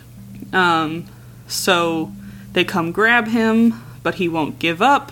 Um, 0.52 1.06
so 1.46 2.12
they 2.52 2.64
come 2.64 2.92
grab 2.92 3.28
him, 3.28 3.80
but 4.02 4.16
he 4.16 4.28
won't 4.28 4.58
give 4.58 4.82
up. 4.82 5.10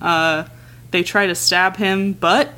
Uh, 0.00 0.44
they 0.92 1.02
try 1.02 1.26
to 1.26 1.34
stab 1.34 1.76
him, 1.76 2.12
but 2.12 2.50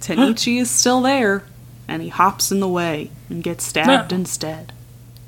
Tenichi 0.00 0.60
is 0.60 0.70
still 0.70 1.00
there, 1.02 1.42
and 1.88 2.02
he 2.02 2.08
hops 2.08 2.52
in 2.52 2.60
the 2.60 2.68
way 2.68 3.10
and 3.28 3.42
gets 3.42 3.64
stabbed 3.64 4.10
No. 4.12 4.16
instead. 4.16 4.72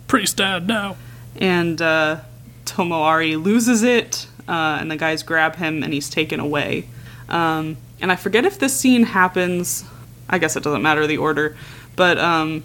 Priest 0.06 0.36
dad, 0.36 0.66
no. 0.66 0.96
And 1.36 1.82
uh, 1.82 2.20
Tomoari 2.64 3.42
loses 3.42 3.82
it, 3.82 4.28
uh, 4.46 4.78
and 4.80 4.90
the 4.90 4.96
guys 4.96 5.22
grab 5.22 5.56
him, 5.56 5.82
and 5.82 5.92
he's 5.92 6.08
taken 6.08 6.38
away. 6.38 6.86
Um, 7.28 7.76
and 8.00 8.12
I 8.12 8.16
forget 8.16 8.44
if 8.44 8.58
this 8.58 8.74
scene 8.78 9.02
happens. 9.02 9.84
I 10.30 10.38
guess 10.38 10.56
it 10.56 10.62
doesn't 10.62 10.82
matter 10.82 11.06
the 11.06 11.16
order, 11.16 11.56
but 11.98 12.16
um, 12.16 12.62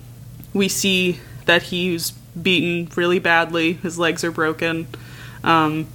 we 0.53 0.69
see 0.69 1.19
that 1.45 1.63
he's 1.63 2.11
beaten 2.11 2.87
really 2.95 3.17
badly. 3.17 3.73
His 3.73 3.97
legs 3.97 4.23
are 4.23 4.31
broken. 4.31 4.87
Um, 5.43 5.87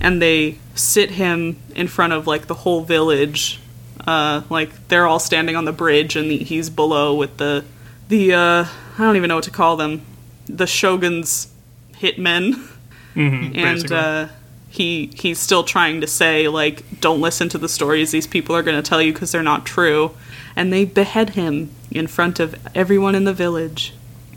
and 0.00 0.20
they 0.20 0.56
sit 0.74 1.10
him 1.10 1.58
in 1.74 1.88
front 1.88 2.14
of 2.14 2.26
like 2.26 2.46
the 2.46 2.54
whole 2.54 2.82
village. 2.82 3.60
Uh, 4.06 4.42
like 4.48 4.88
they're 4.88 5.06
all 5.06 5.18
standing 5.18 5.56
on 5.56 5.66
the 5.66 5.72
bridge, 5.72 6.16
and 6.16 6.30
the, 6.30 6.38
he's 6.38 6.70
below 6.70 7.14
with 7.14 7.36
the 7.36 7.64
the 8.08 8.32
uh, 8.32 8.64
I 8.64 8.98
don't 8.98 9.16
even 9.16 9.28
know 9.28 9.34
what 9.34 9.44
to 9.44 9.50
call 9.50 9.76
them, 9.76 10.02
the 10.46 10.66
shogun's 10.66 11.52
hitmen, 11.94 12.66
and 13.14 13.52
basically. 13.52 13.96
uh, 13.96 14.28
he 14.68 15.10
he's 15.14 15.38
still 15.38 15.64
trying 15.64 16.00
to 16.00 16.06
say 16.06 16.48
like, 16.48 17.00
don't 17.00 17.20
listen 17.20 17.48
to 17.50 17.58
the 17.58 17.68
stories 17.68 18.10
these 18.10 18.26
people 18.26 18.54
are 18.54 18.62
going 18.62 18.80
to 18.80 18.88
tell 18.88 19.02
you 19.02 19.12
because 19.12 19.32
they're 19.32 19.42
not 19.42 19.66
true, 19.66 20.12
and 20.56 20.72
they 20.72 20.84
behead 20.84 21.30
him 21.30 21.70
in 21.90 22.06
front 22.06 22.40
of 22.40 22.56
everyone 22.74 23.14
in 23.14 23.24
the 23.24 23.34
village. 23.34 23.92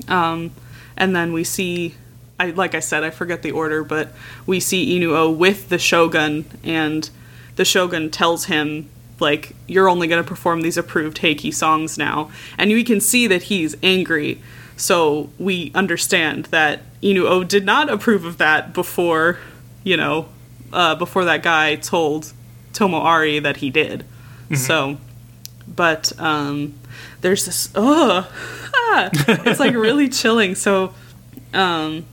Um, 0.07 0.51
and 0.95 1.15
then 1.15 1.33
we 1.33 1.43
see, 1.43 1.95
I 2.39 2.51
like 2.51 2.75
I 2.75 2.79
said, 2.81 3.03
I 3.03 3.09
forget 3.09 3.41
the 3.41 3.51
order, 3.51 3.83
but 3.83 4.11
we 4.45 4.59
see 4.59 4.99
Inuo 4.99 5.33
with 5.35 5.69
the 5.69 5.79
shogun, 5.79 6.45
and 6.63 7.09
the 7.55 7.65
shogun 7.65 8.11
tells 8.11 8.45
him 8.45 8.89
like, 9.19 9.55
"You're 9.67 9.89
only 9.89 10.07
going 10.07 10.21
to 10.21 10.27
perform 10.27 10.61
these 10.61 10.77
approved 10.77 11.19
Heike 11.19 11.53
songs 11.53 11.97
now," 11.97 12.29
and 12.57 12.69
we 12.71 12.83
can 12.83 12.99
see 13.01 13.27
that 13.27 13.43
he's 13.43 13.75
angry. 13.81 14.41
So 14.75 15.29
we 15.37 15.71
understand 15.75 16.45
that 16.45 16.81
Inuo 17.01 17.45
did 17.47 17.65
not 17.65 17.89
approve 17.89 18.23
of 18.25 18.37
that 18.37 18.73
before, 18.73 19.37
you 19.83 19.97
know, 19.97 20.27
uh, 20.71 20.95
before 20.95 21.25
that 21.25 21.43
guy 21.43 21.75
told 21.75 22.31
Tomoari 22.73 23.41
that 23.43 23.57
he 23.57 23.69
did. 23.69 24.05
So, 24.55 24.97
but 25.79 26.11
um, 26.19 26.77
there's 27.21 27.45
this. 27.45 27.69
Oh, 27.73 28.29
it's 29.25 29.61
like 29.61 29.73
really 29.73 30.09
chilling. 30.19 30.53
So, 30.55 30.93
um, 31.53 32.05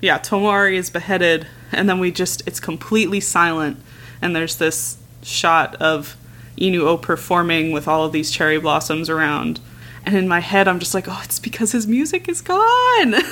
yeah, 0.00 0.20
Tomoari 0.20 0.74
is 0.74 0.90
beheaded, 0.90 1.48
and 1.72 1.88
then 1.88 1.98
we 1.98 2.12
just 2.12 2.46
it's 2.46 2.60
completely 2.60 3.18
silent, 3.18 3.78
and 4.22 4.36
there's 4.36 4.54
this 4.54 4.96
shot 5.24 5.74
of 5.82 6.16
Inuo 6.56 7.02
performing 7.02 7.72
with 7.72 7.88
all 7.88 8.04
of 8.04 8.12
these 8.12 8.30
cherry 8.30 8.60
blossoms 8.60 9.10
around. 9.10 9.58
And 10.06 10.16
in 10.16 10.28
my 10.28 10.38
head, 10.38 10.68
I'm 10.68 10.78
just 10.78 10.94
like, 10.94 11.08
oh, 11.08 11.20
it's 11.24 11.40
because 11.40 11.72
his 11.72 11.88
music 11.88 12.28
is 12.28 12.40
gone. 12.40 13.14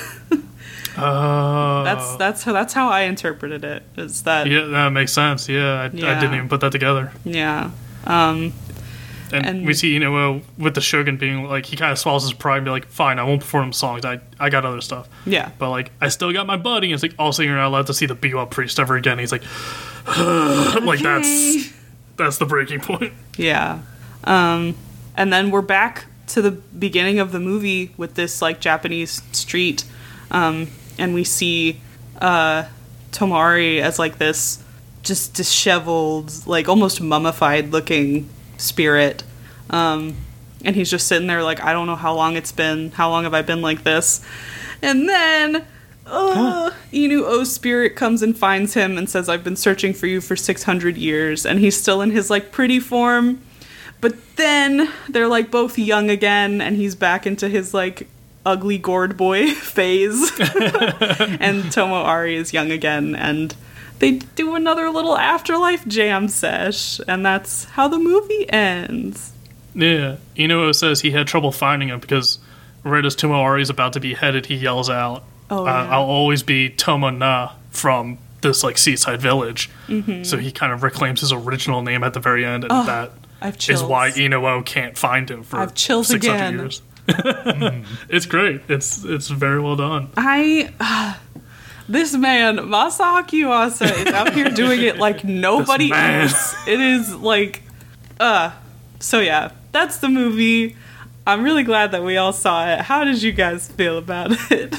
Uh, 0.97 1.83
that's 1.83 2.15
that's 2.17 2.43
how 2.43 2.51
that's 2.51 2.73
how 2.73 2.89
I 2.89 3.01
interpreted 3.01 3.63
it. 3.63 3.83
Is 3.95 4.23
that 4.23 4.47
yeah? 4.47 4.63
yeah, 4.63 4.65
that 4.65 4.89
makes 4.89 5.13
sense. 5.13 5.47
Yeah, 5.47 5.83
I, 5.83 5.85
I 5.85 5.89
didn't 5.89 6.35
even 6.35 6.49
put 6.49 6.59
that 6.59 6.73
together. 6.73 7.13
Yeah. 7.23 7.71
Um, 8.05 8.51
And, 9.31 9.45
And- 9.45 9.65
we 9.65 9.73
see, 9.73 9.93
you 9.93 9.99
know, 9.99 10.15
uh, 10.35 10.39
with 10.57 10.73
the 10.75 10.81
Shogun 10.81 11.17
being 11.17 11.43
like, 11.45 11.65
he 11.65 11.75
kind 11.75 11.91
of 11.91 11.99
swallows 11.99 12.23
his 12.23 12.33
pride 12.33 12.57
and 12.57 12.65
be 12.65 12.71
like, 12.71 12.87
fine, 12.87 13.19
I 13.19 13.23
won't 13.23 13.41
perform 13.41 13.73
songs. 13.73 14.03
I, 14.05 14.19
I 14.39 14.49
got 14.49 14.65
other 14.65 14.81
stuff. 14.81 15.07
yeah, 15.25 15.51
But 15.59 15.69
like, 15.69 15.91
I 16.01 16.09
still 16.09 16.31
got 16.33 16.47
my 16.47 16.57
buddy. 16.57 16.87
And 16.87 16.93
it's 16.95 17.03
like, 17.03 17.13
also, 17.19 17.43
you're 17.43 17.55
not 17.55 17.67
allowed 17.67 17.87
to 17.87 17.93
see 17.93 18.05
the 18.07 18.15
Biwa 18.15 18.49
priest 18.49 18.79
ever 18.79 18.95
again. 18.95 19.19
He's 19.19 19.31
like, 19.31 19.43
like 20.17 20.99
that's 20.99 21.71
that's 22.15 22.37
the 22.37 22.45
breaking 22.45 22.79
point. 22.81 23.13
yeah. 23.37 23.79
Um, 24.23 24.75
and 25.15 25.31
then 25.31 25.51
we're 25.51 25.61
back 25.61 26.05
to 26.27 26.41
the 26.41 26.51
beginning 26.51 27.19
of 27.19 27.31
the 27.31 27.39
movie 27.39 27.93
with 27.97 28.15
this 28.15 28.41
like 28.41 28.59
Japanese 28.59 29.21
street, 29.31 29.83
um, 30.31 30.67
and 30.97 31.13
we 31.13 31.23
see 31.23 31.79
uh, 32.21 32.65
Tomoari 33.11 33.79
as 33.81 33.97
like 33.99 34.17
this 34.17 34.63
just 35.03 35.33
disheveled, 35.33 36.45
like 36.45 36.67
almost 36.67 36.99
mummified 37.01 37.71
looking 37.71 38.29
spirit. 38.59 39.23
Um, 39.69 40.15
and 40.63 40.75
he's 40.75 40.89
just 40.89 41.07
sitting 41.07 41.27
there 41.27 41.43
like, 41.43 41.63
I 41.63 41.73
don't 41.73 41.87
know 41.87 41.95
how 41.95 42.13
long 42.13 42.35
it's 42.35 42.51
been. 42.51 42.91
How 42.91 43.09
long 43.09 43.23
have 43.23 43.33
I 43.33 43.41
been 43.41 43.61
like 43.61 43.83
this? 43.83 44.21
And 44.81 45.07
then 45.07 45.65
uh, 46.05 46.71
Inu 46.91 47.23
O's 47.23 47.51
spirit 47.51 47.95
comes 47.95 48.21
and 48.21 48.37
finds 48.37 48.73
him 48.73 48.97
and 48.97 49.09
says, 49.09 49.29
I've 49.29 49.43
been 49.43 49.55
searching 49.55 49.93
for 49.93 50.07
you 50.07 50.21
for 50.21 50.35
600 50.35 50.97
years. 50.97 51.45
And 51.45 51.59
he's 51.59 51.79
still 51.79 52.01
in 52.01 52.11
his 52.11 52.29
like 52.29 52.51
pretty 52.51 52.79
form. 52.79 53.41
But 54.01 54.35
then 54.37 54.89
they're 55.09 55.27
like 55.27 55.51
both 55.51 55.77
young 55.77 56.09
again, 56.09 56.61
and 56.61 56.77
he's 56.77 56.95
back 56.95 57.27
into 57.27 57.49
his 57.49 57.73
like 57.73 58.07
ugly 58.45 58.77
gourd 58.77 59.17
boy 59.17 59.47
phase. 59.53 60.31
and 60.39 61.71
Tomo 61.71 61.95
Ari 61.95 62.35
is 62.35 62.53
young 62.53 62.71
again, 62.71 63.15
and 63.15 63.55
they 63.99 64.13
do 64.13 64.55
another 64.55 64.89
little 64.89 65.17
afterlife 65.17 65.85
jam 65.87 66.27
sesh, 66.27 66.99
and 67.07 67.25
that's 67.25 67.65
how 67.65 67.87
the 67.87 67.99
movie 67.99 68.49
ends. 68.49 69.33
Yeah. 69.75 70.17
Inuo 70.35 70.73
says 70.73 71.01
he 71.01 71.11
had 71.11 71.27
trouble 71.27 71.51
finding 71.51 71.89
him 71.89 71.99
because 71.99 72.39
right 72.83 73.05
as 73.05 73.15
Tomoari 73.15 73.61
is 73.61 73.69
about 73.69 73.93
to 73.93 73.99
be 73.99 74.13
headed, 74.13 74.47
he 74.47 74.55
yells 74.55 74.89
out, 74.89 75.23
Oh, 75.51 75.61
uh, 75.61 75.65
yeah. 75.65 75.89
I'll 75.91 76.03
always 76.03 76.43
be 76.43 76.69
Tomo 76.69 77.09
Na 77.09 77.53
from 77.71 78.17
this 78.41 78.63
like 78.63 78.77
seaside 78.77 79.21
village. 79.21 79.69
Mm-hmm. 79.87 80.23
So 80.23 80.37
he 80.37 80.51
kind 80.51 80.71
of 80.71 80.83
reclaims 80.83 81.21
his 81.21 81.31
original 81.31 81.81
name 81.81 82.03
at 82.03 82.13
the 82.13 82.19
very 82.19 82.45
end, 82.45 82.63
and 82.63 82.87
that 82.87 83.11
I 83.41 83.45
have 83.47 83.57
is 83.69 83.81
why 83.83 84.11
Inuo 84.11 84.65
can't 84.65 84.97
find 84.97 85.29
him 85.29 85.43
for 85.43 85.57
I 85.57 85.61
have 85.61 85.73
chills 85.73 86.07
600 86.07 86.35
again. 86.35 86.59
years. 86.59 86.81
it's 88.09 88.27
great. 88.27 88.61
It's 88.69 89.03
it's 89.03 89.29
very 89.29 89.59
well 89.59 89.75
done. 89.75 90.09
I. 90.15 91.15
this 91.89 92.15
man, 92.15 92.57
Masaaki 92.57 93.43
Yuasa, 93.43 94.05
is 94.07 94.13
out 94.13 94.33
here 94.33 94.49
doing 94.49 94.81
it 94.81 94.97
like 94.97 95.23
nobody 95.23 95.91
else. 95.91 96.55
It 96.67 96.79
is 96.79 97.13
like. 97.15 97.63
Uh. 98.19 98.51
So, 99.01 99.19
yeah, 99.19 99.51
that's 99.71 99.97
the 99.97 100.09
movie. 100.09 100.75
I'm 101.25 101.43
really 101.43 101.63
glad 101.63 101.91
that 101.91 102.03
we 102.03 102.17
all 102.17 102.33
saw 102.33 102.67
it. 102.67 102.81
How 102.81 103.03
did 103.03 103.21
you 103.23 103.31
guys 103.31 103.67
feel 103.67 103.97
about 103.97 104.31
it? 104.51 104.75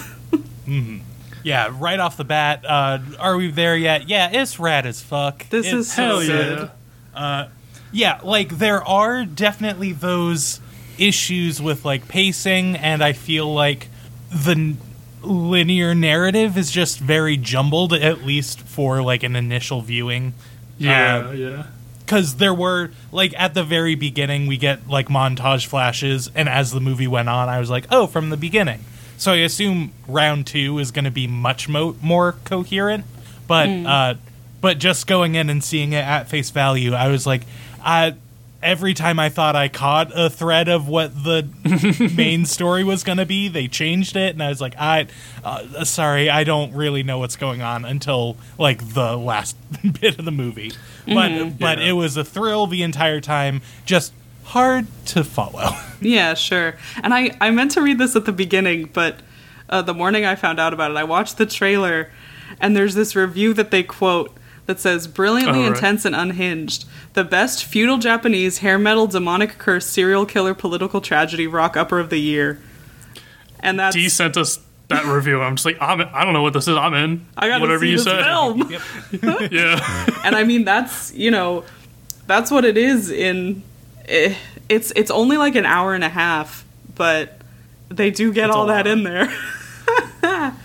Yeah, 1.42 1.74
right 1.78 1.98
off 1.98 2.16
the 2.18 2.24
bat, 2.24 2.64
uh, 2.68 2.98
are 3.18 3.36
we 3.36 3.50
there 3.50 3.76
yet? 3.76 4.08
Yeah, 4.08 4.30
it's 4.30 4.58
rad 4.58 4.84
as 4.84 5.00
fuck. 5.00 5.48
This 5.48 5.66
It's 5.66 5.74
is 5.74 5.92
so 5.92 6.02
Hell 6.02 6.20
good. 6.26 6.70
yeah. 7.14 7.48
yeah, 7.92 8.20
like 8.22 8.58
there 8.58 8.82
are 8.86 9.24
definitely 9.24 9.92
those 9.92 10.60
issues 10.98 11.62
with 11.62 11.84
like 11.86 12.06
pacing, 12.08 12.76
and 12.76 13.02
I 13.02 13.14
feel 13.14 13.52
like 13.52 13.88
the 14.30 14.76
linear 15.22 15.94
narrative 15.94 16.56
is 16.56 16.70
just 16.70 16.98
very 16.98 17.36
jumbled, 17.36 17.92
at 17.92 18.24
least 18.24 18.60
for 18.60 19.02
like 19.02 19.22
an 19.22 19.36
initial 19.36 19.80
viewing. 19.82 20.34
Yeah, 20.78 21.26
Uh, 21.28 21.32
yeah. 21.32 21.62
because 21.98 22.36
there 22.36 22.54
were 22.54 22.90
like 23.12 23.34
at 23.38 23.52
the 23.54 23.62
very 23.62 23.94
beginning 23.94 24.46
we 24.46 24.56
get 24.56 24.88
like 24.88 25.08
montage 25.08 25.66
flashes 25.66 26.30
and 26.34 26.48
as 26.48 26.72
the 26.72 26.80
movie 26.80 27.06
went 27.06 27.28
on 27.28 27.48
i 27.50 27.60
was 27.60 27.68
like 27.68 27.84
oh 27.90 28.06
from 28.06 28.30
the 28.30 28.36
beginning 28.38 28.80
so 29.18 29.32
i 29.32 29.36
assume 29.36 29.92
round 30.08 30.46
two 30.46 30.78
is 30.78 30.90
going 30.90 31.04
to 31.04 31.10
be 31.10 31.26
much 31.26 31.68
mo- 31.68 31.94
more 32.02 32.32
coherent 32.46 33.04
but 33.46 33.68
uh 33.68 34.14
but 34.62 34.78
just 34.78 35.06
going 35.06 35.34
in 35.34 35.50
and 35.50 35.62
seeing 35.62 35.92
it 35.92 36.02
at 36.02 36.28
face 36.30 36.48
value 36.50 36.94
i 36.94 37.08
was 37.08 37.26
like 37.26 37.42
i 37.84 38.14
every 38.62 38.92
time 38.94 39.18
i 39.18 39.28
thought 39.28 39.56
i 39.56 39.68
caught 39.68 40.10
a 40.14 40.28
thread 40.28 40.68
of 40.68 40.86
what 40.88 41.14
the 41.24 41.48
main 42.16 42.44
story 42.44 42.84
was 42.84 43.02
going 43.02 43.18
to 43.18 43.24
be 43.26 43.48
they 43.48 43.66
changed 43.66 44.16
it 44.16 44.34
and 44.34 44.42
i 44.42 44.48
was 44.48 44.60
like 44.60 44.74
i 44.78 45.06
uh, 45.44 45.82
sorry 45.84 46.28
i 46.28 46.44
don't 46.44 46.72
really 46.74 47.02
know 47.02 47.18
what's 47.18 47.36
going 47.36 47.62
on 47.62 47.84
until 47.84 48.36
like 48.58 48.92
the 48.94 49.16
last 49.16 49.56
bit 50.00 50.18
of 50.18 50.24
the 50.24 50.30
movie 50.30 50.72
but 51.06 51.58
but 51.58 51.78
Yeah. 51.78 51.88
it 51.88 51.92
was 51.92 52.16
a 52.16 52.24
thrill 52.24 52.66
the 52.66 52.82
entire 52.82 53.20
time 53.20 53.62
just 53.86 54.12
hard 54.44 54.86
to 55.06 55.24
follow 55.24 55.70
Yeah, 56.02 56.32
sure. 56.32 56.76
And 57.02 57.12
I, 57.12 57.36
I 57.42 57.50
meant 57.50 57.72
to 57.72 57.82
read 57.82 57.98
this 57.98 58.16
at 58.16 58.24
the 58.24 58.32
beginning, 58.32 58.88
but 58.90 59.20
uh, 59.68 59.82
the 59.82 59.92
morning 59.92 60.24
I 60.24 60.34
found 60.34 60.58
out 60.58 60.72
about 60.72 60.90
it, 60.90 60.96
I 60.96 61.04
watched 61.04 61.36
the 61.36 61.44
trailer, 61.44 62.08
and 62.58 62.74
there's 62.74 62.94
this 62.94 63.14
review 63.14 63.52
that 63.52 63.70
they 63.70 63.82
quote 63.82 64.34
that 64.66 64.78
says 64.80 65.06
brilliantly 65.06 65.60
Oh, 65.60 65.62
right. 65.68 65.74
intense 65.76 66.04
and 66.04 66.14
unhinged. 66.14 66.84
The 67.14 67.24
best 67.24 67.64
feudal 67.64 67.98
Japanese 67.98 68.58
hair 68.58 68.78
metal 68.78 69.06
demonic 69.06 69.58
curse 69.58 69.86
serial 69.86 70.24
killer 70.26 70.54
political 70.54 71.00
tragedy 71.00 71.46
rock 71.46 71.76
upper 71.76 71.98
of 71.98 72.10
the 72.10 72.18
year. 72.20 72.60
And 73.60 73.78
that's 73.78 73.94
Dee 73.96 74.08
sent 74.08 74.36
us 74.36 74.60
that 74.88 75.04
review. 75.04 75.40
I'm 75.42 75.56
just 75.56 75.66
like, 75.66 75.76
I'm, 75.80 76.00
I 76.00 76.24
don't 76.24 76.32
know 76.32 76.42
what 76.42 76.52
this 76.52 76.66
is. 76.68 76.76
I'm 76.76 76.94
in. 76.94 77.26
I 77.36 77.48
gotta 77.48 77.60
Whatever 77.60 77.84
you 77.84 77.98
said. 77.98 78.24
film. 78.24 78.70
Yeah. 79.50 80.10
and 80.24 80.34
I 80.36 80.44
mean 80.44 80.64
that's 80.64 81.12
you 81.14 81.30
know 81.30 81.64
that's 82.26 82.50
what 82.50 82.64
it 82.64 82.76
is 82.78 83.10
in 83.10 83.62
eh, 84.08 84.34
it's 84.68 84.92
it's 84.96 85.10
only 85.10 85.36
like 85.36 85.56
an 85.56 85.66
hour 85.66 85.94
and 85.94 86.04
a 86.04 86.08
half, 86.08 86.64
but 86.94 87.40
they 87.88 88.10
do 88.12 88.32
get 88.32 88.46
That's 88.46 88.56
all 88.56 88.66
that 88.66 88.86
lot. 88.86 88.92
in 88.92 89.02
there. 89.02 89.28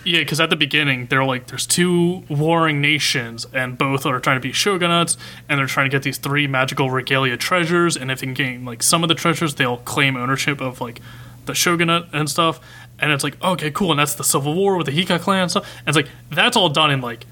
Yeah, 0.05 0.19
because 0.19 0.39
at 0.39 0.49
the 0.49 0.55
beginning 0.55 1.07
they're 1.07 1.25
like, 1.25 1.47
there's 1.47 1.65
two 1.67 2.23
warring 2.29 2.79
nations, 2.81 3.45
and 3.53 3.77
both 3.77 4.05
are 4.05 4.19
trying 4.19 4.37
to 4.37 4.41
be 4.41 4.51
shogunates, 4.53 5.17
and 5.49 5.59
they're 5.59 5.67
trying 5.67 5.89
to 5.89 5.95
get 5.95 6.03
these 6.03 6.17
three 6.17 6.47
magical 6.47 6.89
regalia 6.91 7.37
treasures. 7.37 7.97
And 7.97 8.11
if 8.11 8.19
they 8.19 8.27
can 8.27 8.33
gain 8.33 8.65
like 8.65 8.83
some 8.83 9.03
of 9.03 9.09
the 9.09 9.15
treasures, 9.15 9.55
they'll 9.55 9.77
claim 9.77 10.15
ownership 10.15 10.61
of 10.61 10.79
like 10.81 11.01
the 11.45 11.53
shogunate 11.55 12.05
and 12.13 12.29
stuff. 12.29 12.59
And 12.99 13.11
it's 13.11 13.23
like, 13.23 13.41
okay, 13.43 13.71
cool, 13.71 13.91
and 13.91 13.99
that's 13.99 14.15
the 14.15 14.23
civil 14.23 14.53
war 14.53 14.77
with 14.77 14.85
the 14.87 14.93
Heike 14.95 15.19
clan 15.21 15.41
and 15.43 15.51
stuff. 15.51 15.69
And 15.79 15.89
it's 15.89 15.95
like 15.97 16.07
that's 16.29 16.55
all 16.55 16.69
done 16.69 16.91
in 16.91 17.01
like 17.01 17.25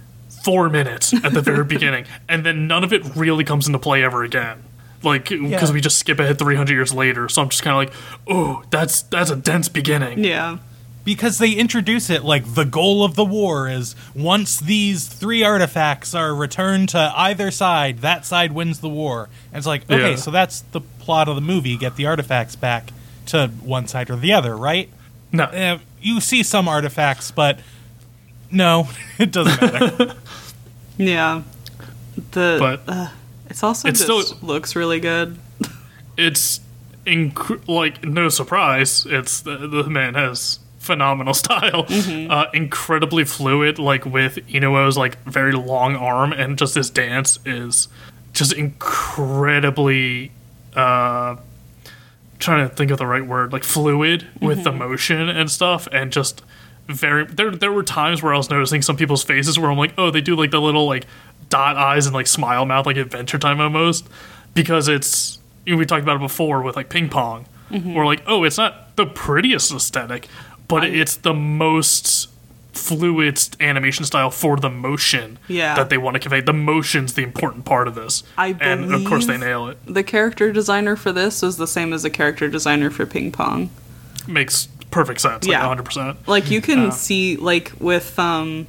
four 0.44 0.70
minutes 0.70 1.14
at 1.24 1.34
the 1.34 1.42
very 1.42 1.64
beginning, 1.76 2.06
and 2.28 2.46
then 2.46 2.68
none 2.68 2.84
of 2.84 2.92
it 2.92 3.16
really 3.16 3.44
comes 3.46 3.68
into 3.68 3.80
play 3.80 4.04
ever 4.04 4.24
again. 4.24 4.62
Like 5.04 5.30
because 5.30 5.70
Yeah. 5.70 5.72
we 5.74 5.82
just 5.82 5.98
skip 6.00 6.20
ahead 6.20 6.40
300 6.40 6.72
years 6.74 6.94
later, 6.94 7.28
so 7.30 7.42
I'm 7.42 7.50
just 7.50 7.62
kind 7.64 7.88
of 7.88 7.94
like, 7.94 8.02
oh, 8.28 8.64
that's 8.72 9.04
that's 9.04 9.30
a 9.30 9.36
dense 9.36 9.70
beginning. 9.70 10.24
yeah. 10.24 10.58
Because 11.04 11.38
they 11.38 11.52
introduce 11.52 12.10
it 12.10 12.24
like 12.24 12.54
the 12.56 12.64
goal 12.66 13.04
of 13.04 13.16
the 13.16 13.26
war 13.26 13.68
is 13.70 13.96
once 14.16 14.60
these 14.60 15.08
three 15.08 15.44
artifacts 15.44 16.16
are 16.16 16.34
returned 16.34 16.90
to 16.90 17.14
either 17.16 17.52
side, 17.52 18.00
that 18.00 18.26
side 18.26 18.52
wins 18.54 18.80
the 18.80 18.90
war. 18.90 19.30
And 19.52 19.58
it's 19.58 19.68
like, 19.68 19.84
okay, 19.90 20.12
Yeah. 20.12 20.16
so 20.16 20.32
that's 20.32 20.62
the 20.72 20.82
plot 20.82 21.28
of 21.28 21.36
the 21.36 21.42
movie: 21.42 21.76
get 21.78 21.96
the 21.98 22.06
artifacts 22.06 22.56
back 22.56 22.92
to 23.28 23.48
one 23.64 23.88
side 23.88 24.10
or 24.10 24.16
the 24.16 24.34
other, 24.34 24.56
right? 24.56 24.90
No, 25.32 25.46
Uh, 25.46 25.80
you 26.02 26.22
see 26.22 26.44
some 26.44 26.68
artifacts, 26.68 27.32
but 27.32 27.60
no, 28.52 28.88
it 29.20 29.32
doesn't 29.32 29.62
matter. 29.62 30.16
Yeah. 30.98 31.42
The 32.32 32.58
But- 32.60 32.84
uh, 32.88 33.08
it's 33.50 33.64
also 33.64 33.88
It's 33.88 34.06
just 34.06 34.28
still- 34.28 34.38
looks 34.48 34.76
really 34.76 35.00
good. 35.00 35.38
it's 36.18 36.60
inc- 37.06 37.68
like 37.68 38.04
no 38.06 38.30
surprise. 38.30 39.06
It's 39.10 39.42
the, 39.42 39.58
the 39.68 39.84
man 39.90 40.14
has 40.14 40.60
phenomenal 40.84 41.34
style, 41.44 41.86
uh, 42.30 42.46
incredibly 42.54 43.24
fluid. 43.24 43.80
Like 43.80 44.06
with 44.06 44.36
Inuo's 44.48 44.98
like 44.98 45.22
very 45.24 45.54
long 45.54 45.96
arm, 45.96 46.34
and 46.34 46.58
just 46.58 46.76
his 46.76 46.90
dance 46.90 47.40
is 47.46 47.88
just 48.34 48.54
incredibly. 48.54 50.32
Uh, 50.76 51.38
trying 52.40 52.68
to 52.68 52.76
think 52.76 52.92
of 52.92 52.98
the 52.98 53.08
right 53.08 53.26
word, 53.26 53.54
like 53.54 53.64
fluid 53.64 54.28
with 54.42 54.64
the 54.64 54.72
motion 54.72 55.30
and 55.30 55.50
stuff, 55.50 55.88
and 55.92 56.12
just 56.12 56.42
very. 56.88 57.26
There, 57.26 57.52
there 57.52 57.72
were 57.72 57.84
times 57.84 58.22
where 58.22 58.34
I 58.34 58.38
was 58.38 58.50
noticing 58.50 58.82
some 58.82 58.98
people's 58.98 59.24
faces 59.24 59.58
where 59.58 59.72
I'm 59.72 59.78
like, 59.78 59.94
oh, 59.98 60.12
they 60.12 60.20
do 60.22 60.36
like 60.36 60.52
the 60.52 60.60
little 60.60 60.86
like 60.86 61.06
dot 61.50 61.78
eyes 61.78 62.06
and 62.06 62.14
like 62.14 62.28
smile 62.28 62.66
mouth, 62.66 62.86
like 62.86 62.98
Adventure 62.98 63.38
Time 63.40 63.62
almost, 63.62 64.08
because 64.54 64.88
it's. 64.88 65.40
You 65.66 65.74
know, 65.76 65.80
we 65.80 65.86
talked 65.86 66.04
about 66.04 66.18
it 66.18 66.20
before 66.20 66.62
with 66.62 66.76
like 66.76 66.90
ping 66.90 67.08
pong. 67.08 67.46
We're 67.96 68.06
like, 68.06 68.22
oh, 68.28 68.44
it's 68.44 68.58
not 68.58 68.98
the 68.98 69.06
prettiest 69.06 69.72
aesthetic, 69.74 70.28
but 70.68 70.84
it's 70.86 71.16
the 71.18 71.34
most 71.34 72.30
fluid 72.74 73.40
animation 73.60 74.04
style 74.04 74.32
for 74.32 74.58
the 74.58 74.70
motion 74.70 75.38
Yeah. 75.48 75.76
that 75.76 75.90
they 75.90 75.98
want 75.98 76.16
to 76.16 76.20
convey. 76.20 76.42
The 76.42 76.54
motion's 76.54 77.14
the 77.14 77.22
important 77.24 77.66
part 77.66 77.88
of 77.88 77.96
this, 77.96 78.24
I 78.38 78.56
and 78.60 78.94
of 78.94 79.06
course 79.06 79.28
they 79.28 79.38
nail 79.38 79.68
it. 79.68 79.78
The 79.86 80.04
character 80.04 80.52
designer 80.52 80.96
for 80.96 81.12
this 81.12 81.42
was 81.42 81.58
the 81.58 81.68
same 81.68 81.94
as 81.94 82.02
the 82.04 82.10
character 82.10 82.48
designer 82.50 82.90
for 82.90 83.06
Ping 83.06 83.32
Pong. 83.32 83.70
Makes 84.28 84.68
perfect 84.90 85.22
sense. 85.22 85.46
Like 85.46 85.52
Yeah. 85.52 85.60
100. 85.68 85.84
percent 85.84 86.28
Like 86.28 86.50
you 86.50 86.62
can 86.62 86.92
see 86.92 87.36
like 87.38 87.72
with 87.80 88.18
um 88.18 88.68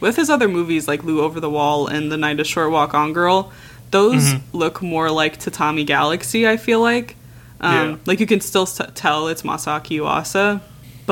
with 0.00 0.16
his 0.16 0.28
other 0.28 0.48
movies 0.48 0.88
like 0.88 1.04
Lu 1.04 1.20
Over 1.20 1.38
the 1.38 1.50
Wall 1.50 1.86
and 1.86 2.10
The 2.10 2.16
Night 2.16 2.40
Is 2.40 2.48
Short 2.48 2.72
Walk 2.72 2.92
on 2.92 3.12
Girl, 3.12 3.52
those 3.92 4.24
Mm-hmm. 4.34 4.56
look 4.56 4.82
more 4.82 5.10
like 5.12 5.36
Tatami 5.38 5.84
Galaxy, 5.84 6.48
I 6.48 6.56
feel 6.56 6.80
like. 6.80 7.14
Um, 7.60 7.72
Yeah. 7.90 7.96
Like 8.06 8.18
you 8.18 8.26
can 8.26 8.40
still 8.40 8.66
tell 8.66 9.28
it's 9.28 9.42
Masaaki 9.42 10.00
Yuasa, 10.00 10.60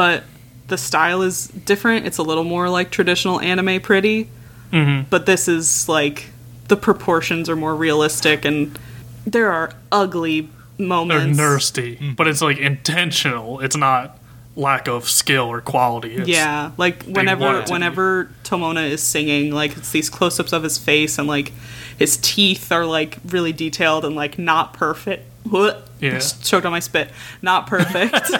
but 0.01 0.24
the 0.68 0.78
style 0.78 1.20
is 1.20 1.48
different. 1.48 2.07
It's 2.07 2.16
a 2.16 2.22
little 2.22 2.42
more 2.42 2.70
like 2.70 2.90
traditional 2.90 3.38
anime 3.38 3.82
pretty. 3.82 4.30
Mm-hmm. 4.72 5.09
But 5.11 5.26
this 5.26 5.46
is 5.46 5.90
like 5.90 6.30
the 6.68 6.76
proportions 6.76 7.51
are 7.51 7.57
more 7.57 7.76
realistic 7.76 8.46
and 8.46 8.78
there 9.26 9.53
are 9.53 9.72
ugly 9.92 10.48
moments. 10.78 11.11
They're 11.11 11.18
moments. 11.18 11.38
thirsty, 11.38 12.14
but 12.16 12.26
it's 12.28 12.40
like 12.40 12.57
intentional. 12.57 13.61
It's 13.61 13.76
not 13.76 14.18
lack 14.57 14.88
of 14.88 15.07
skill 15.07 15.53
or 15.53 15.61
quality. 15.61 16.14
It's, 16.14 16.28
yeah, 16.30 16.70
like 16.78 17.03
whenever 17.03 17.44
want 17.44 17.66
be. 17.66 17.72
whenever 17.72 18.30
Tomona 18.42 18.88
is 18.88 19.03
singing, 19.03 19.53
like 19.53 19.76
it's 19.76 19.90
these 19.90 20.09
close-ups 20.09 20.55
of 20.55 20.62
his 20.62 20.78
face 20.78 21.18
and 21.18 21.28
like 21.28 21.53
his 21.98 22.16
teeth 22.16 22.72
are 22.72 22.86
like 22.86 23.18
really 23.26 23.53
detailed 23.53 24.07
and 24.07 24.16
like 24.16 24.38
not 24.38 24.72
perfect. 24.72 25.30
What? 25.44 25.88
Yeah. 26.01 26.11
Just 26.12 26.44
choked 26.44 26.64
on 26.66 26.72
my 26.72 26.80
spit. 26.80 27.11
Not 27.42 27.66
perfect. 27.66 28.12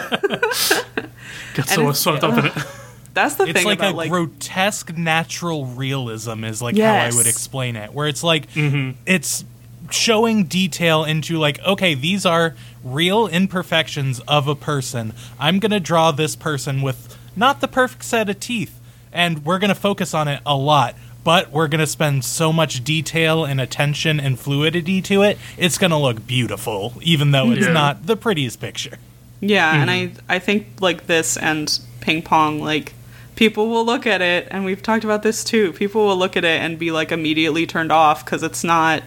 Get 1.53 1.57
and 1.57 1.67
so 1.69 1.91
swept 1.91 2.23
up 2.23 2.37
in 2.37 2.45
it. 2.47 2.53
That's 3.13 3.35
the 3.35 3.43
thing. 3.43 3.49
it's 3.49 3.59
thing 3.59 3.65
like 3.67 3.79
about 3.79 3.93
a 3.93 3.97
like 3.97 4.09
grotesque 4.09 4.95
natural 4.97 5.65
realism 5.65 6.43
is 6.45 6.61
like 6.61 6.75
Yes. 6.75 7.11
how 7.13 7.15
I 7.15 7.17
would 7.17 7.27
explain 7.27 7.75
it. 7.75 7.93
Where 7.93 8.07
it's 8.07 8.23
like 8.23 8.49
Mm-hmm. 8.51 8.97
it's 9.05 9.43
showing 9.89 10.45
detail 10.45 11.03
into 11.03 11.37
like 11.37 11.59
okay, 11.65 11.93
these 11.93 12.25
are 12.25 12.55
real 12.83 13.27
imperfections 13.27 14.21
of 14.27 14.47
a 14.47 14.55
person. 14.55 15.13
I'm 15.39 15.59
going 15.59 15.71
to 15.71 15.79
draw 15.81 16.11
this 16.11 16.35
person 16.37 16.81
with 16.81 17.17
not 17.35 17.59
the 17.61 17.67
perfect 17.67 18.05
set 18.05 18.29
of 18.29 18.39
teeth 18.39 18.79
and 19.11 19.43
we're 19.45 19.59
going 19.59 19.69
to 19.73 19.75
focus 19.75 20.13
on 20.13 20.27
it 20.29 20.41
a 20.45 20.55
lot. 20.55 20.95
But 21.23 21.51
we're 21.51 21.67
going 21.67 21.79
to 21.81 21.87
spend 21.87 22.25
so 22.25 22.51
much 22.51 22.83
detail 22.83 23.45
and 23.45 23.61
attention 23.61 24.19
and 24.19 24.39
fluidity 24.39 25.01
to 25.03 25.21
it. 25.21 25.37
It's 25.57 25.77
going 25.77 25.91
to 25.91 25.97
look 25.97 26.25
beautiful, 26.25 26.93
even 27.01 27.29
though 27.31 27.51
it's 27.51 27.67
Yeah. 27.67 27.73
not 27.73 28.07
the 28.07 28.15
prettiest 28.15 28.59
picture. 28.59 28.97
Yeah, 29.39 29.71
and 29.81 29.89
Mm-hmm. 29.89 30.19
I 30.31 30.35
I 30.35 30.39
think 30.39 30.67
like 30.79 31.07
this 31.07 31.37
and 31.37 31.79
ping 31.99 32.21
pong 32.23 32.59
like 32.59 32.93
people 33.35 33.69
will 33.69 33.85
look 33.85 34.05
at 34.07 34.21
it 34.21 34.47
and 34.51 34.65
we've 34.65 34.81
talked 34.83 35.03
about 35.03 35.21
this 35.23 35.43
too. 35.43 35.73
People 35.73 36.05
will 36.07 36.17
look 36.17 36.35
at 36.37 36.43
it 36.45 36.61
and 36.61 36.77
be 36.79 36.91
like 36.91 37.11
immediately 37.11 37.65
turned 37.67 37.91
off 37.91 38.25
cuz 38.25 38.41
it's 38.43 38.63
not 38.63 39.01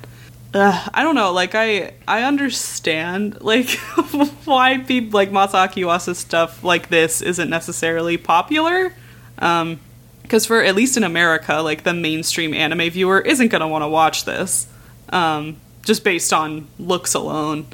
uh, 0.53 0.87
I 0.95 1.03
don't 1.03 1.15
know, 1.17 1.33
like 1.33 1.55
I 1.57 1.93
I 2.07 2.23
understand 2.23 3.39
like 3.43 3.71
why 4.45 4.79
people 4.79 5.17
like 5.19 5.31
Masaaki 5.31 5.83
Yuasa's 5.85 6.19
stuff 6.19 6.63
like 6.65 6.89
this 6.91 7.21
isn't 7.23 7.51
necessarily 7.51 8.17
popular. 8.17 8.93
Um 9.41 9.79
because 10.25 10.45
for 10.47 10.61
at 10.63 10.75
least 10.75 10.97
in 10.97 11.05
America, 11.05 11.61
like 11.61 11.85
the 11.85 11.95
mainstream 11.95 12.53
anime 12.53 12.91
viewer 12.91 13.21
isn't 13.21 13.49
going 13.49 13.61
to 13.61 13.69
want 13.69 13.83
to 13.83 13.89
watch 13.89 14.25
this. 14.25 14.67
Um 15.11 15.57
just 15.85 16.03
based 16.03 16.33
on 16.33 16.67
looks 16.79 17.15
alone. 17.15 17.67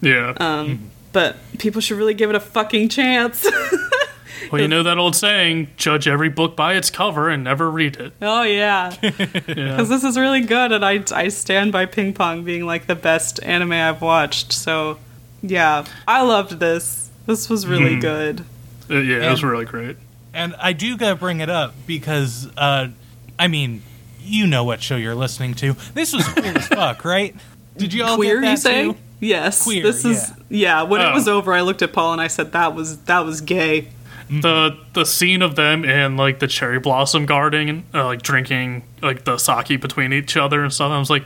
Yeah. 0.00 0.34
Um, 0.38 0.90
but 1.12 1.36
people 1.58 1.80
should 1.80 1.96
really 1.98 2.14
give 2.14 2.30
it 2.30 2.36
a 2.36 2.40
fucking 2.40 2.88
chance. 2.90 3.44
well, 4.52 4.60
you 4.62 4.68
know 4.68 4.82
that 4.84 4.98
old 4.98 5.16
saying: 5.16 5.68
judge 5.76 6.06
every 6.06 6.28
book 6.28 6.54
by 6.54 6.74
its 6.74 6.90
cover 6.90 7.28
and 7.28 7.42
never 7.42 7.68
read 7.70 7.96
it. 7.96 8.12
oh 8.22 8.42
yeah, 8.42 8.94
Yeah. 9.02 9.12
because 9.48 9.88
this 9.88 10.04
is 10.04 10.16
really 10.18 10.42
good, 10.42 10.70
and 10.72 10.84
I 10.84 11.02
I 11.12 11.28
stand 11.28 11.72
by 11.72 11.86
Ping 11.86 12.12
Pong 12.12 12.44
being 12.44 12.66
like 12.66 12.86
the 12.86 12.94
best 12.94 13.42
anime 13.42 13.72
I've 13.72 14.00
watched. 14.02 14.52
So 14.52 14.98
yeah, 15.42 15.84
I 16.06 16.22
loved 16.22 16.60
this. 16.60 17.10
This 17.26 17.48
was 17.50 17.66
really 17.66 17.98
good. 17.98 18.44
Uh, 18.88 18.98
yeah, 18.98 19.26
it 19.26 19.30
was 19.30 19.42
really 19.42 19.64
great. 19.64 19.96
And 20.36 20.54
I 20.60 20.72
do 20.74 20.96
gotta 20.96 21.16
bring 21.16 21.40
it 21.40 21.48
up 21.50 21.74
because, 21.86 22.48
uh, 22.56 22.88
I 23.38 23.48
mean, 23.48 23.82
you 24.20 24.46
know 24.46 24.64
what 24.64 24.82
show 24.82 24.96
you're 24.96 25.14
listening 25.14 25.54
to. 25.54 25.72
This 25.94 26.12
was 26.12 26.26
queer 26.28 26.56
as 26.56 26.68
fuck, 26.68 27.04
right? 27.04 27.34
Did 27.76 27.92
you 27.94 28.04
all 28.04 28.16
Queer, 28.16 28.40
get 28.40 28.46
that 28.46 28.50
you 28.50 28.56
say? 28.58 28.82
too? 28.84 28.96
Yes. 29.20 29.64
Queer, 29.64 29.82
This 29.82 30.04
is 30.04 30.32
yeah. 30.50 30.82
When 30.82 31.00
it 31.00 31.04
Oh. 31.06 31.14
was 31.14 31.26
over, 31.26 31.52
I 31.54 31.62
looked 31.62 31.80
at 31.82 31.92
Paul 31.92 32.12
and 32.12 32.20
I 32.20 32.26
said 32.28 32.52
that 32.52 32.74
was 32.74 32.98
that 33.04 33.20
was 33.20 33.40
gay. 33.40 33.88
The 34.28 34.76
the 34.92 35.06
scene 35.06 35.40
of 35.40 35.54
them 35.56 35.84
in 35.84 36.16
like 36.16 36.40
the 36.40 36.48
cherry 36.48 36.80
blossom 36.80 37.26
garden, 37.26 37.84
uh, 37.94 38.04
like 38.04 38.22
drinking 38.22 38.82
like 39.00 39.24
the 39.24 39.38
sake 39.38 39.80
between 39.80 40.12
each 40.12 40.36
other 40.36 40.62
and 40.62 40.72
stuff. 40.72 40.90
I 40.90 40.98
was 40.98 41.08
like, 41.10 41.24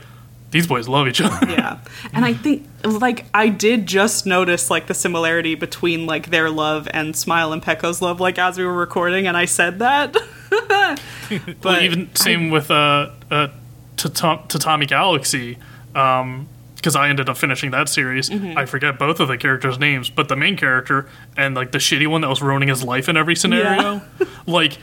these 0.51 0.67
boys 0.67 0.87
love 0.87 1.07
each 1.07 1.21
other. 1.21 1.49
Yeah. 1.49 1.79
And 2.13 2.25
I 2.25 2.33
think 2.33 2.67
like 2.83 3.25
I 3.33 3.49
did 3.49 3.87
just 3.87 4.25
notice 4.25 4.69
like 4.69 4.87
the 4.87 4.93
similarity 4.93 5.55
between 5.55 6.05
like 6.05 6.29
their 6.29 6.49
love 6.49 6.87
and 6.93 7.15
Smile 7.15 7.53
and 7.53 7.63
Peco's 7.63 8.01
love 8.01 8.19
like 8.19 8.37
as 8.37 8.57
we 8.57 8.65
were 8.65 8.73
recording 8.73 9.27
and 9.27 9.35
I 9.35 9.45
said 9.45 9.79
that. 9.79 10.15
Well, 11.31 11.47
but 11.61 11.83
even 11.83 12.13
same 12.13 12.49
with 12.49 12.69
uh, 12.69 13.11
uh, 13.31 13.47
Tatam- 13.95 14.49
Tatami 14.49 14.85
Galaxy, 14.85 15.57
because 15.93 16.95
I 16.95 17.07
ended 17.07 17.29
up 17.29 17.37
finishing 17.37 17.71
that 17.71 17.87
series. 17.87 18.29
Mm-hmm. 18.29 18.57
I 18.57 18.65
forget 18.65 18.99
both 18.99 19.21
of 19.21 19.29
the 19.29 19.37
characters' 19.37 19.79
names, 19.79 20.09
but 20.09 20.27
the 20.27 20.35
main 20.35 20.57
character 20.57 21.07
and 21.37 21.55
like 21.55 21.71
the 21.71 21.77
shitty 21.77 22.05
one 22.05 22.19
that 22.19 22.27
was 22.27 22.41
ruining 22.41 22.67
his 22.67 22.83
life 22.83 23.07
in 23.07 23.15
every 23.15 23.37
scenario, 23.37 24.01
like. 24.45 24.77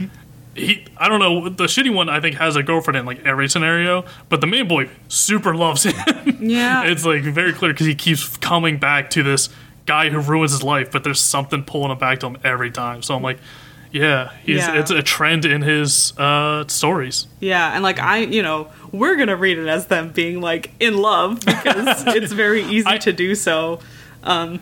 He, 0.58 0.84
I 0.96 1.08
don't 1.08 1.20
know. 1.20 1.48
The 1.48 1.64
shitty 1.64 1.94
one, 1.94 2.08
I 2.08 2.20
think, 2.20 2.36
has 2.36 2.56
a 2.56 2.62
girlfriend 2.62 2.96
in 2.98 3.06
like 3.06 3.24
every 3.24 3.48
scenario, 3.48 4.04
but 4.28 4.40
the 4.40 4.46
main 4.46 4.68
boy 4.68 4.88
super 5.08 5.54
loves 5.54 5.84
him. 5.84 5.94
Yeah. 6.40 6.84
it's 6.84 7.04
like 7.04 7.22
very 7.22 7.52
clear 7.52 7.72
because 7.72 7.86
he 7.86 7.94
keeps 7.94 8.36
coming 8.36 8.78
back 8.78 9.10
to 9.10 9.22
this 9.22 9.48
guy 9.86 10.08
who 10.10 10.20
ruins 10.20 10.52
his 10.52 10.62
life, 10.62 10.90
but 10.92 11.02
there's 11.04 11.20
something 11.20 11.64
pulling 11.64 11.90
him 11.90 11.98
back 11.98 12.20
to 12.20 12.26
him 12.26 12.36
every 12.44 12.70
time. 12.70 13.02
So 13.02 13.14
I'm 13.16 13.22
like, 13.22 13.38
yeah, 13.90 14.32
he's, 14.44 14.58
Yeah. 14.58 14.78
it's 14.78 14.90
a 14.90 15.02
trend 15.02 15.44
in 15.46 15.62
his 15.62 16.12
uh, 16.18 16.64
stories. 16.68 17.26
Yeah, 17.40 17.72
and 17.74 17.82
like 17.82 17.98
I, 17.98 18.18
you 18.18 18.42
know, 18.42 18.68
we're 18.92 19.16
gonna 19.16 19.36
read 19.36 19.58
it 19.58 19.66
as 19.66 19.86
them 19.86 20.10
being 20.10 20.40
like 20.42 20.70
in 20.78 20.96
love 20.98 21.40
because 21.40 22.04
it's 22.08 22.32
very 22.32 22.62
easy 22.64 22.86
I- 22.86 22.98
to 22.98 23.12
do 23.12 23.34
so. 23.34 23.80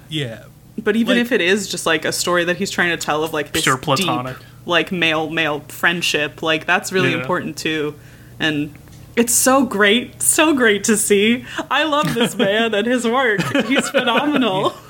Yeah. 0.08 0.44
But 0.78 0.94
even 0.96 1.16
Like- 1.16 1.26
if 1.26 1.32
it 1.32 1.40
is 1.40 1.68
just 1.68 1.86
like 1.86 2.04
a 2.04 2.12
story 2.12 2.44
that 2.44 2.56
he's 2.56 2.70
trying 2.70 2.90
to 2.90 2.96
tell 2.96 3.24
of 3.24 3.32
like 3.32 3.52
this 3.52 3.64
Pure 3.64 3.76
deep, 3.76 3.82
platonic. 3.84 4.36
Like 4.66 4.92
male 4.92 5.30
male 5.30 5.60
friendship, 5.68 6.42
like 6.42 6.66
that's 6.66 6.92
really 6.92 7.12
Yeah. 7.12 7.20
important 7.20 7.56
too. 7.56 7.94
And 8.38 8.74
it's 9.16 9.32
so 9.32 9.64
great, 9.64 10.20
so 10.20 10.54
great 10.54 10.84
to 10.84 10.96
see. 10.98 11.46
I 11.70 11.84
love 11.84 12.12
this 12.12 12.36
man 12.46 12.74
and 12.74 12.86
his 12.86 13.06
work. 13.06 13.40
He's 13.66 13.88
phenomenal. 13.88 14.74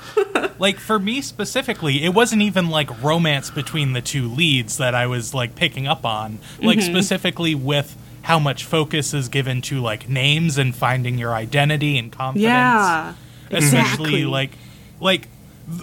Like 0.57 0.79
for 0.79 0.97
me 0.97 1.21
specifically, 1.21 2.03
it 2.03 2.09
wasn't 2.11 2.41
even 2.41 2.69
like 2.69 3.03
romance 3.03 3.51
between 3.51 3.93
the 3.93 4.01
two 4.01 4.27
leads 4.27 4.77
that 4.77 4.95
I 4.95 5.05
was 5.05 5.35
like 5.35 5.53
picking 5.53 5.85
up 5.87 6.03
on. 6.05 6.39
Like 6.59 6.79
Mm-hmm. 6.79 6.89
specifically 6.91 7.53
with 7.53 7.95
how 8.23 8.39
much 8.39 8.65
focus 8.65 9.13
is 9.13 9.29
given 9.29 9.61
to 9.63 9.79
like 9.79 10.09
names 10.09 10.57
and 10.57 10.75
finding 10.75 11.19
your 11.19 11.35
identity 11.35 11.99
and 11.99 12.11
confidence. 12.11 12.41
Yeah. 12.49 13.13
especially 13.51 13.77
Exactly. 13.77 14.25
like 14.25 14.51
like 14.99 15.27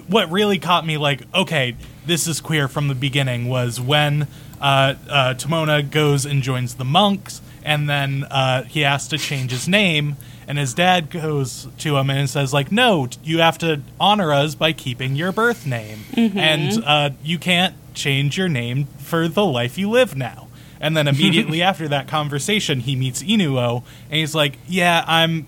what 0.09 0.28
really 0.32 0.59
caught 0.59 0.84
me 0.84 0.97
like, 0.99 1.22
okay, 1.32 1.76
this 2.07 2.27
is 2.27 2.41
queer 2.41 2.69
from 2.69 2.89
the 2.89 2.95
beginning 2.95 3.49
was 3.49 3.81
when 3.81 4.29
uh, 4.61 4.95
uh, 5.09 5.35
Tomona 5.35 5.89
goes 5.89 6.25
and 6.25 6.43
joins 6.43 6.75
the 6.75 6.85
monks, 6.85 7.41
and 7.65 7.89
then 7.89 8.25
uh, 8.25 8.65
he 8.65 8.81
has 8.81 9.09
to 9.09 9.19
change 9.19 9.51
his 9.51 9.69
name, 9.69 10.17
and 10.47 10.59
his 10.59 10.75
dad 10.75 11.11
goes 11.11 11.69
to 11.79 11.97
him 11.97 12.11
and 12.11 12.29
says 12.29 12.53
like, 12.53 12.71
no, 12.71 13.09
you 13.23 13.39
have 13.39 13.59
to 13.59 13.83
honor 13.99 14.33
us 14.33 14.55
by 14.55 14.73
keeping 14.73 15.17
your 15.17 15.33
birth 15.33 15.67
name, 15.67 16.01
and 16.17 16.85
uh, 16.85 17.11
you 17.23 17.39
can't 17.39 17.75
change 17.95 18.37
your 18.37 18.49
name 18.49 18.87
for 18.99 19.29
the 19.29 19.45
life 19.45 19.79
you 19.79 19.89
live 19.91 20.17
now. 20.17 20.49
And 20.81 20.97
then 20.97 21.09
immediately 21.09 21.63
after 21.71 21.89
that 21.89 22.09
conversation, 22.09 22.81
he 22.81 22.97
meets 22.97 23.23
Inuo, 23.23 23.83
and 24.11 24.19
he's 24.19 24.35
like, 24.35 24.59
"Yeah, 24.67 25.05
I'm 25.07 25.47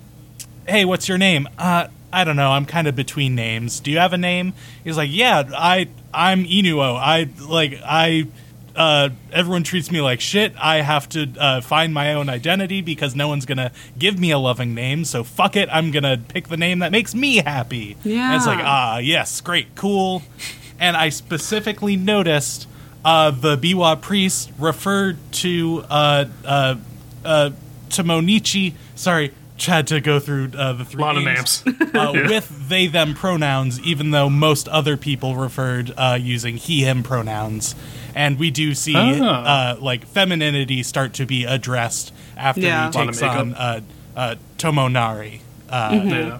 hey, 0.66 0.84
what's 0.84 1.08
your 1.08 1.18
name? 1.18 1.48
Uh, 1.58 1.88
I 2.12 2.24
don't 2.24 2.36
know. 2.36 2.50
I'm 2.52 2.66
kind 2.66 2.86
of 2.86 2.94
between 2.96 3.34
names. 3.34 3.80
Do 3.80 3.90
you 3.90 3.98
have 3.98 4.12
a 4.12 4.18
name? 4.18 4.54
He's 4.84 4.96
like, 4.96 5.10
yeah, 5.12 5.42
I, 5.56 5.88
I'm 6.14 6.44
Inuo. 6.44 6.96
I 6.96 7.28
like, 7.46 7.78
I, 7.84 8.26
uh, 8.74 9.08
everyone 9.32 9.62
treats 9.64 9.90
me 9.90 10.00
like 10.00 10.20
shit. 10.20 10.52
I 10.60 10.76
have 10.82 11.08
to 11.10 11.28
uh, 11.38 11.60
find 11.62 11.92
my 11.94 12.14
own 12.14 12.28
identity 12.28 12.80
because 12.82 13.14
no 13.16 13.26
one's 13.28 13.46
gonna 13.46 13.72
give 13.98 14.18
me 14.18 14.30
a 14.30 14.38
loving 14.38 14.74
name. 14.74 15.04
So 15.04 15.24
fuck 15.24 15.56
it. 15.56 15.68
I'm 15.72 15.90
gonna 15.90 16.18
pick 16.18 16.48
the 16.48 16.56
name 16.56 16.78
that 16.80 16.92
makes 16.92 17.14
me 17.14 17.36
happy. 17.38 17.96
And 18.04 18.36
it's 18.36 18.46
like, 18.46 18.58
Yeah. 18.58 18.64
ah, 18.66 18.98
yes, 18.98 19.40
great, 19.40 19.74
cool. 19.74 20.22
And 20.78 20.96
I 20.96 21.08
specifically 21.08 21.96
noticed 21.96 22.68
uh, 23.04 23.30
the 23.30 23.56
Biwa 23.56 24.00
priest 24.00 24.50
referred 24.58 25.16
to 25.32 25.84
uh, 25.88 26.24
uh, 26.44 26.74
uh, 27.24 27.50
to 27.90 28.04
Monichi. 28.04 28.74
Sorry, 28.94 29.32
had 29.64 29.86
to 29.86 30.00
go 30.02 30.20
through 30.20 30.50
uh, 30.56 30.74
the 30.74 30.84
three 30.84 31.00
Lot 31.00 31.16
of 31.16 31.24
names, 31.24 31.64
names. 31.64 31.80
uh, 31.94 32.12
Yeah. 32.14 32.28
with 32.28 32.68
they 32.68 32.86
them 32.88 33.14
pronouns, 33.14 33.80
even 33.80 34.10
though 34.10 34.28
most 34.28 34.68
other 34.68 34.98
people 34.98 35.34
referred 35.36 35.92
uh, 35.96 36.18
using 36.20 36.58
he 36.58 36.82
him 36.82 37.02
pronouns. 37.02 37.74
And 38.14 38.38
we 38.38 38.50
do 38.50 38.74
see 38.74 38.94
Ah. 38.94 39.72
uh, 39.72 39.76
like 39.80 40.06
femininity 40.06 40.82
start 40.82 41.14
to 41.14 41.24
be 41.26 41.44
addressed 41.44 42.12
after 42.36 42.60
Yeah. 42.60 42.90
he 42.90 42.98
Lot 42.98 43.08
of 43.08 43.14
takes 43.14 43.22
on 43.22 43.54
uh, 43.54 43.80
uh, 44.14 44.34
Tomonari. 44.58 45.40
Uh, 45.70 46.00
Yeah. 46.04 46.38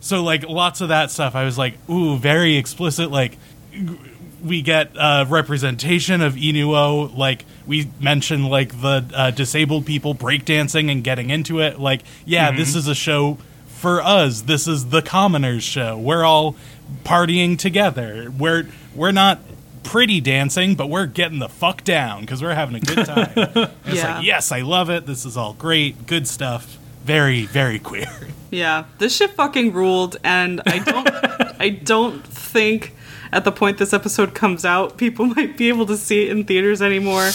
so 0.00 0.22
like 0.22 0.48
lots 0.48 0.80
of 0.80 0.88
that 0.90 1.10
stuff 1.10 1.34
i 1.34 1.44
was 1.44 1.58
like 1.58 1.74
ooh 1.90 2.16
very 2.16 2.56
explicit 2.56 3.10
like 3.10 3.36
g- 3.72 3.98
we 4.42 4.62
get 4.62 4.96
uh, 4.96 5.24
representation 5.28 6.20
of 6.20 6.34
inuo 6.34 7.14
like 7.16 7.44
we 7.66 7.90
mentioned 8.00 8.48
like 8.48 8.80
the 8.80 9.04
uh, 9.14 9.30
disabled 9.30 9.86
people 9.86 10.14
breakdancing 10.14 10.90
and 10.90 11.02
getting 11.02 11.30
into 11.30 11.60
it. 11.60 11.78
Like 11.80 12.02
yeah 12.24 12.50
this 12.50 12.74
is 12.74 12.86
a 12.88 12.94
show 12.94 13.38
for 13.66 14.00
us. 14.02 14.42
This 14.42 14.66
is 14.68 14.86
the 14.90 15.02
commoners 15.02 15.62
show. 15.64 15.98
We're 15.98 16.24
all 16.24 16.56
partying 17.04 17.58
together. 17.58 18.30
We're 18.36 18.68
we're 18.94 19.12
not 19.12 19.40
pretty 19.82 20.20
dancing 20.20 20.74
but 20.74 20.88
we're 20.90 21.06
getting 21.06 21.38
the 21.38 21.48
fuck 21.48 21.84
down 21.84 22.20
because 22.22 22.42
we're 22.42 22.54
having 22.54 22.76
a 22.76 22.80
good 22.80 23.06
time. 23.06 23.30
It's 23.86 23.96
Yeah. 24.02 24.16
like 24.16 24.24
yes 24.26 24.52
i 24.52 24.60
love 24.62 24.90
it. 24.90 25.06
This 25.06 25.24
is 25.24 25.36
all 25.36 25.52
great. 25.54 26.06
Good 26.06 26.26
stuff. 26.28 26.76
Very 27.04 27.46
very 27.46 27.78
queer. 27.78 28.10
Yeah, 28.50 28.84
this 28.98 29.16
shit 29.16 29.30
fucking 29.32 29.72
ruled, 29.72 30.16
and 30.22 30.62
I 30.66 30.78
don't, 30.78 31.08
I 31.60 31.68
don't 31.68 32.24
think 32.24 32.94
at 33.32 33.44
the 33.44 33.52
point 33.52 33.78
this 33.78 33.92
episode 33.92 34.34
comes 34.34 34.64
out, 34.64 34.96
people 34.96 35.26
might 35.36 35.56
be 35.56 35.68
able 35.68 35.86
to 35.86 35.96
see 35.96 36.26
it 36.26 36.30
in 36.30 36.44
theaters 36.44 36.82
anymore. 36.82 37.30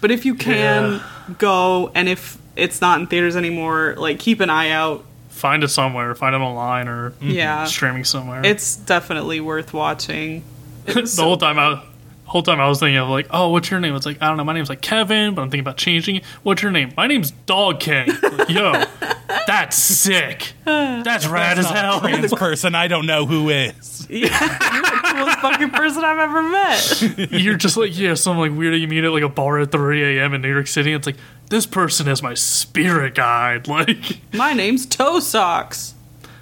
But 0.00 0.10
if 0.10 0.24
you 0.24 0.34
can 0.34 1.00
go, 1.38 1.90
and 1.94 2.08
if 2.08 2.36
it's 2.56 2.80
not 2.80 3.00
in 3.00 3.06
theaters 3.06 3.36
anymore, 3.36 3.94
like 3.96 4.18
keep 4.18 4.40
an 4.40 4.50
eye 4.50 4.70
out. 4.70 5.04
Find 5.30 5.64
it 5.64 5.68
somewhere. 5.68 6.14
Find 6.14 6.34
it 6.34 6.38
online 6.38 6.88
or 6.88 7.10
mm-hmm, 7.10 7.30
Yeah, 7.30 7.64
streaming 7.64 8.04
somewhere. 8.04 8.42
it's 8.44 8.76
definitely 8.76 9.40
worth 9.40 9.72
watching. 9.72 10.44
The 10.86 11.10
whole 11.22 11.38
time 11.38 11.58
I 11.58 11.82
whole 12.26 12.42
time 12.42 12.60
I 12.60 12.68
was 12.68 12.80
thinking 12.80 12.96
of 12.96 13.08
like, 13.08 13.26
oh, 13.30 13.50
what's 13.50 13.70
your 13.70 13.80
name? 13.80 13.94
It's 13.94 14.06
like 14.06 14.20
I 14.22 14.28
don't 14.28 14.36
know. 14.36 14.44
My 14.44 14.52
name's 14.54 14.68
like 14.68 14.80
Kevin, 14.80 15.34
but 15.34 15.42
I'm 15.42 15.50
thinking 15.50 15.60
about 15.64 15.76
changing 15.76 16.16
it. 16.16 16.24
What's 16.42 16.62
your 16.62 16.72
name? 16.72 16.92
My 16.96 17.06
name's 17.06 17.30
Dog 17.30 17.80
King. 17.80 18.08
Like, 18.22 18.48
Yo, 18.48 18.72
that's 19.46 19.76
sick. 19.76 20.52
That's 20.64 21.26
rad 21.26 21.58
as 21.58 21.66
Not 21.66 21.76
a 21.76 21.78
hell. 21.78 22.00
trans 22.00 22.32
person 22.44 22.74
i 22.74 22.88
don't 22.88 23.06
know 23.06 23.26
who 23.26 23.50
is 23.50 24.06
Yeah, 24.08 24.18
you're 24.74 24.82
the 24.84 25.00
coolest 25.14 25.38
fucking 25.40 25.70
person 25.70 26.02
I've 26.04 26.18
ever 26.18 26.42
met. 26.42 27.30
You're 27.32 27.56
just 27.56 27.76
like 27.76 27.96
yeah, 27.96 28.14
some 28.14 28.38
like 28.38 28.52
weirdo 28.52 28.80
you 28.80 28.88
meet 28.88 29.04
at 29.04 29.12
like 29.12 29.22
a 29.22 29.28
bar 29.28 29.58
at 29.58 29.70
3 29.70 30.18
a.m. 30.18 30.34
in 30.34 30.40
New 30.42 30.52
York 30.52 30.66
City. 30.66 30.92
It's 30.92 31.06
like 31.06 31.16
this 31.50 31.66
person 31.66 32.08
is 32.08 32.22
my 32.22 32.34
spirit 32.34 33.14
guide. 33.14 33.68
Like 33.68 34.20
My 34.32 34.52
name's 34.54 34.86
Toe 34.86 35.20
Socks. 35.20 35.94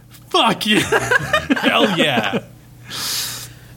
fuck 0.08 0.64
yeah. 0.66 0.78
hell 1.60 1.98
yeah 1.98 2.44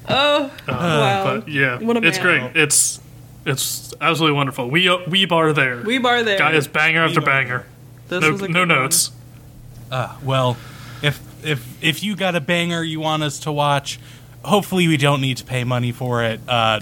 Oh, 0.10 0.52
wow. 0.68 1.40
But 1.40 1.48
yeah, 1.50 1.80
What 1.80 1.98
a 1.98 2.06
it's 2.08 2.18
man. 2.20 2.52
great. 2.54 2.62
It's 2.64 3.00
it's 3.46 3.94
absolutely 4.02 4.36
wonderful. 4.38 4.70
We 4.70 4.90
uh, 4.90 4.98
we 5.08 5.26
bar 5.26 5.54
there. 5.54 5.82
We 5.84 5.98
bar 5.98 6.24
there. 6.24 6.38
Guy 6.38 6.54
is 6.54 6.68
banger 6.68 7.04
after 7.06 7.22
bar 7.22 7.30
banger. 7.44 7.66
This 8.08 8.22
No, 8.22 8.32
was 8.32 8.42
a 8.42 8.48
no 8.48 8.54
good 8.66 8.70
one. 8.70 8.82
notes. 8.84 9.12
Uh, 9.92 10.16
well, 10.24 10.58
if 11.02 11.20
if 11.46 11.84
if 11.84 12.04
you 12.04 12.16
got 12.16 12.36
a 12.36 12.42
banger 12.42 12.82
you 12.84 13.00
want 13.00 13.24
us 13.24 13.40
to 13.42 13.52
watch, 13.52 14.00
hopefully 14.44 14.88
we 14.88 14.98
don't 14.98 15.22
need 15.22 15.38
to 15.38 15.44
pay 15.46 15.64
money 15.64 15.92
for 15.92 16.24
it 16.24 16.40
uh, 16.48 16.80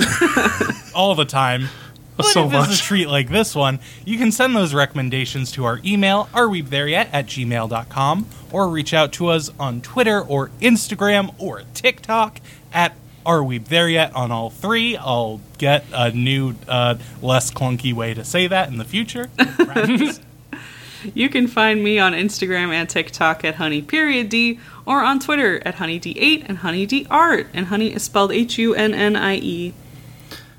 all 0.96 1.16
the 1.16 1.26
time. 1.26 1.68
But 2.16 2.28
So 2.28 2.46
if 2.46 2.54
it's 2.54 2.80
a 2.80 2.84
treat 2.84 3.08
like 3.08 3.30
this 3.30 3.56
one, 3.56 3.80
you 4.06 4.20
can 4.20 4.32
send 4.32 4.56
those 4.56 4.72
recommendations 4.72 5.52
to 5.54 5.66
our 5.66 5.80
email, 5.84 6.30
arewethereYet 6.34 7.10
at 7.12 7.26
gmail.com, 7.26 8.28
or 8.52 8.70
reach 8.70 8.94
out 8.94 9.12
to 9.14 9.30
us 9.30 9.50
on 9.60 9.82
Twitter 9.82 10.22
or 10.22 10.50
Instagram 10.62 11.34
or 11.40 11.64
TikTok 11.74 12.40
at 12.72 12.96
Are 13.26 13.44
We 13.44 13.58
There 13.58 13.90
Yet 13.90 14.16
on 14.16 14.32
all 14.32 14.50
three. 14.50 14.98
I'll 14.98 15.42
get 15.58 15.86
a 15.94 16.12
new, 16.12 16.56
uh, 16.68 16.96
less 17.22 17.52
clunky 17.52 17.94
way 17.94 18.14
to 18.14 18.24
say 18.24 18.48
that 18.48 18.70
in 18.70 18.78
the 18.78 18.86
future. 18.86 19.30
You 21.14 21.28
can 21.28 21.48
find 21.48 21.84
me 21.84 22.00
on 22.00 22.14
Instagram 22.14 22.72
and 22.72 22.90
TikTok 22.90 23.44
at 23.44 23.56
honey 23.56 23.82
period 23.82 24.30
d 24.30 24.60
or 24.86 25.04
on 25.04 25.20
Twitter 25.20 25.62
at 25.68 25.76
honeyd8 25.76 26.46
and 26.48 26.60
honeydart 26.60 27.48
and 27.54 27.68
honey 27.68 27.94
is 27.94 28.04
spelled 28.04 28.32
H 28.32 28.58
U 28.58 28.74
N 28.74 28.94
N 28.94 29.16
I 29.16 29.36
E. 29.36 29.66
You 29.68 29.74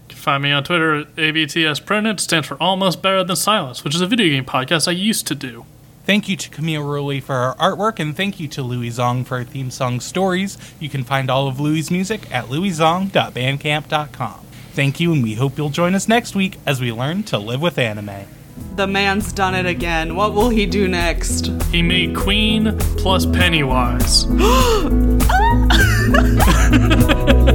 can 0.08 0.18
find 0.18 0.42
me 0.42 0.52
on 0.52 0.62
Twitter 0.64 0.96
at 0.96 1.16
ABTS 1.16 1.84
Printed. 1.84 2.20
Stands 2.20 2.46
for 2.46 2.56
Almost 2.62 3.00
Better 3.00 3.24
Than 3.24 3.36
Silence, 3.36 3.84
which 3.84 3.94
is 3.94 4.00
a 4.00 4.06
video 4.06 4.28
game 4.28 4.44
podcast 4.44 4.86
I 4.86 4.92
used 4.92 5.26
to 5.28 5.34
do. 5.34 5.64
Thank 6.04 6.28
you 6.28 6.36
to 6.36 6.50
Camille 6.50 6.82
Rowley 6.82 7.20
for 7.20 7.34
our 7.34 7.54
artwork, 7.56 7.98
and 7.98 8.14
thank 8.14 8.38
you 8.38 8.46
to 8.48 8.62
Louis 8.62 8.90
Zong 8.90 9.24
for 9.24 9.36
our 9.38 9.44
theme 9.44 9.70
song 9.70 10.00
stories. 10.00 10.58
You 10.78 10.90
can 10.90 11.02
find 11.02 11.30
all 11.30 11.48
of 11.48 11.58
Louis' 11.58 11.90
music 11.90 12.30
at 12.30 12.44
louiszong.bandcamp.com. 12.46 14.40
Thank 14.72 15.00
you, 15.00 15.12
and 15.12 15.22
we 15.22 15.34
hope 15.34 15.56
you'll 15.56 15.70
join 15.70 15.94
us 15.94 16.06
next 16.06 16.34
week 16.34 16.58
as 16.66 16.80
we 16.80 16.92
learn 16.92 17.22
to 17.24 17.38
live 17.38 17.62
with 17.62 17.78
anime. 17.78 18.26
The 18.76 18.86
man's 18.86 19.32
done 19.32 19.54
it 19.54 19.64
again. 19.66 20.14
What 20.14 20.34
will 20.34 20.50
he 20.50 20.66
do 20.66 20.88
next? 20.88 21.46
He 21.70 21.80
made 21.80 22.14
Queen 22.14 22.76
plus 22.98 23.24
Pennywise. 23.24 24.26
Ah! 24.40 24.90